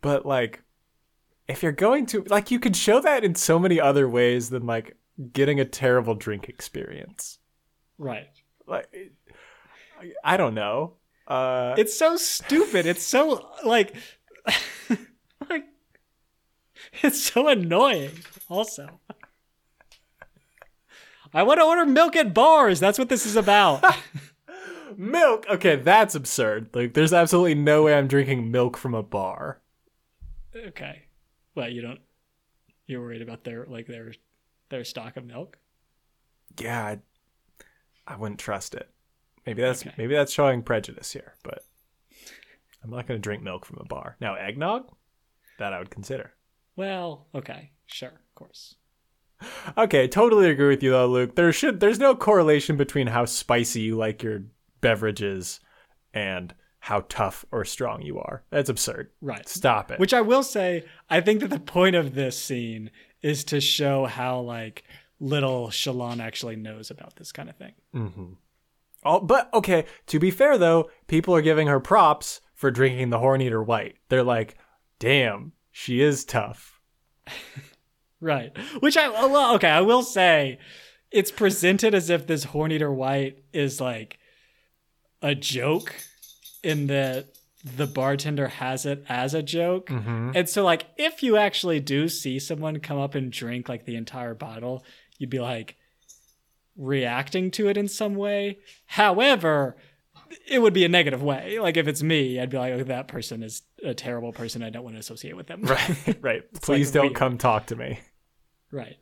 But 0.01 0.25
like 0.25 0.63
if 1.47 1.63
you're 1.63 1.71
going 1.71 2.05
to 2.07 2.23
like 2.23 2.51
you 2.51 2.59
could 2.59 2.75
show 2.75 2.99
that 3.01 3.23
in 3.23 3.35
so 3.35 3.59
many 3.59 3.79
other 3.79 4.09
ways 4.09 4.49
than 4.49 4.65
like 4.65 4.97
getting 5.31 5.59
a 5.59 5.65
terrible 5.65 6.15
drink 6.15 6.49
experience. 6.49 7.39
right 7.97 8.27
Like 8.67 8.87
I, 9.99 10.11
I 10.23 10.37
don't 10.37 10.55
know. 10.55 10.95
Uh 11.27 11.75
it's 11.77 11.97
so 11.97 12.17
stupid 12.17 12.85
it's 12.85 13.03
so 13.03 13.49
like 13.63 13.95
like 15.49 15.65
it's 17.01 17.21
so 17.21 17.47
annoying 17.47 18.11
also 18.49 18.99
I 21.35 21.43
want 21.43 21.59
to 21.59 21.65
order 21.65 21.85
milk 21.85 22.15
at 22.15 22.33
bars. 22.33 22.79
That's 22.79 22.97
what 22.97 23.09
this 23.09 23.25
is 23.25 23.35
about. 23.35 23.83
milk. 24.97 25.45
Okay, 25.49 25.75
that's 25.75 26.15
absurd. 26.15 26.69
Like 26.73 26.93
there's 26.93 27.11
absolutely 27.13 27.55
no 27.55 27.83
way 27.83 27.93
I'm 27.95 28.07
drinking 28.07 28.51
milk 28.51 28.77
from 28.77 28.93
a 28.95 29.03
bar. 29.03 29.61
Okay. 30.55 31.03
Well, 31.53 31.69
you 31.69 31.81
don't. 31.81 31.99
You're 32.87 33.01
worried 33.01 33.21
about 33.21 33.43
their 33.43 33.65
like 33.65 33.85
their 33.87 34.13
their 34.69 34.85
stock 34.85 35.17
of 35.17 35.25
milk. 35.25 35.57
Yeah, 36.57 36.85
I, 36.85 36.99
I 38.07 38.15
wouldn't 38.15 38.39
trust 38.39 38.73
it. 38.73 38.89
Maybe 39.45 39.61
that's 39.61 39.81
Okay. 39.81 39.93
maybe 39.97 40.15
that's 40.15 40.31
showing 40.31 40.63
prejudice 40.63 41.11
here, 41.11 41.35
but 41.43 41.65
I'm 42.83 42.89
not 42.91 43.07
going 43.07 43.19
to 43.19 43.21
drink 43.23 43.43
milk 43.43 43.65
from 43.65 43.79
a 43.81 43.85
bar. 43.85 44.15
Now, 44.21 44.35
eggnog? 44.35 44.87
That 45.59 45.73
I 45.73 45.79
would 45.79 45.89
consider. 45.89 46.33
Well, 46.77 47.27
okay, 47.35 47.71
sure, 47.87 48.09
of 48.09 48.35
course. 48.35 48.75
Okay, 49.77 50.07
totally 50.07 50.49
agree 50.49 50.69
with 50.69 50.83
you 50.83 50.91
though, 50.91 51.07
Luke. 51.07 51.35
There 51.35 51.51
should 51.51 51.79
there's 51.79 51.99
no 51.99 52.15
correlation 52.15 52.77
between 52.77 53.07
how 53.07 53.25
spicy 53.25 53.81
you 53.81 53.95
like 53.95 54.23
your 54.23 54.43
beverages 54.81 55.59
and 56.13 56.53
how 56.79 57.03
tough 57.09 57.45
or 57.51 57.65
strong 57.65 58.03
you 58.03 58.19
are. 58.19 58.43
That's 58.51 58.69
absurd. 58.69 59.09
Right. 59.21 59.47
Stop 59.49 59.91
it. 59.91 59.99
Which 59.99 60.13
I 60.13 60.21
will 60.21 60.43
say, 60.43 60.85
I 61.09 61.19
think 61.19 61.39
that 61.39 61.49
the 61.49 61.59
point 61.59 61.95
of 61.95 62.13
this 62.13 62.37
scene 62.37 62.91
is 63.21 63.43
to 63.45 63.59
show 63.59 64.05
how 64.05 64.39
like 64.41 64.83
little 65.19 65.69
Shallan 65.69 66.19
actually 66.19 66.55
knows 66.55 66.91
about 66.91 67.15
this 67.15 67.31
kind 67.31 67.49
of 67.49 67.55
thing. 67.55 67.73
Mm-hmm. 67.95 68.33
Oh, 69.03 69.19
but 69.19 69.51
okay. 69.53 69.85
To 70.07 70.19
be 70.19 70.31
fair 70.31 70.57
though, 70.57 70.89
people 71.07 71.35
are 71.35 71.41
giving 71.41 71.67
her 71.67 71.79
props 71.79 72.41
for 72.53 72.71
drinking 72.71 73.09
the 73.09 73.19
Horneater 73.19 73.65
White. 73.65 73.95
They're 74.09 74.23
like, 74.23 74.55
"Damn, 74.99 75.53
she 75.71 76.01
is 76.01 76.23
tough." 76.23 76.79
Right. 78.25 78.57
Which 78.79 78.97
I 78.97 79.07
well, 79.09 79.53
okay, 79.53 79.69
I 79.69 79.81
will 79.81 80.01
say 80.01 80.57
it's 81.11 81.29
presented 81.29 81.93
as 81.93 82.09
if 82.09 82.25
this 82.25 82.47
Horneater 82.47 82.91
White 82.91 83.43
is 83.53 83.79
like 83.79 84.17
a 85.21 85.35
joke 85.35 85.95
in 86.63 86.87
that 86.87 87.27
the 87.63 87.85
bartender 87.85 88.47
has 88.47 88.87
it 88.87 89.05
as 89.07 89.35
a 89.35 89.43
joke. 89.43 89.89
Mm-hmm. 89.89 90.31
And 90.33 90.49
so 90.49 90.63
like 90.63 90.87
if 90.97 91.21
you 91.21 91.37
actually 91.37 91.79
do 91.79 92.09
see 92.09 92.39
someone 92.39 92.79
come 92.79 92.97
up 92.97 93.13
and 93.13 93.31
drink 93.31 93.69
like 93.69 93.85
the 93.85 93.95
entire 93.95 94.33
bottle, 94.33 94.83
you'd 95.19 95.29
be 95.29 95.39
like 95.39 95.75
reacting 96.75 97.51
to 97.51 97.69
it 97.69 97.77
in 97.77 97.87
some 97.87 98.15
way. 98.15 98.57
However, 98.87 99.77
it 100.47 100.63
would 100.63 100.73
be 100.73 100.83
a 100.83 100.89
negative 100.89 101.21
way. 101.21 101.59
Like 101.59 101.77
if 101.77 101.87
it's 101.87 102.01
me, 102.01 102.39
I'd 102.39 102.49
be 102.49 102.57
like, 102.57 102.73
oh, 102.73 102.83
that 102.85 103.07
person 103.07 103.43
is 103.43 103.61
a 103.83 103.93
terrible 103.93 104.33
person. 104.33 104.63
I 104.63 104.71
don't 104.71 104.83
want 104.83 104.95
to 104.95 104.99
associate 104.99 105.37
with 105.37 105.45
them. 105.45 105.61
Right, 105.61 106.17
right. 106.21 106.53
Please 106.63 106.89
don't 106.89 107.03
weird. 107.03 107.15
come 107.15 107.37
talk 107.37 107.67
to 107.67 107.75
me. 107.75 107.99
Right. 108.75 108.97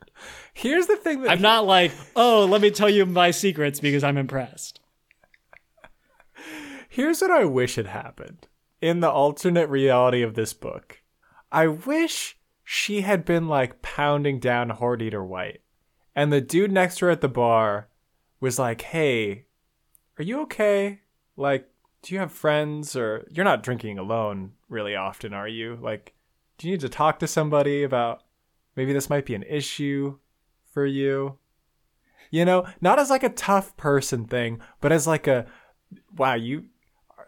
Here's 0.52 0.86
the 0.86 0.94
thing 0.94 1.22
that 1.22 1.32
I'm 1.32 1.42
not 1.42 1.66
like, 1.66 1.90
oh, 2.14 2.44
let 2.44 2.60
me 2.60 2.70
tell 2.70 2.88
you 2.88 3.04
my 3.04 3.32
secrets 3.32 3.80
because 3.80 4.04
I'm 4.04 4.16
impressed. 4.16 4.78
Here's 6.88 7.20
what 7.20 7.32
I 7.32 7.44
wish 7.44 7.74
had 7.74 7.88
happened 7.88 8.46
in 8.80 9.00
the 9.00 9.10
alternate 9.10 9.68
reality 9.68 10.22
of 10.22 10.34
this 10.34 10.52
book. 10.52 11.02
I 11.50 11.66
wish 11.66 12.38
she 12.62 13.00
had 13.00 13.24
been 13.24 13.48
like 13.48 13.82
pounding 13.82 14.38
down 14.38 14.70
Horneater 14.70 15.26
White, 15.26 15.62
and 16.14 16.32
the 16.32 16.40
dude 16.40 16.70
next 16.70 16.98
to 16.98 17.06
her 17.06 17.10
at 17.10 17.20
the 17.20 17.28
bar 17.28 17.88
was 18.38 18.60
like, 18.60 18.82
"Hey, 18.82 19.46
are 20.20 20.22
you 20.22 20.40
okay? 20.42 21.00
Like, 21.36 21.68
do 22.02 22.14
you 22.14 22.20
have 22.20 22.30
friends, 22.30 22.94
or 22.94 23.26
you're 23.28 23.44
not 23.44 23.64
drinking 23.64 23.98
alone 23.98 24.52
really 24.68 24.94
often, 24.94 25.34
are 25.34 25.48
you? 25.48 25.76
Like, 25.82 26.14
do 26.58 26.68
you 26.68 26.74
need 26.74 26.80
to 26.82 26.88
talk 26.88 27.18
to 27.18 27.26
somebody 27.26 27.82
about 27.82 28.22
maybe 28.76 28.92
this 28.92 29.10
might 29.10 29.26
be 29.26 29.34
an 29.34 29.42
issue 29.44 30.18
for 30.72 30.84
you?" 30.86 31.38
You 32.30 32.44
know, 32.44 32.66
not 32.80 32.98
as 32.98 33.10
like 33.10 33.22
a 33.22 33.28
tough 33.28 33.76
person 33.76 34.26
thing, 34.26 34.60
but 34.80 34.90
as 34.92 35.06
like 35.06 35.26
a, 35.26 35.46
wow, 36.16 36.34
you 36.34 36.64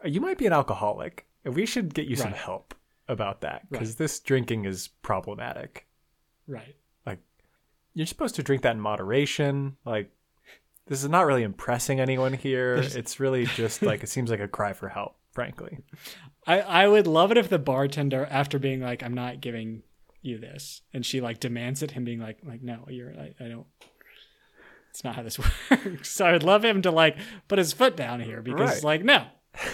you 0.04 0.20
might 0.20 0.38
be 0.38 0.46
an 0.46 0.52
alcoholic, 0.52 1.26
and 1.44 1.54
we 1.54 1.66
should 1.66 1.94
get 1.94 2.06
you 2.06 2.16
some 2.16 2.32
help 2.32 2.74
about 3.08 3.40
that 3.42 3.70
because 3.70 3.90
Right. 3.90 3.98
this 3.98 4.18
drinking 4.20 4.64
is 4.64 4.88
problematic. 5.02 5.86
Right. 6.48 6.74
Like 7.04 7.20
you're 7.94 8.06
supposed 8.06 8.34
to 8.36 8.42
drink 8.42 8.62
that 8.62 8.74
in 8.74 8.80
moderation. 8.80 9.76
Like, 9.84 10.10
this 10.86 11.02
is 11.04 11.08
not 11.08 11.26
really 11.26 11.42
impressing 11.44 12.00
anyone 12.00 12.32
here. 12.32 12.74
There's- 12.76 12.94
It's 12.96 13.20
really 13.20 13.46
just 13.46 13.82
like 13.82 14.02
it 14.02 14.08
seems 14.08 14.30
like 14.30 14.40
a 14.40 14.48
cry 14.48 14.72
for 14.72 14.88
help, 14.88 15.16
frankly. 15.32 15.78
I, 16.48 16.60
I 16.60 16.88
would 16.88 17.06
love 17.06 17.30
it 17.32 17.38
if 17.38 17.48
the 17.48 17.58
bartender, 17.58 18.26
after 18.30 18.58
being 18.58 18.80
like, 18.80 19.02
I'm 19.02 19.14
not 19.14 19.40
giving 19.40 19.82
you 20.26 20.38
this, 20.38 20.82
and 20.92 21.06
she 21.06 21.20
like 21.20 21.40
demands 21.40 21.82
it, 21.82 21.92
him 21.92 22.04
being 22.04 22.20
like, 22.20 22.38
like, 22.44 22.62
no, 22.62 22.84
you're, 22.88 23.12
I, 23.12 23.34
I 23.40 23.48
don't. 23.48 23.66
It's 24.90 25.04
not 25.04 25.14
how 25.16 25.22
this 25.22 25.38
works. 25.70 26.10
So 26.10 26.26
I 26.26 26.32
would 26.32 26.42
love 26.42 26.64
him 26.64 26.82
to 26.82 26.90
like 26.90 27.16
put 27.48 27.58
his 27.58 27.72
foot 27.72 27.96
down 27.96 28.20
here 28.20 28.42
because 28.42 28.76
Right. 28.76 28.84
like, 28.84 29.04
no, 29.04 29.26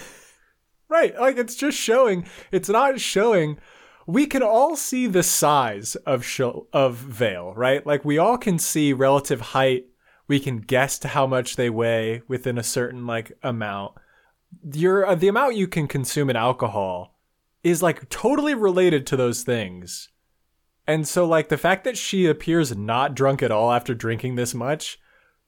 Right. 0.88 1.18
Like 1.18 1.38
it's 1.38 1.54
just 1.54 1.78
showing. 1.78 2.26
It's 2.50 2.68
not 2.68 3.00
showing. 3.00 3.58
We 4.06 4.26
can 4.26 4.42
all 4.42 4.76
see 4.76 5.06
the 5.06 5.22
size 5.22 5.94
of 6.04 6.24
show, 6.24 6.66
of 6.72 6.96
veil 6.96 7.54
right? 7.54 7.86
Like 7.86 8.04
we 8.04 8.18
all 8.18 8.36
can 8.36 8.58
see 8.58 8.92
relative 8.92 9.40
height. 9.40 9.86
We 10.28 10.38
can 10.38 10.58
guess 10.58 10.98
to 11.00 11.08
how 11.08 11.26
much 11.26 11.56
they 11.56 11.70
weigh 11.70 12.22
within 12.28 12.58
a 12.58 12.62
certain 12.62 13.06
like 13.06 13.32
amount. 13.42 13.94
Your 14.70 15.06
uh, 15.06 15.14
the 15.14 15.28
amount 15.28 15.56
you 15.56 15.66
can 15.66 15.88
consume 15.88 16.28
in 16.28 16.36
alcohol 16.36 17.16
is 17.62 17.82
like 17.82 18.08
totally 18.10 18.54
related 18.54 19.06
to 19.06 19.16
those 19.16 19.44
things. 19.44 20.10
And 20.86 21.06
so 21.06 21.24
like 21.24 21.48
the 21.48 21.58
fact 21.58 21.84
that 21.84 21.96
she 21.96 22.26
appears 22.26 22.76
not 22.76 23.14
drunk 23.14 23.42
at 23.42 23.52
all 23.52 23.72
after 23.72 23.94
drinking 23.94 24.34
this 24.34 24.54
much, 24.54 24.98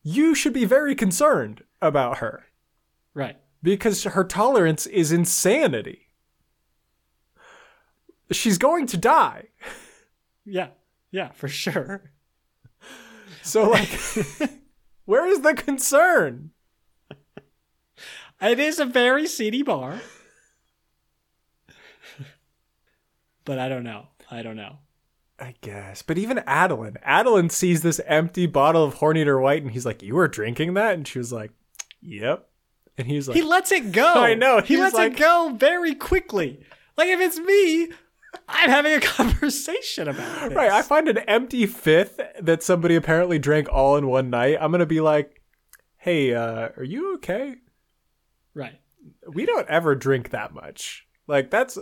you 0.03 0.35
should 0.35 0.53
be 0.53 0.65
very 0.65 0.95
concerned 0.95 1.65
about 1.81 2.19
her 2.19 2.45
right. 3.15 3.37
because 3.63 4.05
her 4.05 4.25
tolerance 4.25 4.87
is 4.87 5.11
insanity. 5.11 6.11
She's 8.31 8.59
going 8.59 8.87
to 8.89 8.97
die. 8.97 9.49
Yeah. 10.45 10.69
Yeah, 11.11 11.31
for 11.33 11.49
sure. 11.49 12.13
So, 13.43 13.69
like, 13.71 13.89
where 15.05 15.27
is 15.27 15.41
the 15.43 15.55
concern? 15.55 16.51
It 18.41 18.59
is 18.59 18.79
a 18.79 18.85
very 18.85 19.27
seedy 19.27 19.63
bar. 19.63 20.01
but 23.45 23.59
I 23.59 23.69
don't 23.69 23.85
know. 23.85 24.09
I 24.31 24.43
don't 24.43 24.57
know. 24.57 24.79
I 25.39 25.55
guess. 25.61 26.03
But 26.03 26.17
even 26.19 26.39
Adolin, 26.47 26.97
Adolin 27.05 27.51
sees 27.51 27.83
this 27.83 28.01
empty 28.07 28.47
bottle 28.47 28.85
of 28.85 28.95
Horn 28.95 29.17
Eater 29.17 29.41
White 29.41 29.63
and 29.63 29.73
he's 29.73 29.85
like, 29.87 30.03
You 30.03 30.15
were 30.15 30.29
drinking 30.29 30.75
that? 30.75 30.95
And 30.95 31.07
she 31.09 31.19
was 31.19 31.33
like, 31.33 31.51
Yep. 32.03 32.49
And 32.97 33.07
he's 33.09 33.27
like, 33.29 33.37
He 33.37 33.43
lets 33.43 33.73
it 33.73 33.91
go. 33.93 34.15
I 34.17 34.35
know, 34.35 34.61
He 34.61 34.75
he's 34.75 34.81
lets 34.81 34.95
like- 34.95 35.13
it 35.15 35.19
go 35.19 35.55
very 35.59 35.95
quickly. 35.95 36.61
Like 36.97 37.09
if 37.09 37.21
it's 37.21 37.39
me, 37.39 37.91
I'm 38.49 38.71
having 38.71 38.93
a 38.95 39.01
conversation 39.01 40.07
about 40.09 40.49
this. 40.51 40.57
Right. 40.57 40.71
I 40.71 40.83
find 40.83 41.09
an 41.09 41.19
empty 41.19 41.67
fifth 41.67 42.21
that 42.41 42.63
somebody 42.63 42.95
apparently 42.95 43.39
drank 43.41 43.69
all 43.73 43.97
in 43.97 44.07
one 44.07 44.31
night. 44.31 44.59
I'm 44.61 44.71
going 44.71 44.79
to 44.81 44.87
be 44.87 45.01
like, 45.01 45.41
Hey, 45.97 46.33
uh, 46.35 46.69
are 46.77 46.85
you 46.85 47.15
okay? 47.17 47.57
right. 48.55 48.79
we 49.29 49.47
don't 49.47 49.69
ever 49.69 49.95
drink 49.97 50.31
that 50.31 50.55
much. 50.55 51.07
Like 51.27 51.51
that's 51.51 51.77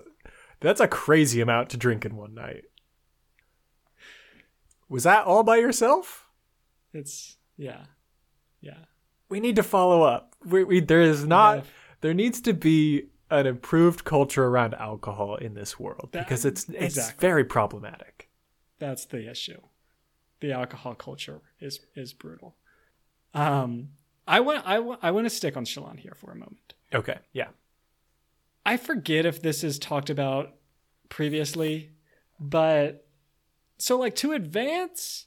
that's 0.61 0.81
a 0.81 0.89
crazy 0.89 1.41
amount 1.43 1.69
to 1.71 1.77
drink 1.77 2.05
in 2.07 2.17
one 2.17 2.35
night. 2.35 2.65
Was 4.93 5.05
that 5.05 5.25
all 5.25 5.43
by 5.43 5.57
yourself? 5.57 6.29
It's 6.93 7.37
yeah. 7.57 7.85
Yeah. 8.61 8.85
We 9.31 9.41
need 9.41 9.57
to 9.57 9.63
follow 9.63 10.03
up. 10.03 10.37
We, 10.45 10.65
we 10.65 10.81
there 10.81 11.01
is 11.01 11.25
not 11.25 11.57
gotta- 11.57 11.67
there 12.03 12.15
needs 12.15 12.41
to 12.43 12.53
be 12.53 13.07
an 13.31 13.47
improved 13.47 14.05
culture 14.05 14.45
around 14.45 14.75
alcohol 14.75 15.37
in 15.37 15.55
this 15.55 15.81
world 15.81 16.11
That- 16.13 16.25
because 16.27 16.45
it's 16.45 16.65
it's 16.69 16.97
exactly. 16.99 17.21
very 17.21 17.45
problematic. 17.45 18.29
That's 18.79 19.07
the 19.07 19.31
issue. 19.31 19.61
The 20.41 20.53
alcohol 20.53 20.95
culture 20.95 21.41
is 21.59 21.81
is 21.95 22.13
brutal. 22.13 22.57
Um 23.33 23.91
I 24.29 24.41
want 24.41 24.67
I 24.67 24.79
want 24.81 25.01
I 25.03 25.11
want 25.11 25.25
to 25.25 25.31
stick 25.31 25.57
on 25.57 25.65
Shallan 25.65 25.99
here 25.99 26.15
for 26.15 26.31
a 26.33 26.37
moment. 26.37 26.75
Okay, 26.95 27.19
yeah. 27.33 27.49
I 28.67 28.77
forget 28.77 29.25
if 29.25 29.41
this 29.41 29.65
is 29.65 29.79
talked 29.79 30.11
about 30.11 30.55
previously, 31.09 31.91
but 32.39 33.02
so 33.83 33.99
like 33.99 34.15
to 34.17 34.31
advance 34.33 35.27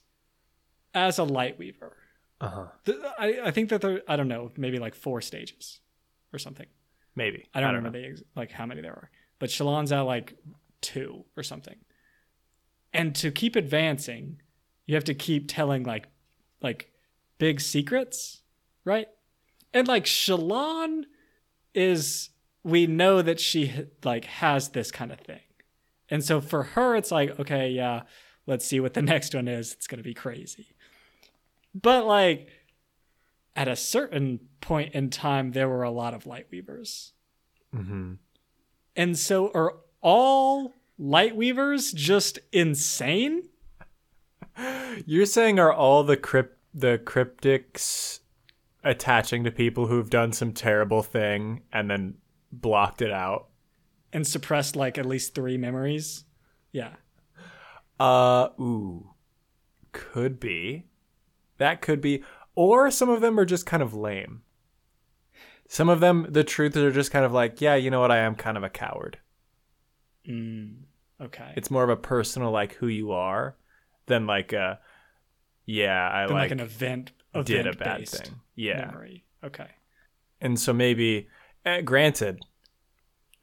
as 0.93 1.19
a 1.19 1.23
Lightweaver, 1.23 1.91
Uh-huh. 2.39 2.67
th- 2.85 2.97
I, 3.19 3.27
I 3.47 3.51
think 3.51 3.69
that 3.69 3.81
there 3.81 4.01
I 4.07 4.15
don't 4.15 4.29
know 4.29 4.51
maybe 4.55 4.79
like 4.79 4.95
four 4.95 5.19
stages 5.21 5.81
or 6.31 6.39
something. 6.39 6.67
Maybe. 7.15 7.47
I 7.53 7.59
don't, 7.59 7.71
know. 7.71 7.77
remember 7.77 7.99
the 7.99 8.07
ex- 8.07 8.23
like 8.35 8.51
how 8.51 8.65
many 8.65 8.81
there 8.81 8.93
are, 8.93 9.09
but 9.39 9.49
Shallan's 9.49 9.91
at 9.91 10.01
like 10.01 10.35
two 10.81 11.25
or 11.35 11.43
something. 11.43 11.75
And 12.93 13.13
to 13.15 13.29
keep 13.31 13.55
advancing, 13.57 14.41
you 14.85 14.95
have 14.95 15.03
to 15.05 15.13
keep 15.13 15.49
telling 15.49 15.83
like 15.83 16.07
like 16.61 16.91
big 17.37 17.59
secrets, 17.59 18.41
right? 18.85 19.07
And 19.73 19.85
like 19.87 20.05
Shallan 20.05 21.03
is 21.73 22.29
we 22.63 22.87
know 22.87 23.21
that 23.21 23.39
she 23.41 23.71
like 24.05 24.25
has 24.25 24.69
this 24.69 24.91
kind 24.91 25.11
of 25.11 25.19
thing. 25.19 25.41
And 26.09 26.23
so 26.23 26.39
for 26.39 26.63
her 26.63 26.95
it's 26.95 27.11
like 27.11 27.37
okay, 27.39 27.69
yeah, 27.71 28.03
let's 28.47 28.65
see 28.65 28.79
what 28.79 28.93
the 28.93 29.01
next 29.13 29.33
one 29.33 29.47
is. 29.47 29.73
It's 29.73 29.87
going 29.87 29.97
to 29.99 30.03
be 30.03 30.13
crazy. 30.13 30.67
But 31.73 32.05
like 32.05 32.49
at 33.55 33.67
a 33.67 33.75
certain 33.75 34.39
point 34.61 34.93
in 34.93 35.09
time 35.09 35.51
there 35.51 35.69
were 35.69 35.83
a 35.83 35.91
lot 35.91 36.13
of 36.13 36.23
Lightweavers. 36.25 37.11
Mhm. 37.73 38.17
And 38.95 39.17
so 39.17 39.51
are 39.53 39.75
all 40.01 40.73
Lightweavers 40.99 41.93
just 41.93 42.39
insane? 42.51 43.49
You're 45.05 45.25
saying 45.25 45.59
are 45.59 45.73
all 45.73 46.03
the 46.03 46.17
crypt 46.17 46.57
the 46.73 46.99
cryptics 47.03 48.19
attaching 48.83 49.45
to 49.45 49.51
people 49.51 49.87
who've 49.87 50.09
done 50.09 50.33
some 50.33 50.51
terrible 50.51 51.01
thing 51.01 51.61
and 51.71 51.89
then 51.89 52.15
blocked 52.51 53.01
it 53.01 53.11
out? 53.11 53.47
And 54.13 54.25
suppressed 54.27 54.75
like 54.75 54.97
at 54.97 55.05
least 55.05 55.35
three 55.35 55.57
memories? 55.57 56.25
Yeah. 56.71 56.95
Uh, 57.99 58.49
ooh, 58.59 59.11
could 59.91 60.39
be. 60.39 60.85
That 61.57 61.81
could 61.81 62.01
be. 62.01 62.23
Or 62.55 62.89
some 62.91 63.09
of 63.09 63.21
them 63.21 63.39
are 63.39 63.45
just 63.45 63.65
kind 63.65 63.83
of 63.83 63.93
lame. 63.93 64.41
Some 65.67 65.89
of 65.89 65.99
them, 65.99 66.27
the 66.29 66.43
truth 66.43 66.75
are 66.77 66.91
just 66.91 67.11
kind 67.11 67.25
of 67.25 67.31
like, 67.31 67.59
yeah, 67.59 67.75
you 67.75 67.89
know 67.89 67.99
what? 67.99 68.11
I 68.11 68.17
am 68.19 68.35
kind 68.35 68.55
of 68.57 68.63
a 68.63 68.69
coward. 68.69 69.17
Mm, 70.27 70.83
okay. 71.21 71.53
It's 71.55 71.71
more 71.71 71.83
of 71.83 71.89
a 71.89 71.95
personal, 71.95 72.51
like, 72.51 72.73
who 72.75 72.87
you 72.87 73.11
are 73.11 73.55
than 74.05 74.27
like 74.27 74.53
a, 74.53 74.79
yeah, 75.65 76.07
I 76.09 76.25
like, 76.25 76.31
like, 76.31 76.51
an 76.51 76.59
event 76.59 77.11
did 77.43 77.65
a 77.67 77.73
bad 77.73 78.07
thing. 78.07 78.35
Yeah. 78.55 78.85
memory. 78.85 79.25
Okay. 79.43 79.67
And 80.39 80.59
so 80.59 80.71
maybe, 80.73 81.27
eh, 81.65 81.81
granted, 81.81 82.39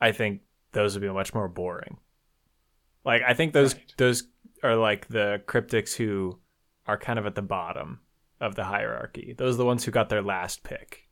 I 0.01 0.13
think 0.13 0.43
those 0.73 0.95
would 0.95 1.03
be 1.03 1.09
much 1.11 1.35
more 1.35 1.49
boring. 1.49 1.99
Like, 3.05 3.23
I 3.27 3.35
think 3.35 3.53
those, 3.53 3.75
Right. 3.75 3.95
those 3.97 4.29
are 4.63 4.77
like 4.77 5.09
the 5.09 5.43
cryptics 5.47 5.95
who 5.95 6.39
are 6.87 6.99
kind 6.99 7.19
of 7.19 7.27
at 7.27 7.35
the 7.35 7.43
bottom 7.43 8.01
of 8.41 8.55
the 8.55 8.65
hierarchy. 8.65 9.35
Those 9.37 9.55
are 9.55 9.59
the 9.59 9.65
ones 9.65 9.85
who 9.85 9.91
got 9.91 10.09
their 10.09 10.23
last 10.23 10.63
pick. 10.63 11.09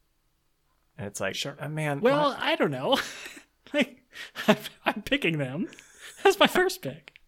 And 0.99 1.07
it's 1.07 1.21
like, 1.21 1.35
Sure. 1.35 1.57
oh, 1.61 1.69
man, 1.69 2.01
Well, 2.01 2.31
what? 2.31 2.39
I 2.41 2.57
don't 2.57 2.71
know. 2.71 2.99
like 3.75 4.03
I'm, 4.49 4.57
I'm 4.85 5.03
picking 5.03 5.39
them. 5.39 5.69
That's 6.25 6.39
my 6.39 6.47
first 6.47 6.83
pick. 6.83 7.19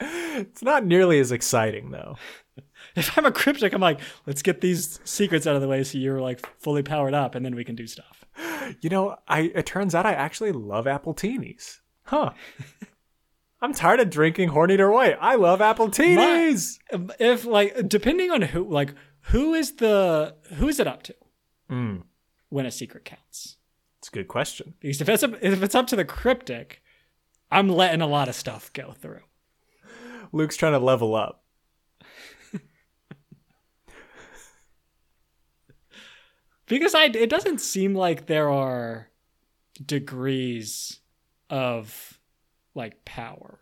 it's 0.00 0.62
not 0.62 0.84
nearly 0.86 1.18
as 1.18 1.32
exciting 1.32 1.90
though. 1.90 2.16
If 2.96 3.16
I'm 3.18 3.26
a 3.26 3.32
cryptic, 3.32 3.72
I'm 3.72 3.80
like, 3.80 4.00
let's 4.26 4.42
get 4.42 4.60
these 4.60 4.98
secrets 5.04 5.46
out 5.46 5.54
of 5.54 5.62
the 5.62 5.68
way 5.68 5.84
so 5.84 5.98
you're 5.98 6.20
like 6.20 6.44
fully 6.60 6.82
powered 6.82 7.14
up 7.14 7.34
and 7.34 7.44
then 7.44 7.54
we 7.54 7.62
can 7.64 7.76
do 7.76 7.86
stuff. 7.86 8.24
You 8.80 8.88
know, 8.90 9.16
I 9.28 9.52
it 9.54 9.66
turns 9.66 9.94
out 9.94 10.06
I 10.06 10.12
actually 10.14 10.52
love 10.52 10.86
appletinis. 10.86 11.78
Huh. 12.04 12.30
I'm 13.60 13.74
tired 13.74 14.00
of 14.00 14.08
drinking 14.10 14.50
Horneater 14.50 14.92
White. 14.92 15.16
I 15.20 15.34
love 15.34 15.58
appletinis. 15.60 16.78
If 17.18 17.44
like 17.44 17.88
depending 17.88 18.30
on 18.30 18.42
who 18.42 18.68
like 18.68 18.94
who 19.22 19.54
is 19.54 19.76
the 19.76 20.36
who 20.54 20.68
is 20.68 20.78
it 20.80 20.86
up 20.86 21.02
to 21.04 21.14
Mm, 21.70 22.04
when 22.48 22.64
a 22.66 22.70
secret 22.70 23.04
counts? 23.04 23.56
it's 23.98 24.08
a 24.08 24.12
good 24.12 24.28
question. 24.28 24.74
Because 24.80 25.00
if 25.00 25.08
it's 25.08 25.22
up, 25.22 25.32
if 25.42 25.62
it's 25.62 25.74
up 25.74 25.86
to 25.88 25.96
the 25.96 26.04
cryptic, 26.04 26.82
I'm 27.50 27.68
letting 27.68 28.00
a 28.00 28.06
lot 28.06 28.28
of 28.28 28.34
stuff 28.34 28.72
go 28.72 28.92
through. 28.92 29.20
Luke's 30.32 30.56
trying 30.56 30.72
to 30.72 30.78
level 30.78 31.14
up. 31.14 31.42
Because 36.66 36.94
I 36.94 37.04
it 37.04 37.30
doesn't 37.30 37.60
seem 37.60 37.94
like 37.94 38.26
there 38.26 38.50
are 38.50 39.08
degrees 39.84 41.00
of 41.48 42.17
like 42.78 43.04
power 43.04 43.58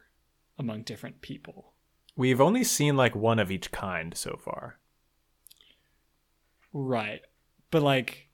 among 0.58 0.82
different 0.82 1.20
people. 1.20 1.72
We've 2.16 2.40
only 2.40 2.62
seen 2.64 2.96
like 2.96 3.14
one 3.16 3.38
of 3.40 3.50
each 3.50 3.72
kind 3.72 4.16
so 4.16 4.38
far. 4.42 4.78
Right. 6.72 7.22
But 7.70 7.82
like 7.82 8.28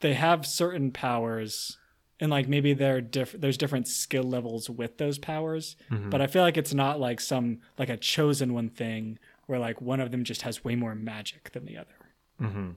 they 0.00 0.14
have 0.14 0.46
certain 0.46 0.90
powers 0.90 1.76
and 2.20 2.30
like 2.30 2.48
maybe 2.48 2.72
there 2.72 3.00
diff- 3.00 3.36
there's 3.38 3.56
different 3.58 3.86
skill 3.86 4.24
levels 4.24 4.68
with 4.68 4.98
those 4.98 5.18
powers, 5.18 5.76
but 5.90 6.20
I 6.20 6.26
feel 6.26 6.42
like 6.42 6.56
it's 6.56 6.74
not 6.74 6.98
like 6.98 7.20
some 7.20 7.60
like 7.78 7.88
a 7.88 7.96
chosen 7.96 8.54
one 8.54 8.70
thing 8.70 9.18
where 9.46 9.58
like 9.60 9.80
one 9.80 10.00
of 10.00 10.10
them 10.10 10.24
just 10.24 10.42
has 10.42 10.64
way 10.64 10.74
more 10.74 10.94
magic 10.96 11.52
than 11.52 11.64
the 11.64 11.76
other. 11.78 11.94
Mm-hmm. 12.40 12.70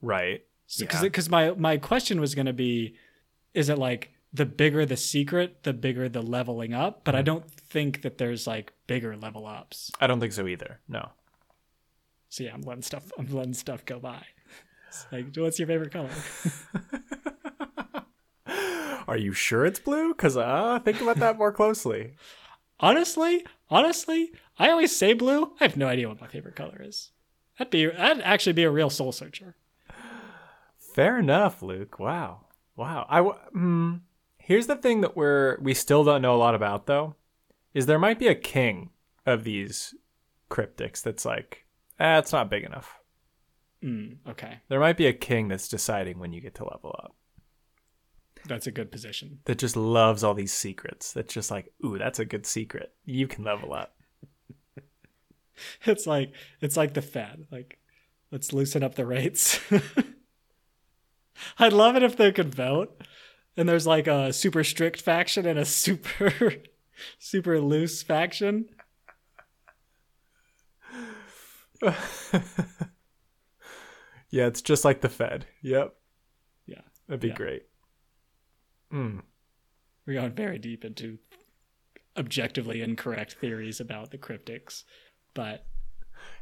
Right. 0.00 0.44
because 0.78 1.00
Yeah. 1.02 1.08
because 1.08 1.28
my 1.28 1.50
my 1.52 1.76
question 1.76 2.20
was 2.20 2.34
going 2.36 2.46
to 2.46 2.52
be 2.52 2.94
is 3.52 3.68
it 3.68 3.78
like 3.78 4.12
the 4.34 4.44
bigger 4.44 4.84
the 4.84 4.96
secret 4.96 5.62
the 5.62 5.72
bigger 5.72 6.08
the 6.08 6.20
leveling 6.20 6.74
up 6.74 7.04
but 7.04 7.14
i 7.14 7.22
don't 7.22 7.48
think 7.50 8.02
that 8.02 8.18
there's 8.18 8.46
like 8.46 8.72
bigger 8.86 9.16
level 9.16 9.46
ups 9.46 9.90
I 10.00 10.06
don't 10.08 10.20
think 10.20 10.32
so 10.32 10.46
either. 10.46 10.80
No. 10.88 11.10
so 12.28 12.42
yeah 12.44 12.52
i'm 12.52 12.62
letting 12.62 12.82
stuff 12.82 13.10
i'm 13.18 13.28
letting 13.32 13.54
stuff 13.54 13.84
go 13.84 13.98
by 14.00 14.26
it's 14.88 15.06
like 15.12 15.26
what's 15.36 15.58
your 15.58 15.68
favorite 15.68 15.92
color 15.92 16.10
Are 19.06 19.18
you 19.18 19.34
sure 19.34 19.66
it's 19.66 19.78
blue? 19.80 20.14
Because 20.14 20.34
uh, 20.34 20.78
think 20.82 21.00
about 21.02 21.18
that 21.18 21.36
more 21.36 21.52
closely. 21.52 22.12
honestly 22.80 23.46
honestly 23.70 24.32
i 24.58 24.68
always 24.68 24.94
say 24.94 25.12
blue 25.12 25.52
i 25.60 25.64
have 25.64 25.76
no 25.76 25.86
idea 25.86 26.08
what 26.08 26.20
my 26.20 26.26
favorite 26.26 26.56
color 26.56 26.82
is 26.82 27.12
that'd 27.56 27.70
be 27.70 27.86
that'd 27.86 28.20
actually 28.24 28.52
be 28.52 28.64
a 28.64 28.70
real 28.70 28.90
soul 28.90 29.12
searcher 29.12 29.54
Fair 30.94 31.18
enough, 31.18 31.60
Luke. 31.62 31.98
Wow. 31.98 32.42
Wow. 32.76 33.06
I 33.08 33.16
w- 33.18 33.36
hmm. 33.52 33.94
Here's 34.46 34.66
the 34.66 34.76
thing 34.76 35.00
that 35.00 35.16
we're 35.16 35.58
we 35.60 35.72
still 35.74 36.04
don't 36.04 36.22
know 36.22 36.34
a 36.34 36.36
lot 36.36 36.54
about 36.54 36.86
though, 36.86 37.16
is 37.72 37.86
there 37.86 37.98
might 37.98 38.18
be 38.18 38.28
a 38.28 38.34
king 38.34 38.90
of 39.26 39.42
these 39.44 39.94
cryptics 40.50 41.02
that's 41.02 41.24
like, 41.24 41.64
eh, 41.98 42.18
it's 42.18 42.32
not 42.32 42.50
big 42.50 42.62
enough. 42.64 42.98
mm, 43.82 44.18
okay 44.28 44.58
There 44.68 44.80
might 44.80 44.96
be 44.98 45.06
a 45.06 45.12
king 45.14 45.48
that's 45.48 45.66
deciding 45.68 46.18
when 46.18 46.32
you 46.32 46.40
get 46.42 46.54
to 46.56 46.64
level 46.64 46.94
up. 47.02 47.14
that's 48.46 48.66
a 48.66 48.70
good 48.70 48.90
position 48.92 49.38
That 49.46 49.58
just 49.58 49.76
loves 49.76 50.22
all 50.22 50.34
these 50.34 50.52
secrets. 50.52 51.12
That's 51.14 51.32
just 51.32 51.50
like, 51.50 51.72
ooh, 51.84 51.96
that's 51.98 52.18
a 52.18 52.26
good 52.26 52.44
secret. 52.44 52.92
You 53.06 53.26
can 53.26 53.44
level 53.44 53.72
up. 53.72 53.96
it's 55.86 56.06
like 56.06 56.32
it's 56.60 56.76
like 56.76 56.92
the 56.94 57.00
fed 57.02 57.46
like 57.50 57.78
let's 58.32 58.52
loosen 58.52 58.82
up 58.82 58.96
the 58.96 59.06
rates 59.06 59.60
i'd 61.60 61.72
love 61.72 61.94
it 61.96 62.02
if 62.02 62.16
they 62.16 62.32
could 62.32 62.52
vote 62.54 63.00
and 63.56 63.68
there's 63.68 63.86
like 63.86 64.06
a 64.06 64.32
super 64.32 64.64
strict 64.64 65.00
faction 65.00 65.46
and 65.46 65.58
a 65.58 65.64
super 65.64 66.32
super 67.18 67.60
loose 67.60 68.02
faction 68.02 68.66
Yeah, 74.30 74.46
it's 74.46 74.62
just 74.62 74.84
like 74.84 75.00
the 75.00 75.08
Fed. 75.08 75.46
Yep. 75.62 75.94
yeah 76.66 76.80
That'd 77.06 77.20
be 77.20 77.28
Yeah. 77.28 77.34
great. 77.34 77.62
Mm. 78.92 79.22
we're 80.06 80.14
going 80.20 80.32
very 80.32 80.58
deep 80.58 80.84
into 80.84 81.18
objectively 82.16 82.80
incorrect 82.80 83.32
theories 83.40 83.80
about 83.80 84.10
the 84.12 84.18
cryptics 84.18 84.84
but 85.34 85.66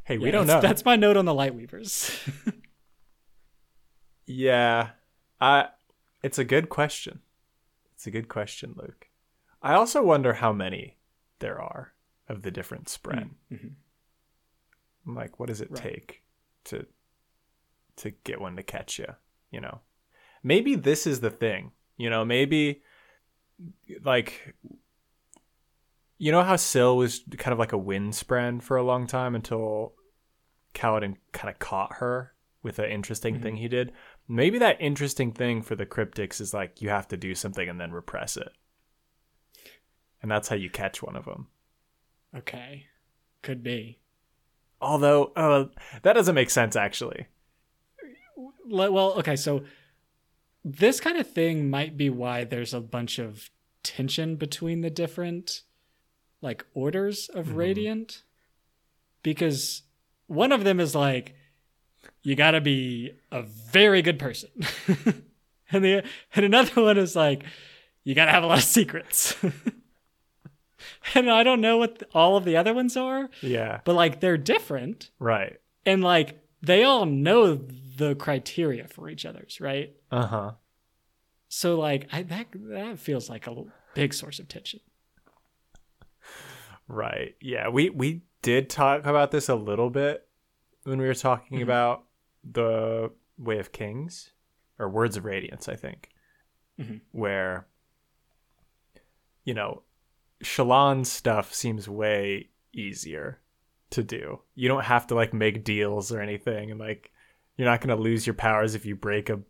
Hey, 0.05 0.19
we 0.19 0.27
yeah, 0.27 0.33
don't 0.33 0.47
know. 0.47 0.53
that's, 0.55 0.63
that's 0.67 0.85
my 0.85 0.97
note 0.97 1.17
on 1.17 1.25
the 1.25 1.33
Lightweavers 1.35 2.15
Yeah. 4.27 4.91
I 5.41 5.69
it's 6.23 6.39
a 6.39 6.45
good 6.45 6.69
question. 6.69 7.21
It's 7.95 8.07
a 8.07 8.11
good 8.11 8.29
question, 8.29 8.75
Luke. 8.77 9.09
I 9.63 9.75
also 9.75 10.03
wonder 10.03 10.35
how 10.35 10.53
many 10.53 10.97
there 11.39 11.61
are 11.61 11.95
of 12.29 12.43
the 12.43 12.51
different 12.51 12.87
spren. 12.87 13.31
Mhm. 13.51 13.75
Like 15.07 15.39
what 15.39 15.47
does 15.49 15.61
it 15.61 15.71
Right. 15.71 15.83
take 15.83 16.23
to 16.65 16.87
to 17.97 18.11
get 18.11 18.41
one 18.41 18.57
to 18.57 18.63
catch 18.63 18.99
you, 18.99 19.07
you 19.51 19.61
know? 19.61 19.81
Maybe 20.43 20.75
this 20.77 21.07
is 21.07 21.21
the 21.21 21.31
thing. 21.31 21.73
You 21.99 22.09
know, 22.09 22.25
maybe 22.25 22.83
like 24.03 24.55
you 26.19 26.31
know 26.33 26.43
how 26.43 26.57
Syl 26.57 26.97
was 26.97 27.25
kind 27.37 27.53
of 27.53 27.59
like 27.59 27.73
a 27.73 27.79
windspren 27.79 28.61
for 28.61 28.77
a 28.77 28.83
long 28.83 29.07
time 29.07 29.35
until 29.35 29.95
Kaladin 30.75 31.17
kind 31.33 31.51
of 31.53 31.59
caught 31.59 31.95
her 31.95 32.35
with 32.63 32.79
an 32.79 32.91
interesting 32.91 33.41
thing 33.41 33.57
he 33.57 33.69
did. 33.69 33.93
Maybe 34.29 34.59
that 34.59 34.81
interesting 34.81 35.33
thing 35.33 35.63
for 35.63 35.75
the 35.75 35.87
cryptics 35.87 36.41
is 36.41 36.55
like 36.55 36.81
you 36.81 36.91
have 36.91 37.09
to 37.09 37.17
do 37.17 37.35
something 37.35 37.69
and 37.69 37.81
then 37.81 37.93
repress 37.93 38.37
it. 38.37 38.51
And 40.23 40.31
that's 40.31 40.49
how 40.49 40.57
you 40.57 40.71
catch 40.71 41.03
one 41.03 41.17
of 41.17 41.25
them. 41.25 41.49
okay 42.37 42.87
could 43.43 43.63
be 43.63 43.99
Although, 44.81 45.33
uh, 45.37 45.67
that 46.03 46.15
doesn't 46.15 46.35
make 46.35 46.51
sense 46.51 46.77
actually. 46.77 47.27
Well 48.67 49.15
okay 49.15 49.37
so 49.37 49.65
this 50.65 51.01
kind 51.01 51.19
of 51.19 51.29
thing 51.29 51.69
might 51.69 51.97
be 51.97 52.09
why 52.09 52.45
there's 52.45 52.73
a 52.73 52.81
bunch 52.81 53.19
of 53.19 53.51
tension 53.83 54.37
between 54.37 54.81
the 54.81 54.91
different 54.91 55.63
like 56.41 56.65
orders 56.75 57.29
of 57.35 57.57
radiant 57.57 58.23
because 59.23 59.83
one 60.27 60.53
of 60.53 60.65
them 60.65 60.81
is 60.81 60.95
like 60.95 61.35
you 62.23 62.35
got 62.37 62.53
to 62.53 62.61
be 62.61 63.13
a 63.31 63.43
very 63.43 64.03
good 64.03 64.19
person. 64.19 64.51
And 65.75 65.83
the 65.83 66.05
and 66.37 66.45
another 66.45 66.83
one 66.83 66.99
is 66.99 67.17
like 67.17 67.45
you 68.05 68.15
got 68.15 68.27
to 68.27 68.31
have 68.31 68.43
a 68.43 68.47
lot 68.47 68.59
of 68.59 68.65
secrets. 68.65 69.35
And 71.15 71.31
i 71.31 71.43
don't 71.43 71.61
know 71.61 71.79
what 71.79 72.03
all 72.15 72.37
of 72.37 72.45
the 72.45 72.57
other 72.57 72.75
ones 72.75 72.97
are 72.97 73.29
Yeah, 73.41 73.81
but 73.85 73.95
like 73.95 74.21
they're 74.21 74.37
different. 74.37 75.11
Right. 75.19 75.59
and 75.87 76.03
like 76.05 76.39
they 76.61 76.85
all 76.85 77.07
know 77.07 77.55
the 77.55 78.15
criteria 78.17 78.87
for 78.89 79.09
each 79.09 79.25
other's 79.25 79.61
right? 79.61 79.95
Uh 80.11 80.27
huh. 80.27 80.51
so 81.49 81.79
like 81.79 82.09
I, 82.13 82.23
that 82.25 82.47
that 82.55 82.99
feels 82.99 83.31
like 83.31 83.47
a 83.47 83.65
big 83.95 84.13
source 84.13 84.39
of 84.39 84.49
tension. 84.49 84.81
Right. 86.89 87.35
Yeah, 87.41 87.69
we 87.69 87.91
we 87.91 88.23
did 88.43 88.69
talk 88.69 89.07
about 89.07 89.31
this 89.31 89.49
a 89.49 89.55
little 89.55 89.91
bit 89.91 90.27
when 90.85 91.01
we 91.01 91.07
were 91.07 91.15
talking 91.15 91.63
about 91.63 92.05
the 92.45 93.11
Way 93.39 93.59
of 93.59 93.73
Kings 93.73 94.31
or 94.79 94.89
Words 94.89 95.17
of 95.17 95.25
Radiance, 95.25 95.69
I 95.69 95.77
think, 95.77 96.11
Mhm. 96.79 97.01
where 97.13 97.67
you 99.45 99.55
know 99.55 99.83
Shallan's 100.43 101.11
stuff 101.11 101.53
seems 101.55 101.89
way 101.89 102.51
easier 102.73 103.41
to 103.91 104.03
do. 104.03 104.41
You 104.55 104.69
don't 104.69 104.85
have 104.85 105.07
to 105.09 105.15
like 105.15 105.33
make 105.33 105.65
deals 105.65 106.11
or 106.13 106.21
anything, 106.21 106.71
and 106.71 106.81
like 106.81 107.13
you're 107.57 107.69
not 107.69 107.81
gonna 107.81 107.97
lose 107.97 108.27
your 108.27 108.35
powers 108.35 108.75
if 108.75 108.85
you 108.87 108.97
break 108.97 109.29
a 109.29 109.41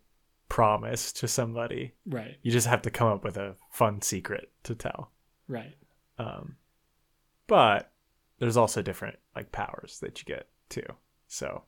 promise 0.49 1.11
to 1.13 1.27
somebody. 1.27 1.93
right 2.05 2.37
You 2.43 2.51
just 2.51 2.67
have 2.67 2.81
to 2.83 2.91
come 2.91 3.07
up 3.07 3.23
with 3.23 3.37
a 3.37 3.55
fun 3.71 4.01
secret 4.01 4.51
to 4.63 4.75
tell. 4.75 5.11
right 5.47 5.75
Um, 6.19 6.57
but 7.47 7.91
there's 8.37 8.57
also 8.57 8.81
different 8.81 9.17
like 9.35 9.51
powers 9.51 9.99
that 10.01 10.19
you 10.19 10.25
get 10.25 10.47
too. 10.69 10.85
So 11.27 11.63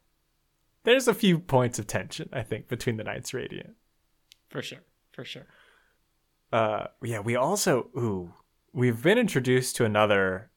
there's 0.86 1.08
a 1.08 1.14
few 1.14 1.40
points 1.40 1.78
of 1.80 1.88
tension, 1.88 2.30
I 2.32 2.44
think, 2.44 2.68
between 2.68 2.98
the 2.98 3.04
Knights 3.04 3.34
Radiant. 3.34 3.76
for 4.50 4.62
sure 4.62 4.84
for 5.12 5.26
sure 5.26 5.46
Uh, 6.54 6.88
yeah, 7.04 7.20
we 7.20 7.36
also 7.36 7.90
ooh, 7.98 8.34
we've 8.72 9.02
been 9.02 9.18
introduced 9.18 9.76
to 9.76 9.86
another 9.86 10.52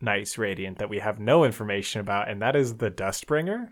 Knights 0.00 0.36
Radiant 0.38 0.78
that 0.78 0.90
we 0.90 0.98
have 0.98 1.18
no 1.18 1.44
information 1.44 2.00
about, 2.00 2.28
and 2.28 2.40
that 2.42 2.54
is 2.56 2.76
the 2.76 2.90
Dustbringer. 2.90 3.68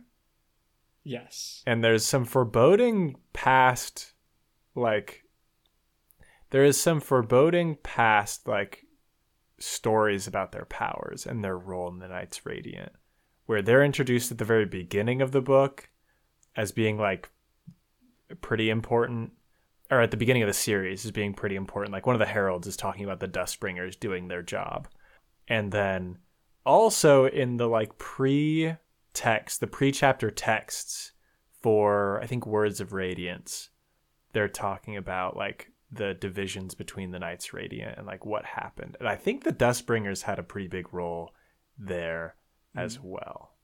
yes 1.05 1.62
And 1.66 1.82
there's 1.84 2.05
some 2.05 2.24
foreboding 2.24 3.16
past, 3.32 4.14
like 4.74 5.24
there 6.51 6.64
is 6.64 6.80
some 6.80 7.01
foreboding 7.01 7.76
past 7.82 8.48
like 8.48 8.86
stories 9.59 10.26
about 10.26 10.53
their 10.53 10.64
powers 10.64 11.26
and 11.26 11.44
their 11.44 11.59
role 11.59 11.88
in 11.88 11.98
the 11.98 12.09
Knights 12.09 12.46
Radiant, 12.46 12.92
where 13.46 13.62
they're 13.62 13.84
introduced 13.84 14.32
at 14.32 14.38
the 14.38 14.44
very 14.44 14.64
beginning 14.66 15.20
of 15.20 15.32
the 15.32 15.42
book 15.42 15.89
as 16.61 16.72
being 16.72 16.98
like 16.98 17.30
pretty 18.42 18.68
important, 18.68 19.32
or 19.90 20.02
at 20.02 20.11
the 20.11 20.16
beginning 20.18 20.42
of 20.42 20.46
the 20.46 20.52
series 20.52 21.06
as 21.06 21.11
being 21.11 21.32
pretty 21.32 21.56
important. 21.56 21.90
Like 21.90 22.06
one 22.06 22.14
of 22.14 22.20
the 22.20 22.26
heralds 22.26 22.66
is 22.66 22.76
talking 22.76 23.02
about 23.02 23.18
the 23.18 23.26
Dustbringers 23.26 23.98
doing 23.98 24.28
their 24.28 24.42
job. 24.42 24.86
And 25.48 25.72
then 25.72 26.18
also 26.66 27.24
in 27.24 27.56
the 27.56 27.66
like 27.66 27.96
pre 27.96 28.74
text, 29.14 29.61
the 29.61 29.66
pre 29.66 29.90
chapter 29.90 30.30
texts 30.30 31.12
for 31.62 32.20
I 32.22 32.26
think 32.26 32.46
Words 32.46 32.78
of 32.80 32.92
Radiance, 32.92 33.70
they're 34.34 34.46
talking 34.46 34.98
about 34.98 35.38
like 35.38 35.72
the 35.90 36.12
divisions 36.12 36.74
between 36.74 37.11
the 37.11 37.18
Knights 37.18 37.54
Radiant 37.54 37.96
and 37.96 38.06
like 38.06 38.26
what 38.26 38.44
happened. 38.44 38.98
And 39.00 39.08
I 39.08 39.16
think 39.16 39.44
the 39.44 39.52
Dustbringers 39.52 40.22
had 40.22 40.38
a 40.38 40.42
pretty 40.42 40.68
big 40.68 40.92
role 40.92 41.30
there 41.78 42.34
hmm. 42.74 42.80
as 42.80 43.00
well. 43.00 43.54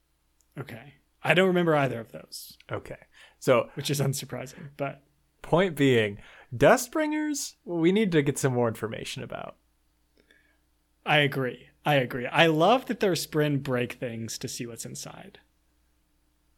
Okay. 0.58 0.94
I 1.28 1.34
don't 1.34 1.48
remember 1.48 1.74
either 1.76 2.00
of 2.00 2.12
those, 2.12 2.56
Okay. 2.70 2.98
So 3.38 3.68
which 3.74 3.90
is 3.90 4.00
unsurprising, 4.00 4.70
but 4.76 5.02
point 5.42 5.76
being, 5.76 6.18
Dustbringers, 6.56 7.54
we 7.64 7.92
need 7.92 8.12
to 8.12 8.22
get 8.22 8.38
some 8.38 8.54
more 8.54 8.68
information 8.68 9.22
about. 9.22 9.56
I 11.04 11.18
agree. 11.18 11.68
I 11.84 11.94
agree. 11.96 12.26
I 12.26 12.46
love 12.46 12.86
that 12.86 13.00
they're 13.00 13.12
spren 13.12 13.62
break 13.62 13.94
things 13.94 14.38
to 14.38 14.48
see 14.48 14.66
what's 14.66 14.84
inside. 14.86 15.38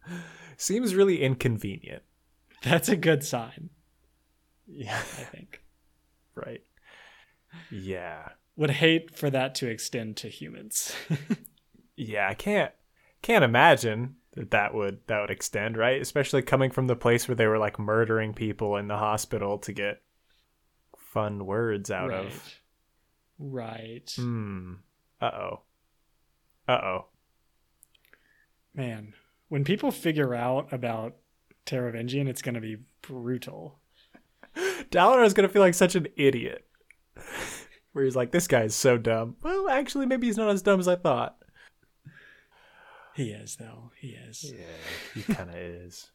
Seems 0.56 0.94
really 0.94 1.22
inconvenient. 1.22 2.02
That's 2.62 2.88
a 2.88 2.96
good 2.96 3.22
sign, 3.24 3.70
Yeah. 4.66 4.96
I 4.98 5.24
think. 5.24 5.62
Right. 6.34 6.62
Yeah. 7.70 8.28
Would 8.54 8.70
hate 8.70 9.16
for 9.16 9.28
that 9.30 9.56
to 9.56 9.68
extend 9.68 10.16
to 10.18 10.28
humans. 10.28 10.94
Yeah, 12.00 12.28
I 12.30 12.34
can't 12.34 12.70
can't 13.22 13.42
imagine 13.42 14.14
that 14.38 14.52
that 14.52 14.72
would 14.72 15.00
that 15.08 15.20
would 15.20 15.30
extend, 15.30 15.76
right? 15.76 16.00
Especially 16.00 16.42
coming 16.42 16.70
from 16.70 16.86
the 16.86 16.94
place 16.94 17.26
where 17.26 17.34
they 17.34 17.48
were 17.48 17.58
like 17.58 17.78
murdering 17.78 18.32
people 18.32 18.76
in 18.76 18.86
the 18.86 18.96
hospital 18.96 19.58
to 19.58 19.72
get 19.72 20.00
fun 20.96 21.44
words 21.44 21.90
out 21.90 22.10
right. 22.10 22.26
of. 22.26 22.54
Right. 23.38 24.12
Hmm. 24.14 24.74
Uh-oh. 25.20 25.62
Uh-oh. 26.68 27.06
Man, 28.74 29.14
when 29.48 29.64
people 29.64 29.90
figure 29.90 30.34
out 30.34 30.72
about 30.72 31.16
Taravangian, 31.66 32.28
it's 32.28 32.42
going 32.42 32.54
to 32.54 32.60
be 32.60 32.76
brutal. 33.02 33.80
Dalinar 34.90 35.24
is 35.24 35.34
going 35.34 35.48
to 35.48 35.52
feel 35.52 35.62
like 35.62 35.74
such 35.74 35.96
an 35.96 36.06
idiot. 36.16 36.64
Where 37.92 38.04
he's 38.04 38.14
like, 38.14 38.30
this 38.30 38.46
guy 38.46 38.62
is 38.62 38.74
so 38.76 38.98
dumb. 38.98 39.34
Well, 39.42 39.68
actually, 39.68 40.06
maybe 40.06 40.28
he's 40.28 40.36
not 40.36 40.50
as 40.50 40.62
dumb 40.62 40.78
as 40.78 40.86
I 40.86 40.94
thought. 40.94 41.37
He 43.18 43.30
is, 43.30 43.56
though. 43.56 43.90
He 44.00 44.10
is. 44.10 44.52
Yeah, 44.56 44.64
he 45.12 45.22
kind 45.34 45.50
of 45.50 45.56
is. 45.56 46.10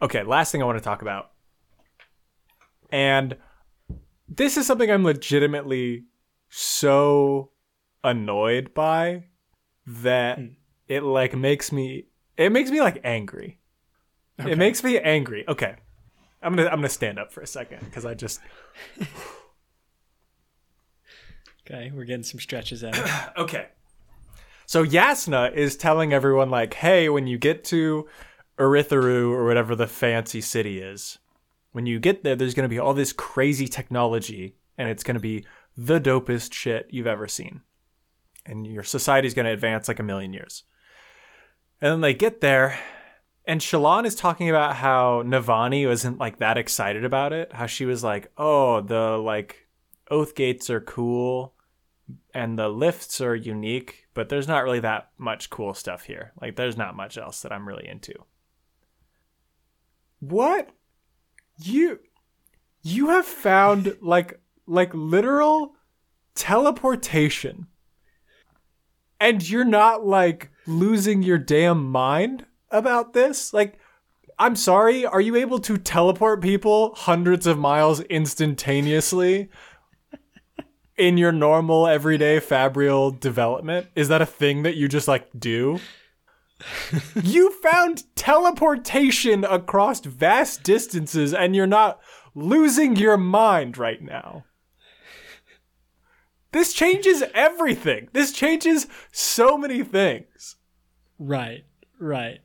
Okay, 0.00 0.22
last 0.22 0.50
thing 0.50 0.62
I 0.62 0.64
want 0.64 0.78
to 0.78 0.82
talk 0.84 1.02
about. 1.02 1.32
And 2.90 3.36
this 4.26 4.56
is 4.56 4.66
something 4.66 4.90
I'm 4.90 5.04
legitimately 5.04 6.04
so 6.48 7.50
annoyed 8.02 8.72
by 8.72 9.24
that 9.86 10.38
Hmm. 10.38 10.46
it 10.88 11.02
like 11.02 11.34
makes 11.36 11.70
me 11.70 12.06
it 12.38 12.50
makes 12.50 12.70
me 12.70 12.80
like 12.80 13.00
angry. 13.04 13.58
Okay. 14.40 14.52
It 14.52 14.56
makes 14.58 14.82
me 14.82 14.98
angry. 14.98 15.44
Okay. 15.46 15.76
I'm 16.42 16.56
going 16.56 16.66
to 16.66 16.72
I'm 16.72 16.78
going 16.80 16.88
to 16.88 16.94
stand 16.94 17.18
up 17.18 17.30
for 17.30 17.42
a 17.42 17.46
second 17.46 17.92
cuz 17.92 18.06
I 18.06 18.14
just 18.14 18.40
Okay, 21.66 21.90
we're 21.94 22.04
getting 22.04 22.22
some 22.22 22.40
stretches 22.40 22.82
out. 22.84 22.96
Okay. 23.36 23.68
So 24.66 24.84
Jasnah 24.84 25.52
is 25.52 25.76
telling 25.76 26.12
everyone 26.12 26.50
like, 26.50 26.74
"Hey, 26.74 27.08
when 27.08 27.26
you 27.26 27.38
get 27.38 27.64
to 27.64 28.08
Urithiru 28.58 29.30
or 29.30 29.44
whatever 29.44 29.74
the 29.74 29.86
fancy 29.86 30.40
city 30.40 30.80
is, 30.80 31.18
when 31.72 31.86
you 31.86 31.98
get 31.98 32.22
there, 32.22 32.36
there's 32.36 32.54
going 32.54 32.68
to 32.68 32.74
be 32.74 32.78
all 32.78 32.94
this 32.94 33.12
crazy 33.12 33.68
technology, 33.68 34.56
and 34.78 34.88
it's 34.88 35.02
going 35.02 35.16
to 35.16 35.20
be 35.20 35.44
the 35.76 36.00
dopest 36.00 36.52
shit 36.52 36.86
you've 36.90 37.06
ever 37.06 37.26
seen, 37.28 37.62
and 38.46 38.66
your 38.66 38.84
society's 38.84 39.34
going 39.34 39.46
to 39.46 39.52
advance 39.52 39.88
like 39.88 39.98
a 39.98 40.04
million 40.04 40.32
years." 40.32 40.64
And 41.80 41.92
then 41.92 42.00
they 42.00 42.14
get 42.14 42.40
there, 42.40 42.78
and 43.44 43.60
Shallan 43.60 44.06
is 44.06 44.14
talking 44.14 44.48
about 44.48 44.76
how 44.76 45.22
Navani 45.24 45.86
wasn't 45.86 46.18
like 46.18 46.38
that 46.38 46.56
excited 46.56 47.04
about 47.04 47.32
it. 47.32 47.52
How 47.52 47.66
she 47.66 47.84
was 47.84 48.02
like, 48.02 48.30
"Oh, 48.38 48.80
the 48.80 49.18
like 49.18 49.68
Oathgates 50.10 50.70
are 50.70 50.80
cool." 50.80 51.54
and 52.32 52.58
the 52.58 52.68
lifts 52.68 53.20
are 53.20 53.34
unique, 53.34 54.03
but 54.14 54.28
there's 54.28 54.48
not 54.48 54.64
really 54.64 54.80
that 54.80 55.10
much 55.18 55.50
cool 55.50 55.74
stuff 55.74 56.04
here. 56.04 56.32
Like 56.40 56.56
there's 56.56 56.76
not 56.76 56.96
much 56.96 57.18
else 57.18 57.42
that 57.42 57.52
I'm 57.52 57.68
really 57.68 57.86
into. 57.86 58.14
What? 60.20 60.70
You 61.58 62.00
you 62.82 63.10
have 63.10 63.26
found 63.26 63.96
like 64.00 64.40
like 64.66 64.92
literal 64.94 65.74
teleportation. 66.34 67.66
And 69.20 69.48
you're 69.48 69.64
not 69.64 70.04
like 70.04 70.50
losing 70.66 71.22
your 71.22 71.38
damn 71.38 71.84
mind 71.90 72.46
about 72.70 73.12
this? 73.12 73.52
Like 73.52 73.78
I'm 74.38 74.56
sorry, 74.56 75.06
are 75.06 75.20
you 75.20 75.36
able 75.36 75.60
to 75.60 75.76
teleport 75.78 76.42
people 76.42 76.94
hundreds 76.96 77.46
of 77.46 77.58
miles 77.58 78.00
instantaneously? 78.00 79.48
In 80.96 81.18
your 81.18 81.32
normal 81.32 81.86
everyday 81.86 82.40
fabrial 82.40 83.10
development? 83.10 83.88
Is 83.94 84.08
that 84.08 84.22
a 84.22 84.26
thing 84.26 84.62
that 84.62 84.76
you 84.76 84.88
just 84.88 85.08
like 85.08 85.28
do? 85.38 85.80
you 87.22 87.50
found 87.50 88.04
teleportation 88.14 89.44
across 89.44 90.00
vast 90.00 90.62
distances 90.62 91.34
and 91.34 91.54
you're 91.54 91.66
not 91.66 92.00
losing 92.34 92.96
your 92.96 93.16
mind 93.16 93.76
right 93.78 94.02
now. 94.02 94.44
This 96.52 96.72
changes 96.72 97.24
everything. 97.34 98.08
This 98.12 98.32
changes 98.32 98.86
so 99.10 99.58
many 99.58 99.82
things. 99.82 100.56
right, 101.18 101.64
right. 101.98 102.40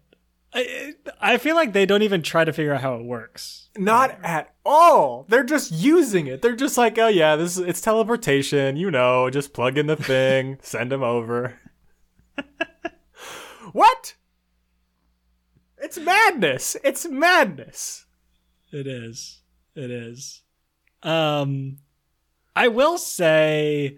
I, 0.54 0.93
I 1.22 1.38
feel 1.38 1.56
like 1.56 1.74
they 1.74 1.86
don't 1.86 2.02
even 2.02 2.24
try 2.24 2.43
to 2.43 2.52
figure 2.52 2.74
out 2.74 2.82
how 2.82 2.95
it 2.95 3.06
works. 3.06 3.70
Not 3.78 4.18
at 4.24 4.54
all. 4.66 5.26
They're 5.30 5.43
just 5.43 5.72
using 5.72 6.28
it. 6.28 6.41
They're 6.41 6.56
just 6.56 6.78
like, 6.78 6.97
oh 6.97 7.08
yeah, 7.08 7.36
this 7.36 7.58
it's 7.58 7.82
teleportation. 7.82 8.76
You 8.76 8.89
know, 8.89 9.30
just 9.30 9.54
plug 9.54 9.78
in 9.78 9.88
the 9.88 9.95
thing, 9.95 10.58
send 10.62 10.91
them 10.91 11.04
over. 11.04 11.60
what? 13.74 14.16
It's 15.78 16.00
madness. 16.00 16.76
It's 16.84 17.08
madness. 17.08 18.06
It 18.72 18.88
is. 18.88 19.41
It 19.76 19.91
is. 19.91 20.41
Um 21.04 21.78
I 22.56 22.68
will 22.70 22.97
say 22.97 23.97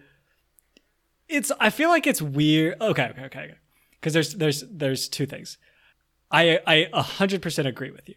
it's 1.29 1.51
I 1.61 1.69
feel 1.69 1.89
like 1.89 2.05
it's 2.05 2.21
weird. 2.21 2.79
Okay, 2.81 3.03
okay, 3.05 3.23
okay. 3.23 3.39
okay. 3.39 3.55
Cuz 4.01 4.11
there's 4.13 4.33
there's 4.35 4.65
there's 4.69 5.07
two 5.07 5.25
things. 5.25 5.57
I 6.31 6.59
I 6.65 6.87
100% 6.93 7.65
agree 7.67 7.91
with 7.91 8.07
you 8.07 8.15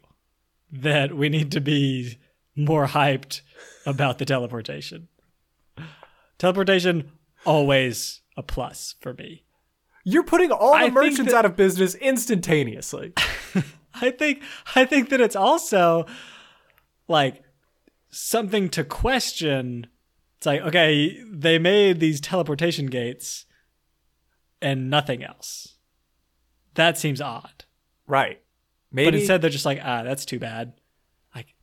that 0.72 1.14
we 1.16 1.28
need 1.28 1.50
to 1.52 1.60
be 1.60 2.18
more 2.56 2.86
hyped 2.86 3.40
about 3.86 4.18
the 4.18 4.24
teleportation. 4.24 5.08
Teleportation 6.38 7.10
always 7.44 8.20
a 8.36 8.42
plus 8.42 8.94
for 9.00 9.14
me. 9.14 9.44
You're 10.04 10.24
putting 10.24 10.50
all 10.52 10.72
the 10.72 10.84
I 10.84 10.90
merchants 10.90 11.32
that- 11.32 11.34
out 11.34 11.44
of 11.44 11.56
business 11.56 11.94
instantaneously. 11.94 13.12
I 13.94 14.10
think 14.10 14.42
I 14.74 14.84
think 14.84 15.08
that 15.10 15.20
it's 15.20 15.36
also 15.36 16.06
like 17.08 17.42
something 18.10 18.68
to 18.70 18.84
question. 18.84 19.86
It's 20.38 20.46
like, 20.46 20.60
okay, 20.62 21.22
they 21.30 21.58
made 21.58 22.00
these 22.00 22.20
teleportation 22.20 22.86
gates 22.86 23.46
and 24.60 24.90
nothing 24.90 25.22
else. 25.22 25.76
That 26.74 26.98
seems 26.98 27.20
odd. 27.20 27.63
Right. 28.06 28.40
Maybe 28.92 29.06
But 29.10 29.14
instead 29.16 29.42
they're 29.42 29.50
just 29.50 29.64
like, 29.66 29.80
ah, 29.82 30.02
that's 30.04 30.24
too 30.24 30.38
bad. 30.38 30.72
Like 31.34 31.54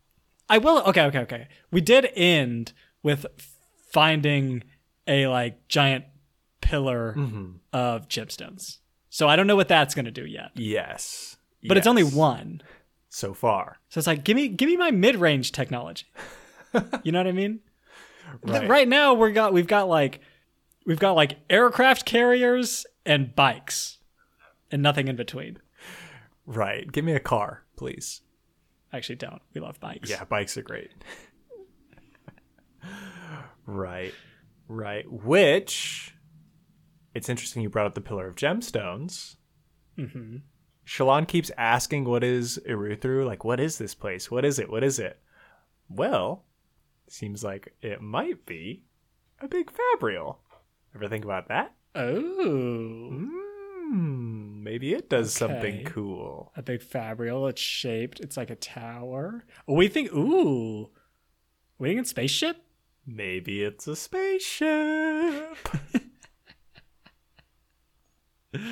I 0.50 0.58
will 0.58 0.80
okay, 0.88 1.04
okay, 1.06 1.20
okay. 1.20 1.48
We 1.72 1.80
did 1.82 2.10
end 2.16 2.74
with 3.04 3.26
finding 3.92 4.64
a 5.08 5.28
like 5.28 5.68
giant 5.68 6.06
pillar 6.62 7.16
Mm-hmm. 7.18 7.52
of 7.74 8.08
gemstones. 8.08 8.78
So 9.10 9.28
I 9.28 9.36
don't 9.36 9.48
know 9.48 9.56
what 9.56 9.68
that's 9.68 9.94
gonna 9.96 10.12
do 10.12 10.26
yet. 10.26 10.52
yes. 10.56 11.38
But 11.68 11.78
it's 11.78 11.86
only 11.88 12.04
one. 12.04 12.62
so 13.10 13.34
far. 13.36 13.78
So 13.90 14.00
it's 14.00 14.08
like, 14.08 14.24
give 14.24 14.36
me, 14.36 14.48
give 14.48 14.68
me 14.68 14.78
my 14.78 14.90
mid-range 14.90 15.52
technology. 15.52 16.06
you 17.04 17.12
know 17.12 17.20
what 17.20 17.28
I 17.28 17.34
mean? 17.34 17.60
Right. 18.44 18.68
Right 18.68 18.88
now, 18.88 19.14
we 19.14 19.32
got, 19.32 19.54
we've 19.54 19.68
got 19.68 19.88
like, 19.88 20.22
we've 20.88 20.98
got 21.00 21.12
like 21.12 21.38
aircraft 21.52 22.06
carriers 22.06 22.86
and 23.06 23.36
bikes, 23.36 24.00
and 24.72 24.82
nothing 24.82 25.08
in 25.08 25.16
between. 25.18 25.60
Right. 26.46 26.92
Give 26.92 27.06
me 27.06 27.14
a 27.14 27.20
car, 27.20 27.64
please. 27.78 28.22
Actually, 28.94 29.16
don't. 29.16 29.42
We 29.54 29.62
love 29.62 29.80
bikes. 29.80 30.10
Yeah, 30.10 30.24
bikes 30.26 30.58
are 30.58 30.62
great. 30.62 30.92
right. 33.66 34.14
Right. 34.68 35.10
Which 35.12 36.16
it's 37.14 37.30
interesting 37.30 37.62
you 37.62 37.70
brought 37.70 37.88
up 37.88 37.94
the 37.96 38.02
pillar 38.02 38.28
of 38.28 38.36
gemstones. 38.36 39.36
hmm 39.98 40.38
Shallan 40.86 41.28
keeps 41.28 41.52
asking 41.58 42.06
what 42.06 42.24
is 42.24 42.60
Urithiru? 42.68 43.26
Like, 43.26 43.46
what 43.46 43.60
is 43.60 43.78
this 43.78 43.94
place? 43.96 44.32
What 44.32 44.44
is 44.44 44.60
it? 44.60 44.70
What 44.70 44.84
is 44.84 45.00
it? 45.00 45.20
Well, 45.88 46.44
seems 47.08 47.44
like 47.44 47.74
it 47.82 48.02
might 48.02 48.46
be 48.46 48.84
a 49.40 49.48
big 49.48 49.72
fabrial. 49.72 50.40
Ever 50.96 51.08
think 51.08 51.24
about 51.24 51.48
that? 51.50 51.74
Oh. 51.96 53.30
Mm, 53.92 54.64
maybe 54.64 54.94
it 54.94 55.10
does 55.10 55.34
something 55.34 55.84
cool. 55.86 56.52
A 56.56 56.62
big 56.62 56.82
fabrial. 56.82 57.48
It's 57.48 57.62
shaped. 57.62 58.20
It's 58.20 58.38
like 58.38 58.50
a 58.50 58.56
tower. 58.56 59.44
We 59.68 59.88
think. 59.88 60.14
Ooh. 60.14 60.90
We 61.78 61.90
thinking 61.90 62.06
spaceship? 62.06 62.58
Maybe 63.06 63.64
it's 63.64 63.88
a 63.88 63.96
spaceship. 63.96 65.58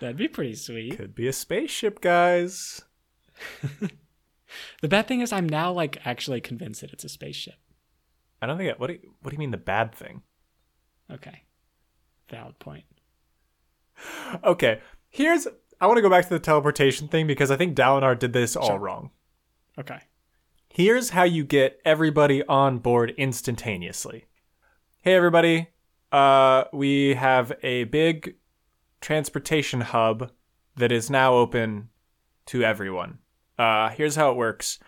That'd 0.00 0.16
be 0.16 0.28
pretty 0.28 0.54
sweet. 0.54 0.96
Could 0.96 1.14
be 1.14 1.28
a 1.28 1.32
spaceship, 1.32 2.00
guys. 2.00 2.82
The 4.80 4.88
bad 4.88 5.06
thing 5.06 5.20
is, 5.20 5.32
I'm 5.32 5.48
now 5.48 5.72
like 5.72 6.00
actually 6.06 6.40
convinced 6.40 6.80
that 6.80 6.92
it's 6.92 7.04
a 7.04 7.08
spaceship. 7.08 7.56
I 8.40 8.46
don't 8.46 8.56
think. 8.56 8.70
It, 8.70 8.80
what 8.80 8.88
do 8.88 8.94
you, 8.94 9.14
What 9.20 9.30
do 9.30 9.34
you 9.34 9.38
mean 9.38 9.50
the 9.50 9.56
bad 9.56 9.94
thing? 9.94 10.22
Okay. 11.10 11.42
Valid 12.30 12.58
point. 12.58 12.84
Okay, 14.44 14.80
here's. 15.08 15.46
I 15.80 15.86
want 15.86 15.98
to 15.98 16.02
go 16.02 16.10
back 16.10 16.24
to 16.24 16.30
the 16.30 16.40
teleportation 16.40 17.08
thing 17.08 17.26
because 17.26 17.50
I 17.50 17.56
think 17.56 17.76
Dalinar 17.76 18.18
did 18.18 18.32
this 18.32 18.56
all 18.56 18.78
wrong. 18.78 19.10
Okay. 19.78 20.00
Here's 20.68 21.10
how 21.10 21.22
you 21.22 21.44
get 21.44 21.80
everybody 21.84 22.44
on 22.44 22.78
board 22.78 23.14
instantaneously. 23.16 24.26
Hey 25.02 25.14
everybody, 25.14 25.68
uh, 26.12 26.64
we 26.72 27.14
have 27.14 27.52
a 27.62 27.84
big 27.84 28.36
transportation 29.00 29.80
hub 29.80 30.30
that 30.76 30.92
is 30.92 31.10
now 31.10 31.34
open 31.34 31.90
to 32.46 32.62
everyone. 32.62 33.18
Uh, 33.58 33.90
here's 33.90 34.16
how 34.16 34.30
it 34.30 34.36
works: 34.36 34.78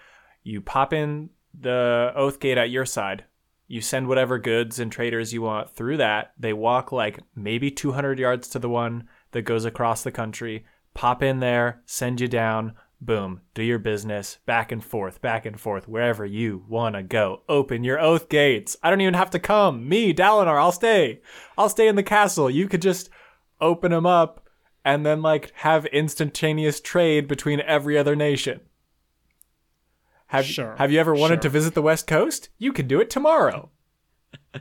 you 0.43 0.61
pop 0.61 0.93
in 0.93 1.31
the 1.59 2.13
Oathgate 2.17 2.57
at 2.57 2.71
your 2.71 2.87
side. 2.87 3.25
You 3.71 3.81
send 3.81 4.09
whatever 4.09 4.37
goods 4.41 4.81
and 4.81 4.91
traders 4.91 5.33
you 5.33 5.43
want 5.43 5.71
through 5.71 5.99
that. 5.99 6.33
They 6.37 6.53
walk 6.53 6.91
like 6.91 7.21
maybe 7.37 7.71
200 7.71 8.19
yards 8.19 8.49
to 8.49 8.59
the 8.59 8.69
one 8.69 9.09
that 9.31 9.43
goes 9.43 9.65
across 9.65 10.03
the 10.03 10.11
country. 10.11 10.65
Pop 10.93 11.23
in 11.23 11.39
there, 11.39 11.81
send 11.87 12.21
you 12.21 12.27
down. 12.27 12.75
Boom. 13.01 13.43
Do 13.55 13.63
your 13.63 13.79
business. 13.79 14.39
Back 14.45 14.73
and 14.73 14.83
forth, 14.83 15.23
back 15.23 15.47
and 15.47 15.59
forth, 15.59 15.87
wherever 15.87 16.27
you 16.27 16.65
want 16.69 16.97
to 16.97 17.05
go. 17.05 17.43
Open 17.49 17.85
your 17.85 17.99
Oathgates. 17.99 18.75
I 18.83 18.91
don't 18.91 19.03
even 19.03 19.15
have 19.15 19.31
to 19.31 19.39
come. 19.39 19.89
Me, 19.89 20.13
Dalinar, 20.13 20.61
I'll 20.61 20.73
stay. 20.73 21.21
I'll 21.57 21.69
stay 21.69 21.87
in 21.87 21.95
the 21.95 22.03
castle. 22.03 22.51
You 22.51 22.67
could 22.67 22.83
just 22.83 23.09
open 23.61 23.93
them 23.93 24.05
up 24.05 24.49
and 24.85 25.07
then 25.07 25.23
like 25.23 25.53
have 25.59 25.87
instantaneous 25.87 26.81
trade 26.81 27.29
between 27.29 27.61
every 27.61 27.97
other 27.97 28.17
nation. 28.17 28.63
Have, 30.31 30.47
Sure, 30.47 30.75
have 30.79 30.91
you 30.93 30.99
ever 31.01 31.15
wanted 31.15 31.37
sure. 31.37 31.43
to 31.43 31.49
visit 31.51 31.75
the 31.75 31.83
West 31.83 32.07
Coast? 32.07 32.49
You 32.59 32.73
can 32.73 32.87
do 32.89 33.01
it 33.01 33.11
tomorrow. 33.11 33.71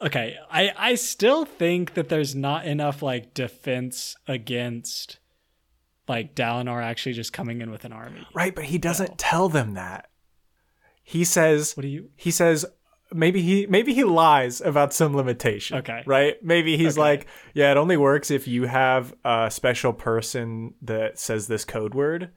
Okay. 0.00 0.36
I 0.48 0.72
I 0.76 0.94
still 0.94 1.44
think 1.44 1.94
that 1.94 2.08
there's 2.08 2.32
not 2.34 2.64
enough 2.66 3.02
like 3.02 3.34
defense 3.34 4.14
against 4.28 5.18
like 6.06 6.36
Dalinar 6.36 6.80
actually 6.82 7.14
just 7.14 7.32
coming 7.32 7.60
in 7.60 7.70
with 7.72 7.84
an 7.84 7.92
army. 7.92 8.24
Right, 8.32 8.54
but 8.54 8.64
he 8.66 8.78
doesn't 8.78 9.18
tell 9.18 9.48
them 9.48 9.74
that. 9.74 10.08
He 11.02 11.24
says 11.24 11.76
What 11.76 11.82
do 11.82 11.88
you? 11.88 12.10
he 12.14 12.30
says 12.30 12.64
maybe 13.12 13.42
he 13.42 13.66
maybe 13.66 13.92
he 13.92 14.04
lies 14.04 14.60
about 14.60 14.92
some 14.94 15.16
limitation. 15.16 15.78
Okay. 15.78 16.04
Right? 16.06 16.36
Maybe 16.44 16.76
he's 16.76 16.96
Okay. 16.96 17.00
like, 17.00 17.26
yeah, 17.52 17.72
it 17.72 17.76
only 17.76 17.96
works 17.96 18.30
if 18.30 18.46
you 18.46 18.66
have 18.66 19.12
a 19.24 19.50
special 19.50 19.92
person 19.92 20.74
that 20.82 21.18
says 21.18 21.48
this 21.48 21.64
code 21.64 21.94
word 21.96 22.30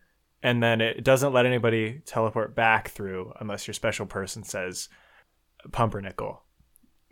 and 0.44 0.62
then 0.62 0.82
it 0.82 1.04
doesn't 1.04 1.34
let 1.34 1.46
anybody 1.46 2.02
teleport 2.06 2.56
back 2.56 2.90
through 2.90 3.34
unless 3.40 3.68
your 3.68 3.74
special 3.74 4.06
person 4.06 4.44
says 4.44 4.90
pumpernickel 5.72 6.44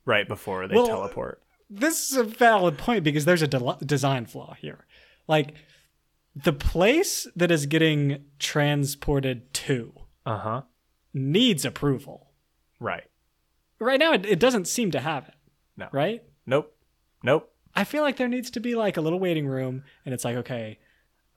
right 0.06 0.28
before 0.28 0.68
they 0.68 0.76
Well, 0.76 0.88
teleport. 0.88 1.42
This 1.70 2.12
is 2.12 2.18
a 2.18 2.24
valid 2.24 2.78
point 2.78 3.04
because 3.04 3.26
there's 3.26 3.42
a 3.44 3.48
de- 3.48 3.78
design 3.86 4.26
flaw 4.26 4.56
here. 4.60 4.86
Like 5.28 5.54
the 6.36 6.54
place 6.54 7.28
that 7.36 7.52
is 7.52 7.66
getting 7.68 8.24
transported 8.40 9.54
to 9.54 9.94
Uh-huh. 10.26 10.62
needs 11.14 11.66
approval. 11.66 12.32
Right. 12.80 13.04
Right 13.80 14.00
now, 14.00 14.14
it, 14.14 14.26
it 14.26 14.40
doesn't 14.40 14.68
seem 14.68 14.92
to 14.92 15.00
have 15.00 15.28
it. 15.28 15.36
No. 15.78 15.88
Right? 15.92 16.24
Nope. 16.46 16.76
Nope. 17.24 17.52
I 17.76 17.84
feel 17.84 18.02
like 18.04 18.18
there 18.18 18.28
needs 18.28 18.50
to 18.52 18.60
be 18.60 18.74
like 18.76 18.98
a 18.98 19.02
little 19.02 19.20
waiting 19.20 19.48
room, 19.48 19.84
and 20.06 20.14
it's 20.14 20.26
like, 20.26 20.38
okay, 20.38 20.80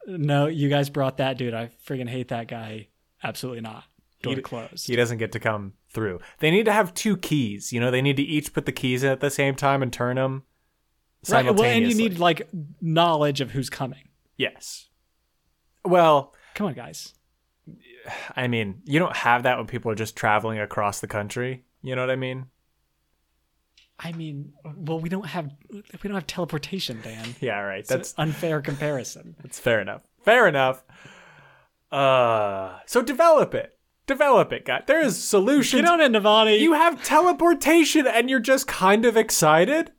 no, 0.06 0.46
you 0.46 0.68
guys 0.68 0.90
brought 0.90 1.16
that 1.18 1.38
dude. 1.38 1.54
I 1.54 1.70
friggin' 1.86 2.08
hate 2.08 2.28
that 2.28 2.48
guy. 2.48 2.88
Absolutely 3.22 3.60
not. 3.62 3.84
Door 4.22 4.34
He- 4.36 4.42
closed. 4.42 4.86
He 4.88 4.96
doesn't 4.96 5.18
get 5.18 5.32
to 5.32 5.40
come 5.40 5.74
through. 5.90 6.20
They 6.38 6.50
need 6.50 6.64
to 6.66 6.72
have 6.72 6.94
two 6.94 7.16
keys. 7.16 7.72
You 7.72 7.80
know, 7.80 7.90
they 7.90 8.02
need 8.02 8.16
to 8.16 8.22
each 8.22 8.52
put 8.52 8.66
the 8.66 8.72
keys 8.72 9.02
in 9.02 9.10
at 9.10 9.20
the 9.20 9.30
same 9.30 9.54
time 9.54 9.82
and 9.82 9.92
turn 9.92 10.16
them 10.16 10.32
right. 11.28 11.44
Well, 11.44 11.54
simultaneously. 11.56 11.82
and 11.82 11.88
you 12.02 12.08
need 12.10 12.18
like 12.18 12.48
knowledge 12.80 13.40
of 13.40 13.50
who's 13.52 13.70
coming. 13.70 14.08
yes. 14.36 14.88
Well, 15.84 16.34
Come 16.54 16.66
on, 16.68 16.74
guys. 16.74 17.14
I 18.36 18.46
mean, 18.46 18.82
you 18.84 18.98
don't 18.98 19.16
have 19.16 19.44
that 19.44 19.56
when 19.58 19.66
people 19.66 19.90
are 19.90 19.94
just 19.96 20.14
traveling 20.16 20.58
across 20.58 21.00
the 21.00 21.06
country. 21.08 21.64
You 21.82 21.96
know 21.96 22.02
what 22.02 22.10
I 22.10 22.16
mean? 22.16 22.46
I 24.04 24.12
mean, 24.12 24.52
well, 24.76 24.98
we 24.98 25.08
don't 25.08 25.26
have 25.26 25.50
we 25.70 25.82
don't 26.08 26.14
have 26.14 26.26
teleportation, 26.26 27.00
Dan. 27.02 27.34
Yeah, 27.40 27.60
right. 27.60 27.86
That's 27.86 28.14
unfair 28.18 28.60
comparison. 28.60 29.36
that's 29.42 29.58
fair 29.60 29.80
enough. 29.80 30.02
Fair 30.24 30.48
enough. 30.48 30.82
Uh, 31.90 32.78
so 32.86 33.02
develop 33.02 33.54
it. 33.54 33.78
Develop 34.06 34.52
it, 34.52 34.64
guys. 34.64 34.82
There 34.86 35.00
is 35.00 35.22
solutions. 35.22 35.82
Get 35.82 35.90
on 35.90 36.00
it, 36.00 36.10
Navani. 36.10 36.58
you 36.58 36.72
have 36.72 37.02
teleportation 37.04 38.06
and 38.06 38.28
you're 38.28 38.40
just 38.40 38.66
kind 38.66 39.04
of 39.04 39.16
excited. 39.16 39.92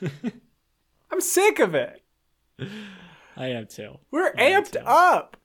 I'm 1.10 1.20
sick 1.20 1.58
of 1.58 1.74
it. 1.74 2.02
I 3.36 3.46
am 3.48 3.66
too. 3.66 3.98
We're 4.10 4.28
I 4.36 4.50
amped 4.50 4.72
too. 4.72 4.80
up. 4.80 5.36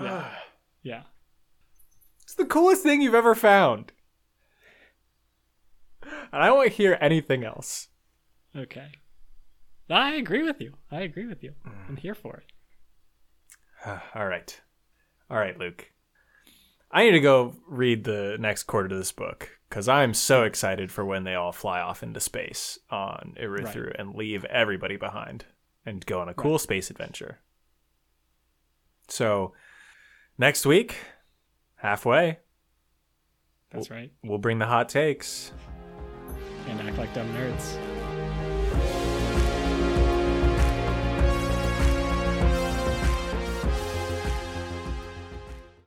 Yeah. 0.00 0.28
Yeah. 0.82 1.02
It's 2.22 2.34
the 2.36 2.46
coolest 2.46 2.82
thing 2.82 3.02
you've 3.02 3.14
ever 3.14 3.34
found. 3.34 3.92
And 6.32 6.42
I 6.42 6.46
don't 6.46 6.56
want 6.58 6.70
to 6.70 6.76
hear 6.76 6.96
anything 7.00 7.44
else. 7.44 7.88
Okay. 8.56 8.88
I 9.88 10.14
agree 10.14 10.42
with 10.42 10.60
you. 10.60 10.74
I 10.90 11.00
agree 11.00 11.26
with 11.26 11.42
you. 11.42 11.54
I'm 11.88 11.96
here 11.96 12.14
for 12.14 12.36
it. 12.36 12.44
All 14.14 14.26
right. 14.26 14.60
All 15.28 15.38
right, 15.38 15.58
Luke. 15.58 15.90
I 16.92 17.04
need 17.04 17.12
to 17.12 17.20
go 17.20 17.54
read 17.68 18.04
the 18.04 18.36
next 18.40 18.64
quarter 18.64 18.86
of 18.92 18.98
this 18.98 19.12
book 19.12 19.48
because 19.68 19.88
I'm 19.88 20.12
so 20.12 20.42
excited 20.42 20.90
for 20.90 21.04
when 21.04 21.22
they 21.22 21.36
all 21.36 21.52
fly 21.52 21.80
off 21.80 22.02
into 22.02 22.18
space 22.18 22.80
on 22.90 23.36
Urithiru 23.40 23.94
and 23.96 24.16
leave 24.16 24.44
everybody 24.46 24.96
behind 24.96 25.44
and 25.86 26.04
go 26.04 26.20
on 26.20 26.28
a 26.28 26.34
cool 26.34 26.58
space 26.58 26.90
adventure. 26.90 27.38
So, 29.06 29.52
next 30.36 30.66
week, 30.66 30.96
halfway, 31.76 32.38
That's 33.70 33.90
right. 33.90 34.10
we'll 34.24 34.38
bring 34.38 34.58
the 34.58 34.66
hot 34.66 34.88
takes. 34.88 35.52
And 36.70 36.80
act 36.88 36.98
like 36.98 37.12
dumb 37.12 37.28
nerds. 37.34 37.99